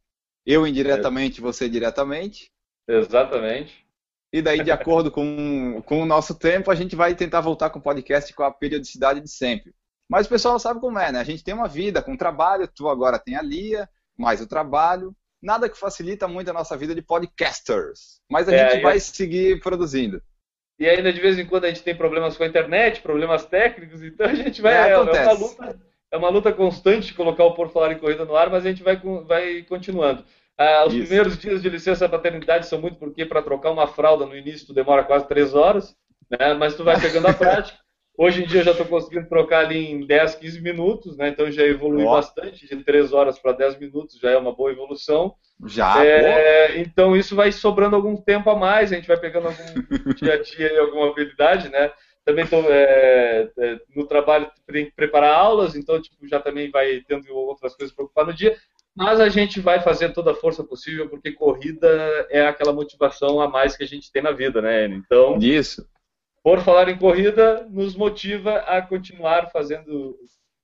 Eu 0.45 0.65
indiretamente, 0.65 1.39
é. 1.39 1.43
você 1.43 1.67
diretamente. 1.67 2.51
Exatamente. 2.88 3.86
E 4.32 4.41
daí, 4.41 4.63
de 4.63 4.71
acordo 4.71 5.10
com, 5.10 5.82
com 5.86 6.01
o 6.01 6.06
nosso 6.06 6.36
tempo, 6.36 6.69
a 6.69 6.75
gente 6.75 6.95
vai 6.95 7.15
tentar 7.15 7.41
voltar 7.41 7.69
com 7.69 7.80
o 7.80 7.82
podcast 7.82 8.34
com 8.34 8.43
a 8.43 8.51
periodicidade 8.51 9.21
de 9.21 9.30
sempre. 9.30 9.73
Mas 10.10 10.25
o 10.25 10.30
pessoal 10.30 10.60
sabe 10.60 10.80
como 10.80 10.99
é, 10.99 11.12
né? 11.12 11.19
A 11.19 11.23
gente 11.23 11.43
tem 11.43 11.54
uma 11.54 11.67
vida 11.67 12.01
com 12.01 12.17
trabalho, 12.17 12.67
tu 12.67 12.88
agora 12.88 13.17
tem 13.17 13.36
a 13.36 13.41
Lia, 13.41 13.89
mais 14.17 14.41
o 14.41 14.47
trabalho, 14.47 15.15
nada 15.45 15.69
que 15.69 15.77
facilita 15.77 16.27
muito 16.27 16.49
a 16.49 16.53
nossa 16.53 16.75
vida 16.75 16.95
de 16.95 17.01
podcasters. 17.01 18.19
Mas 18.29 18.49
a 18.49 18.53
é, 18.53 18.69
gente 18.69 18.81
vai 18.81 18.99
seguir 18.99 19.60
produzindo. 19.62 20.21
E 20.77 20.89
ainda 20.89 21.13
de 21.13 21.21
vez 21.21 21.39
em 21.39 21.45
quando 21.45 21.65
a 21.65 21.67
gente 21.69 21.84
tem 21.84 21.95
problemas 21.95 22.36
com 22.36 22.43
a 22.43 22.47
internet, 22.47 23.01
problemas 23.01 23.45
técnicos, 23.45 24.01
então 24.01 24.27
a 24.27 24.34
gente 24.34 24.62
vai. 24.62 24.73
É, 24.73 24.89
é, 24.89 24.91
é 24.91 24.97
uma, 24.97 25.31
luta, 25.31 25.79
é 26.12 26.17
uma 26.17 26.29
luta 26.29 26.51
constante 26.51 27.13
colocar 27.13 27.45
o 27.45 27.53
Por 27.53 27.69
Falar 27.69 27.93
em 27.93 27.99
Corrida 27.99 28.25
no 28.25 28.36
ar, 28.36 28.49
mas 28.49 28.65
a 28.65 28.69
gente 28.69 28.84
vai, 28.84 28.97
vai 29.25 29.63
continuando. 29.63 30.25
Ah, 30.58 30.86
os 30.88 30.93
Isso. 30.93 31.08
primeiros 31.08 31.38
dias 31.38 31.62
de 31.62 31.69
licença 31.69 32.10
paternidade 32.10 32.67
são 32.67 32.79
muito 32.79 32.97
porque 32.97 33.25
para 33.25 33.41
trocar 33.41 33.71
uma 33.71 33.88
fralda 33.88 34.25
no 34.25 34.36
início 34.36 34.67
tu 34.67 34.73
demora 34.73 35.03
quase 35.03 35.27
três 35.27 35.53
horas, 35.53 35.95
né? 36.29 36.53
mas 36.53 36.75
tu 36.75 36.84
vai 36.84 36.99
pegando 36.99 37.27
a 37.27 37.34
prática. 37.36 37.77
Hoje 38.17 38.43
em 38.43 38.47
dia 38.47 38.62
eu 38.62 38.65
já 38.65 38.71
estou 38.71 38.86
conseguindo 38.86 39.28
trocar 39.28 39.65
ali 39.65 39.91
em 39.91 40.06
10, 40.06 40.36
15 40.36 40.62
minutos, 40.62 41.17
né? 41.17 41.30
Então 41.30 41.51
já 41.51 41.63
evolui 41.63 42.06
bastante, 42.06 42.65
de 42.65 42.84
3 42.84 43.12
horas 43.12 43.38
para 43.38 43.51
10 43.51 43.78
minutos 43.78 44.17
já 44.19 44.32
é 44.32 44.38
uma 44.38 44.54
boa 44.56 44.71
evolução. 44.71 45.36
Já. 45.65 46.06
É, 46.06 46.80
então 46.80 47.15
isso 47.15 47.36
vai 47.36 47.51
sobrando 47.51 47.95
algum 47.95 48.15
tempo 48.15 48.49
a 48.49 48.56
mais, 48.56 48.91
a 48.91 48.95
gente 48.95 49.08
vai 49.08 49.19
pegando 49.19 49.47
algum 49.47 49.56
dia 50.15 50.34
a 50.34 50.41
dia 50.41 50.82
alguma 50.82 51.10
habilidade, 51.10 51.69
né? 51.69 51.91
Também 52.23 52.45
estou 52.45 52.63
é, 52.67 53.49
é, 53.60 53.80
no 53.95 54.08
trabalho 54.08 54.49
tem 54.65 54.86
que 54.86 54.91
preparar 54.93 55.36
aulas, 55.36 55.75
então 55.75 56.01
tipo, 56.01 56.28
já 56.28 56.39
também 56.39 56.71
vai 56.71 57.04
tendo 57.08 57.34
outras 57.36 57.75
coisas 57.75 57.93
para 57.93 58.06
ocupar 58.06 58.25
no 58.25 58.34
dia. 58.34 58.56
Mas 58.95 59.19
a 59.19 59.28
gente 59.28 59.60
vai 59.60 59.82
fazer 59.82 60.13
toda 60.13 60.32
a 60.32 60.36
força 60.36 60.63
possível, 60.63 61.10
porque 61.10 61.34
corrida 61.34 61.89
é 62.30 62.47
aquela 62.47 62.71
motivação 62.71 63.41
a 63.41 63.49
mais 63.49 63.75
que 63.75 63.84
a 63.84 63.88
gente 63.88 64.10
tem 64.10 64.21
na 64.21 64.32
vida, 64.32 64.62
né? 64.62 64.86
Então. 64.86 65.38
Isso 65.38 65.86
por 66.45 66.62
falar 66.62 66.88
em 66.89 66.97
corrida, 66.99 67.67
nos 67.71 67.95
motiva 67.95 68.58
a 68.58 68.79
continuar 68.79 69.49
fazendo, 69.49 70.15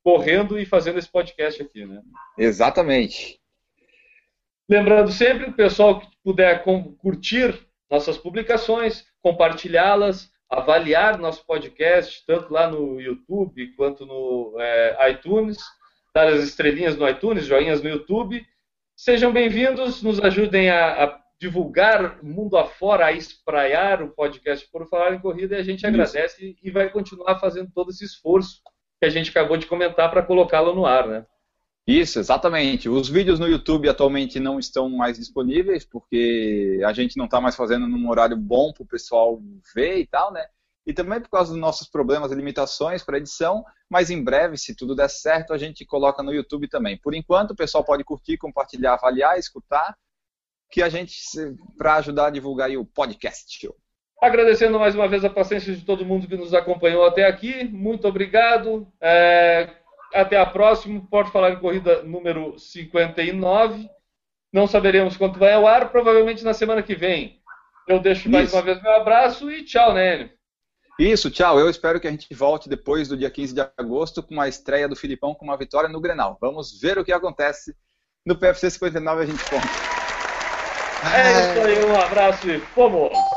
correndo 0.04 0.60
e 0.60 0.64
fazendo 0.64 1.00
esse 1.00 1.12
podcast 1.12 1.60
aqui, 1.60 1.84
né? 1.84 2.04
Exatamente. 2.38 3.40
Lembrando 4.70 5.12
sempre, 5.12 5.50
o 5.50 5.54
pessoal 5.54 6.00
que 6.00 6.08
puder 6.24 6.64
curtir 7.00 7.60
nossas 7.90 8.16
publicações, 8.16 9.08
compartilhá-las, 9.24 10.32
avaliar 10.48 11.18
nosso 11.18 11.44
podcast, 11.48 12.24
tanto 12.28 12.54
lá 12.54 12.70
no 12.70 13.02
YouTube 13.02 13.74
quanto 13.76 14.06
no 14.06 14.56
é, 14.60 15.10
iTunes, 15.10 15.58
dar 16.14 16.28
as 16.28 16.44
estrelinhas 16.44 16.96
no 16.96 17.10
iTunes, 17.10 17.48
joinhas 17.48 17.82
no 17.82 17.90
YouTube. 17.90 18.46
Sejam 18.96 19.34
bem-vindos, 19.34 20.04
nos 20.04 20.20
ajudem 20.24 20.70
a, 20.70 21.06
a 21.06 21.21
divulgar 21.42 22.24
mundo 22.24 22.56
afora, 22.56 23.08
a 23.08 23.12
espraiar 23.12 24.04
o 24.04 24.10
podcast 24.10 24.70
por 24.72 24.88
falar 24.88 25.16
em 25.16 25.20
corrida 25.20 25.56
e 25.56 25.60
a 25.60 25.64
gente 25.64 25.80
Isso. 25.80 25.88
agradece 25.88 26.56
e 26.62 26.70
vai 26.70 26.88
continuar 26.92 27.40
fazendo 27.40 27.72
todo 27.74 27.90
esse 27.90 28.06
esforço 28.06 28.62
que 29.00 29.08
a 29.08 29.10
gente 29.10 29.32
acabou 29.32 29.58
de 29.58 29.66
comentar 29.66 30.12
para 30.12 30.22
colocá-lo 30.22 30.76
no 30.76 30.86
ar, 30.86 31.08
né? 31.08 31.26
Isso, 31.88 32.20
exatamente. 32.20 32.88
Os 32.88 33.10
vídeos 33.10 33.40
no 33.40 33.48
YouTube 33.48 33.90
atualmente 33.90 34.40
não 34.40 34.60
estão 34.60 34.88
mais 34.88 35.18
disponíveis 35.18 35.84
porque 35.84 36.80
a 36.86 36.94
gente 36.94 37.18
não 37.18 37.26
está 37.26 37.42
mais 37.42 37.56
fazendo 37.56 37.88
num 37.88 38.08
horário 38.08 38.38
bom 38.38 38.72
para 38.72 38.84
o 38.84 38.88
pessoal 38.88 39.42
ver 39.74 39.98
e 39.98 40.06
tal, 40.06 40.32
né? 40.32 40.46
E 40.86 40.94
também 40.94 41.20
por 41.20 41.30
causa 41.30 41.54
dos 41.54 41.60
nossos 41.60 41.90
problemas 41.90 42.32
e 42.32 42.36
limitações 42.36 43.04
para 43.04 43.18
edição, 43.18 43.66
mas 43.90 44.12
em 44.12 44.24
breve, 44.24 44.60
se 44.60 44.76
tudo 44.76 44.96
der 44.96 45.10
certo, 45.10 45.54
a 45.54 45.58
gente 45.58 45.84
coloca 45.88 46.22
no 46.22 46.32
YouTube 46.32 46.68
também. 46.68 47.00
Por 47.00 47.16
enquanto, 47.16 47.52
o 47.52 47.56
pessoal 47.56 47.84
pode 47.84 48.04
curtir, 48.04 48.38
compartilhar, 48.38 48.94
avaliar, 48.94 49.40
escutar 49.40 49.96
que 50.72 50.82
a 50.82 50.88
gente 50.88 51.14
para 51.78 51.96
ajudar 51.96 52.28
a 52.28 52.32
divulgar 52.32 52.72
o 52.72 52.86
podcast. 52.86 53.70
Agradecendo 54.22 54.80
mais 54.80 54.96
uma 54.96 55.08
vez 55.08 55.26
a 55.26 55.30
paciência 55.30 55.76
de 55.76 55.84
todo 55.84 56.06
mundo 56.06 56.28
que 56.28 56.38
nos 56.38 56.54
acompanhou 56.54 57.06
até 57.06 57.26
aqui. 57.26 57.66
Muito 57.66 58.08
obrigado. 58.08 58.88
É, 59.02 59.70
até 60.14 60.40
a 60.40 60.46
próxima. 60.46 61.06
Pode 61.10 61.32
falar 61.32 61.52
em 61.52 61.60
corrida 61.60 62.04
número 62.04 62.58
59. 62.58 63.90
Não 64.54 64.68
saberemos 64.68 65.18
quanto 65.18 65.40
vai 65.40 65.54
ao 65.54 65.68
ar, 65.68 65.92
provavelmente 65.92 66.44
na 66.44 66.54
semana 66.54 66.84
que 66.84 66.96
vem. 66.96 67.42
Eu 67.88 68.00
deixo 68.00 68.30
mais 68.30 68.48
Isso. 68.48 68.56
uma 68.56 68.62
vez 68.62 68.82
meu 68.82 68.94
abraço 68.94 69.52
e 69.52 69.66
tchau, 69.66 69.94
né, 69.94 70.30
Isso, 71.00 71.32
tchau. 71.32 71.60
Eu 71.60 71.70
espero 71.70 72.00
que 72.00 72.08
a 72.08 72.12
gente 72.12 72.34
volte 72.34 72.70
depois 72.70 73.08
do 73.08 73.18
dia 73.18 73.32
15 73.32 73.56
de 73.56 73.62
agosto 73.78 74.22
com 74.22 74.40
a 74.40 74.48
estreia 74.48 74.88
do 74.88 74.96
Filipão 74.96 75.34
com 75.34 75.46
uma 75.46 75.58
vitória 75.58 75.90
no 75.90 76.00
Grenal. 76.00 76.38
Vamos 76.40 76.80
ver 76.80 76.98
o 76.98 77.04
que 77.04 77.12
acontece 77.12 77.76
no 78.26 78.38
PFC 78.38 78.70
59 78.70 79.24
a 79.24 79.26
gente 79.26 79.44
conta. 79.50 79.91
É 81.04 81.52
isso 81.52 81.60
aí, 81.62 81.84
um 81.84 81.98
abraço 81.98 82.50
e 82.50 82.60
fomos! 82.68 83.31